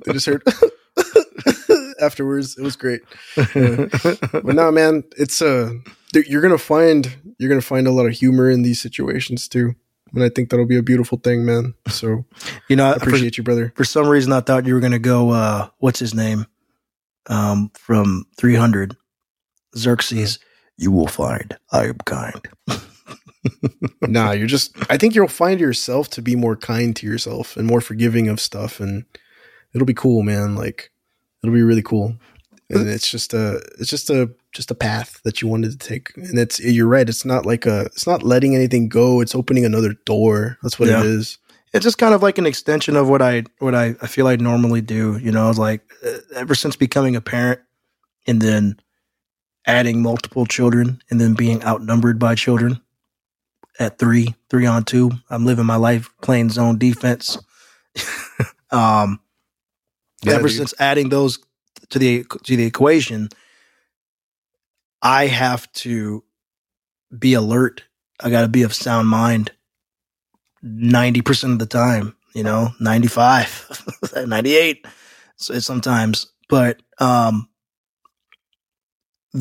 They 0.05 0.13
just 0.13 0.27
heard 0.27 0.43
afterwards. 2.01 2.57
It 2.59 2.63
was 2.63 2.77
great. 2.77 3.01
but 3.37 4.45
no, 4.55 4.71
man, 4.71 5.05
it's 5.17 5.41
uh, 5.43 5.71
you're 6.15 6.43
gonna 6.43 6.59
find 6.59 7.15
you're 7.39 7.49
gonna 7.49 7.61
find 7.61 7.87
a 7.87 7.93
lot 7.93 8.07
of 8.07 8.13
humor 8.13 8.51
in 8.51 8.63
these 8.63 8.81
situations 8.81 9.49
too, 9.49 9.75
and 10.15 10.23
I 10.23 10.29
think 10.29 10.51
that'll 10.51 10.67
be 10.67 10.79
a 10.79 10.83
beautiful 10.83 11.19
thing, 11.19 11.45
man. 11.45 11.75
So 11.89 12.25
you 12.69 12.77
know, 12.77 12.91
I 12.91 12.95
for, 12.95 13.09
appreciate 13.09 13.37
you, 13.37 13.45
brother. 13.45 13.73
for 13.77 13.85
some 13.85 14.09
reason, 14.09 14.33
I 14.33 14.41
thought 14.41 14.67
you 14.67 14.75
were 14.75 14.81
going 14.81 14.93
to 14.93 14.99
go. 14.99 15.31
Uh, 15.31 15.69
what's 15.79 15.99
his 15.99 16.15
name? 16.15 16.47
Um, 17.29 17.71
from 17.75 18.27
300, 18.39 18.97
Xerxes. 19.77 20.39
You 20.79 20.93
will 20.93 21.07
find 21.07 21.57
I 21.73 21.87
am 21.87 21.99
kind. 22.05 22.49
nah, 24.03 24.33
you're 24.33 24.47
just. 24.47 24.77
I 24.91 24.97
think 24.97 25.15
you'll 25.15 25.29
find 25.29 25.59
yourself 25.59 26.11
to 26.11 26.23
be 26.23 26.37
more 26.37 26.57
kind 26.57 26.95
to 26.97 27.07
yourself 27.07 27.57
and 27.57 27.67
more 27.67 27.81
forgiving 27.81 28.29
of 28.29 28.41
stuff, 28.41 28.79
and 28.79 29.05
it'll 29.75 29.87
be 29.87 29.95
cool, 29.95 30.23
man. 30.23 30.55
Like 30.55 30.93
it'll 31.43 31.55
be 31.55 31.63
really 31.63 31.83
cool. 31.83 32.17
And 32.69 32.89
it's 32.89 33.09
just 33.11 33.33
a, 33.33 33.61
it's 33.79 33.89
just 33.91 34.11
a, 34.11 34.31
just 34.53 34.71
a 34.71 34.75
path 34.75 35.21
that 35.25 35.41
you 35.41 35.47
wanted 35.49 35.71
to 35.79 35.79
take. 35.89 36.11
And 36.17 36.39
it's, 36.39 36.59
you're 36.59 36.89
right. 36.89 37.09
It's 37.09 37.25
not 37.25 37.47
like 37.47 37.65
a, 37.67 37.83
it's 37.87 38.07
not 38.07 38.23
letting 38.25 38.57
anything 38.57 38.89
go. 38.89 39.21
It's 39.21 39.35
opening 39.37 39.65
another 39.65 39.95
door. 40.05 40.59
That's 40.63 40.79
what 40.79 40.89
Yeah. 40.89 41.01
it 41.01 41.07
is. 41.07 41.39
it's 41.73 41.85
just 41.85 41.99
kind 41.99 42.13
of 42.15 42.23
like 42.23 42.39
an 42.39 42.47
extension 42.47 42.97
of 42.97 43.09
what 43.09 43.21
I 43.23 43.45
what 43.61 43.75
I, 43.75 43.95
I 44.03 44.07
feel 44.09 44.27
I 44.27 44.35
normally 44.37 44.81
do. 44.81 45.19
You 45.19 45.31
know, 45.31 45.51
like 45.53 45.83
uh, 46.05 46.19
ever 46.35 46.55
since 46.57 46.75
becoming 46.75 47.15
a 47.17 47.21
parent, 47.21 47.61
and 48.27 48.41
then 48.43 48.81
adding 49.67 50.03
multiple 50.03 50.47
children 50.47 51.01
and 51.11 51.21
then 51.21 51.35
being 51.35 51.63
outnumbered 51.65 52.19
by 52.19 52.35
children 52.35 52.81
at 53.79 53.99
three, 53.99 54.35
three 54.51 54.65
on 54.67 54.85
two. 54.85 55.11
I'm 55.31 55.45
living 55.45 55.67
my 55.67 55.77
life 55.77 56.11
playing 56.23 56.51
zone 56.51 56.79
defense. 56.79 57.37
um, 58.71 59.21
Yeah, 60.23 60.35
ever 60.35 60.49
dude. 60.49 60.57
since 60.57 60.75
adding 60.81 61.09
those 61.11 61.39
to 61.91 61.99
the 61.99 62.25
to 62.45 62.57
the 62.57 62.65
equation, 62.65 63.29
I 65.03 65.27
have 65.27 65.71
to 65.75 66.25
be 67.17 67.35
alert. 67.35 67.83
I 68.21 68.31
got 68.31 68.43
to 68.43 68.49
be 68.49 68.63
of 68.63 68.75
sound 68.75 69.09
mind 69.09 69.53
90% 70.65 71.53
of 71.53 71.59
the 71.59 71.67
time, 71.67 72.17
you 72.35 72.43
know, 72.43 72.71
95, 72.81 73.93
98 74.27 74.87
so 75.37 75.59
sometimes. 75.59 76.33
But 76.49 76.81
um 76.99 77.49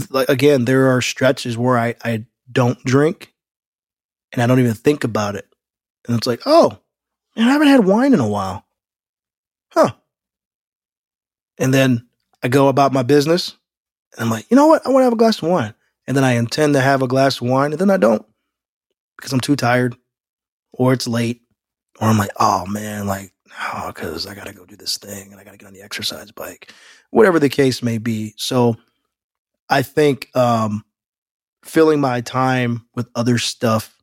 like 0.10 0.30
again, 0.30 0.66
there 0.66 0.96
are 0.96 1.02
stretches 1.02 1.58
where 1.58 1.78
I 1.78 1.96
I 2.04 2.26
don't 2.52 2.84
drink 2.84 3.34
and 4.34 4.42
I 4.42 4.48
don't 4.48 4.60
even 4.60 4.74
think 4.74 5.04
about 5.04 5.36
it. 5.36 5.48
And 6.08 6.18
it's 6.18 6.28
like, 6.28 6.42
"Oh, 6.46 6.78
man, 7.36 7.48
I 7.48 7.52
haven't 7.52 7.70
had 7.70 7.86
wine 7.86 8.14
in 8.14 8.20
a 8.20 8.28
while." 8.28 8.66
Huh. 9.72 9.92
And 11.58 11.74
then 11.74 12.08
I 12.46 12.48
go 12.48 12.68
about 12.68 12.94
my 12.94 13.02
business 13.02 13.58
and 14.16 14.24
I'm 14.24 14.30
like, 14.30 14.46
you 14.52 14.56
know 14.56 14.68
what? 14.68 14.86
I 14.86 14.90
want 14.90 15.02
to 15.02 15.06
have 15.06 15.14
a 15.14 15.16
glass 15.16 15.42
of 15.42 15.50
wine. 15.50 15.74
And 16.06 16.16
then 16.16 16.24
I 16.24 16.34
intend 16.34 16.76
to 16.76 16.80
have 16.80 17.02
a 17.02 17.08
glass 17.08 17.42
of 17.42 17.48
wine 17.48 17.72
and 17.72 17.82
then 17.82 17.90
I 17.90 17.98
don't 17.98 18.24
because 19.18 19.34
I'm 19.34 19.40
too 19.40 19.56
tired 19.56 19.96
or 20.72 20.94
it's 20.94 21.08
late 21.08 21.42
or 22.00 22.08
I'm 22.08 22.20
like, 22.20 22.30
oh 22.40 22.68
man, 22.68 23.08
like, 23.08 23.34
oh, 23.74 23.88
because 23.88 24.28
I 24.28 24.36
got 24.36 24.46
to 24.46 24.54
go 24.54 24.64
do 24.64 24.76
this 24.76 25.00
thing 25.00 25.32
and 25.32 25.42
I 25.42 25.44
got 25.44 25.54
to 25.54 25.58
get 25.58 25.66
on 25.66 25.74
the 25.74 25.82
exercise 25.82 26.32
bike, 26.32 26.72
whatever 27.10 27.40
the 27.40 27.50
case 27.50 27.82
may 27.82 27.98
be. 27.98 28.36
So 28.38 28.78
I 29.68 29.82
think 29.82 30.30
um, 30.36 30.86
filling 31.64 32.00
my 32.00 32.22
time 32.22 32.86
with 32.94 33.10
other 33.16 33.40
stuff, 33.40 33.98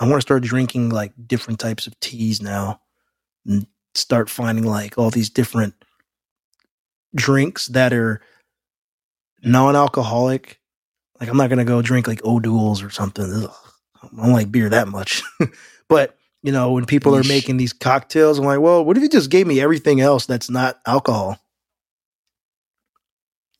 I 0.00 0.08
want 0.08 0.22
to 0.22 0.26
start 0.26 0.42
drinking 0.42 0.88
like 0.88 1.12
different 1.26 1.60
types 1.60 1.86
of 1.86 2.00
teas 2.00 2.40
now 2.40 2.80
and 3.44 3.66
start 3.94 4.30
finding 4.30 4.64
like 4.64 4.96
all 4.96 5.10
these 5.10 5.28
different 5.28 5.74
drinks 7.14 7.68
that 7.68 7.92
are 7.92 8.20
non-alcoholic. 9.42 10.60
Like 11.20 11.28
I'm 11.28 11.36
not 11.36 11.50
gonna 11.50 11.64
go 11.64 11.82
drink 11.82 12.06
like 12.06 12.24
O'Doul's 12.24 12.82
or 12.82 12.90
something. 12.90 13.24
Ugh, 13.24 13.50
I 14.02 14.22
don't 14.22 14.32
like 14.32 14.50
beer 14.50 14.68
that 14.68 14.88
much. 14.88 15.22
but 15.88 16.16
you 16.42 16.52
know, 16.52 16.72
when 16.72 16.84
people 16.84 17.16
are 17.16 17.24
making 17.24 17.56
these 17.56 17.72
cocktails, 17.72 18.38
I'm 18.38 18.44
like, 18.44 18.60
well, 18.60 18.84
what 18.84 18.96
if 18.96 19.02
you 19.02 19.08
just 19.08 19.30
gave 19.30 19.46
me 19.46 19.60
everything 19.60 20.00
else 20.00 20.26
that's 20.26 20.50
not 20.50 20.78
alcohol? 20.86 21.38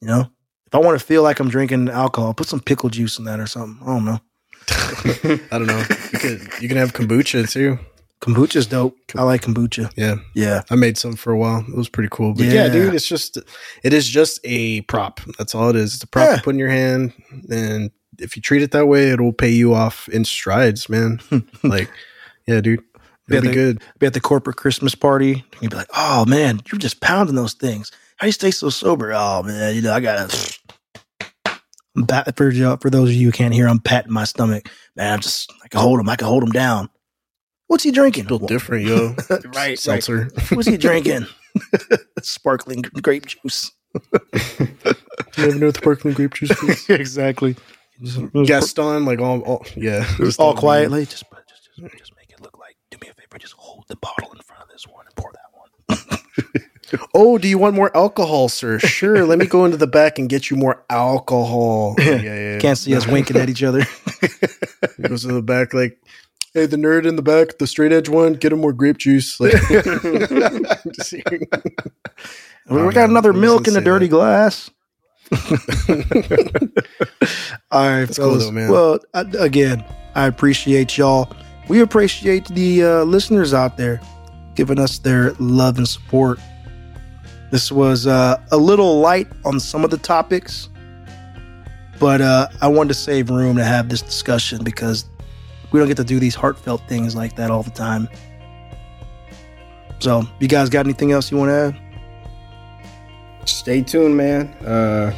You 0.01 0.09
know, 0.09 0.31
if 0.67 0.75
I 0.75 0.79
want 0.79 0.99
to 0.99 1.05
feel 1.05 1.23
like 1.23 1.41
I'm 1.41 1.49
drinking 1.49 1.89
alcohol, 1.89 2.35
put 2.35 2.47
some 2.47 2.61
pickle 2.61 2.91
juice 2.91 3.19
in 3.19 3.25
that 3.25 3.41
or 3.41 3.47
something. 3.47 3.83
I 3.83 3.95
don't 3.95 4.05
know. 4.05 4.21
I 5.51 5.59
don't 5.59 5.67
know. 5.67 5.85
You 6.13 6.19
can 6.19 6.49
you 6.61 6.69
can 6.69 6.77
have 6.77 6.93
kombucha 6.93 7.51
too. 7.51 7.79
Kombucha's 8.21 8.67
dope. 8.67 8.97
I 9.17 9.23
like 9.23 9.43
kombucha. 9.43 9.93
Yeah, 9.97 10.17
Yeah. 10.35 10.63
I 10.71 10.77
made 10.77 10.97
some 10.97 11.15
for 11.15 11.31
a 11.33 11.37
while. 11.37 11.61
It 11.69 11.77
was 11.77 11.89
pretty 11.91 12.09
cool. 12.11 12.33
But 12.33 12.47
yeah, 12.47 12.67
Yeah. 12.67 12.69
dude, 12.73 12.95
it's 12.95 13.07
just 13.09 13.37
it 13.83 13.93
is 13.93 14.09
just 14.09 14.41
a 14.45 14.81
prop. 14.83 15.21
That's 15.39 15.55
all 15.55 15.69
it 15.69 15.77
is. 15.77 15.95
It's 15.95 16.03
a 16.05 16.07
prop 16.07 16.29
Yeah. 16.31 16.37
to 16.37 16.43
put 16.43 16.55
in 16.55 16.59
your 16.59 16.71
hand, 16.71 17.13
and 17.51 17.91
if 18.19 18.35
you 18.37 18.41
treat 18.43 18.63
it 18.63 18.71
that 18.71 18.87
way, 18.87 19.11
it'll 19.11 19.33
pay 19.33 19.51
you 19.51 19.75
off 19.75 20.09
in 20.09 20.25
strides, 20.25 20.89
man. 20.89 21.21
like, 21.63 21.91
yeah, 22.47 22.61
dude, 22.63 22.81
it'll 23.29 23.43
be 23.43 23.49
they- 23.49 23.55
good. 23.55 23.83
Be 23.99 24.07
at 24.07 24.15
the 24.15 24.21
corporate 24.21 24.57
Christmas 24.57 24.95
party. 24.95 25.45
You'd 25.61 25.71
be 25.73 25.77
like, 25.77 25.91
oh 25.95 26.25
man, 26.25 26.63
you're 26.73 26.79
just 26.79 27.01
pounding 27.01 27.35
those 27.35 27.53
things. 27.55 27.91
How 28.17 28.25
do 28.25 28.29
you 28.29 28.33
stay 28.33 28.53
so 28.53 28.71
sober? 28.71 29.13
Oh 29.13 29.43
man, 29.43 29.75
you 29.75 29.83
know, 29.83 29.93
I 29.93 30.01
gotta. 30.01 30.57
I'm 31.97 32.07
pat- 32.07 32.37
for, 32.37 32.51
for 32.81 32.91
those 32.91 33.11
of 33.11 33.15
you 33.15 33.27
who 33.27 33.33
can't 33.33 33.55
hear, 33.55 33.69
I'm 33.69 33.79
patting 33.81 34.13
my 34.13 34.25
stomach. 34.25 34.69
Man, 34.97 35.13
I'm 35.13 35.21
just, 35.21 35.53
I 35.65 35.69
can 35.69 35.81
hold 35.81 35.99
them, 36.01 36.09
I 36.09 36.17
can 36.17 36.27
hold 36.27 36.43
them 36.43 36.51
down. 36.51 36.89
What's 37.75 37.83
he 37.83 37.91
drinking? 37.91 38.27
Still 38.27 38.39
different, 38.39 38.87
yo. 38.87 39.17
right, 39.53 39.85
right. 39.85 40.09
What's 40.53 40.69
he 40.69 40.77
drinking? 40.77 41.27
Sparkling 42.23 42.83
grape 42.83 43.27
juice. 43.27 43.73
you 43.93 44.69
never 45.39 45.59
know 45.59 45.73
the 45.73 45.79
sparkling 45.79 46.15
grape 46.15 46.35
juice. 46.35 46.53
please? 46.57 46.89
exactly. 46.89 47.57
Gaston, 48.45 49.05
like 49.05 49.19
all, 49.19 49.41
all 49.41 49.67
yeah, 49.75 50.09
Just 50.19 50.39
all 50.39 50.55
quietly. 50.55 51.05
Just, 51.05 51.25
just, 51.49 51.71
just, 51.77 51.99
just 51.99 52.13
make 52.17 52.31
it 52.31 52.41
look 52.41 52.57
like. 52.59 52.77
Do 52.93 52.99
me 53.03 53.09
a 53.09 53.15
favor. 53.15 53.39
Just 53.41 53.55
hold 53.55 53.87
the 53.89 53.97
bottle 53.97 54.31
in 54.31 54.39
front 54.43 54.63
of 54.63 54.69
this 54.69 54.87
one 54.87 55.07
and 55.07 55.17
pour 55.17 55.33
that 55.33 57.01
one. 57.01 57.09
Oh, 57.13 57.39
do 57.39 57.49
you 57.49 57.59
want 57.59 57.75
more 57.75 57.91
alcohol, 57.97 58.49
sir? 58.49 58.79
Sure. 58.79 59.27
let 59.27 59.41
me 59.41 59.47
go 59.47 59.65
into 59.65 59.79
the 59.79 59.89
back 59.89 60.21
and 60.21 60.29
get 60.29 60.49
you 60.49 60.57
more 60.57 60.85
alcohol. 60.89 61.97
Yeah, 61.99 62.21
yeah. 62.21 62.35
yeah. 62.53 62.59
Can't 62.61 62.79
see 62.79 62.95
us 62.95 63.09
winking 63.09 63.37
at 63.37 63.49
each 63.49 63.65
other. 63.65 63.83
He 64.97 65.03
goes 65.03 65.23
to 65.23 65.33
the 65.33 65.43
back 65.43 65.75
like, 65.75 65.99
hey, 66.55 66.67
the 66.67 66.77
nerd 66.77 67.05
in 67.07 67.17
the 67.17 67.23
back, 67.23 67.59
the 67.59 67.67
straight 67.67 67.93
edge 67.93 68.09
one, 68.09 68.33
get 68.35 68.53
him 68.53 68.61
more 68.61 68.73
grape 68.73 68.99
juice. 68.99 69.39
Like, 69.41 69.53
just 70.93 71.11
hearing- 71.11 71.49
we 72.71 72.81
Oh, 72.81 72.91
got 72.91 72.95
man, 73.03 73.11
another 73.11 73.33
milk 73.35 73.69
in 73.69 73.75
the 73.75 73.81
dirty 73.83 74.07
that. 74.07 74.11
glass. 74.11 74.71
All 77.71 77.89
right, 77.89 78.05
That's 78.07 78.19
cool 78.19 78.39
though, 78.39 78.51
man. 78.51 78.71
Well, 78.71 78.99
I, 79.13 79.21
again, 79.39 79.85
I 80.15 80.27
appreciate 80.27 80.97
y'all. 80.97 81.31
We 81.69 81.81
appreciate 81.81 82.47
the 82.49 82.85
uh, 82.85 83.03
listeners 83.05 83.53
out 83.55 83.77
there 83.77 84.01
giving 84.55 84.79
us 84.79 84.99
their 84.99 85.33
love 85.35 85.77
and 85.79 85.89
support. 85.89 86.39
This 87.51 87.71
was 87.73 88.07
uh, 88.07 88.41
a 88.53 88.57
little 88.57 89.01
light 89.01 89.29
on 89.45 89.59
some 89.61 89.85
of 89.85 89.91
the 89.91 89.99
topics, 89.99 90.69
but 91.99 92.21
uh, 92.21 92.49
I 92.61 92.69
wanted 92.69 92.89
to 92.89 92.95
save 92.95 93.31
room 93.31 93.57
to 93.57 93.65
have 93.65 93.89
this 93.89 94.03
discussion 94.03 94.63
because 94.65 95.05
we 95.75 95.81
don't 95.81 95.89
get 95.89 95.97
to 95.97 96.05
do 96.05 96.21
these 96.21 96.37
heartfelt 96.37 96.83
things 96.87 97.17
like 97.17 97.35
that 97.35 97.51
all 97.51 97.65
the 97.65 97.71
time. 97.71 98.09
So, 99.99 100.23
you 100.39 100.47
guys 100.47 100.71
got 100.71 100.87
anything 100.87 101.11
else 101.11 101.33
you 101.33 101.37
want 101.37 101.49
to 101.49 101.77
add? 101.77 103.49
Stay 103.49 103.83
tuned, 103.83 104.17
man. 104.17 104.51
Uh, 104.65 105.13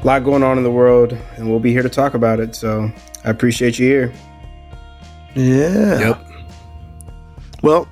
a 0.00 0.06
lot 0.06 0.22
going 0.22 0.44
on 0.44 0.56
in 0.56 0.62
the 0.62 0.70
world, 0.70 1.18
and 1.36 1.50
we'll 1.50 1.58
be 1.58 1.72
here 1.72 1.82
to 1.82 1.88
talk 1.88 2.14
about 2.14 2.38
it. 2.38 2.54
So 2.54 2.92
I 3.24 3.30
appreciate 3.30 3.80
you 3.80 3.88
here. 3.88 4.12
Yeah. 5.34 5.98
Yep. 5.98 6.26
Well, 7.64 7.88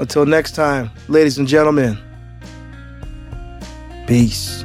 until 0.00 0.26
next 0.26 0.56
time, 0.56 0.90
ladies 1.06 1.38
and 1.38 1.46
gentlemen, 1.46 1.96
peace. 4.08 4.64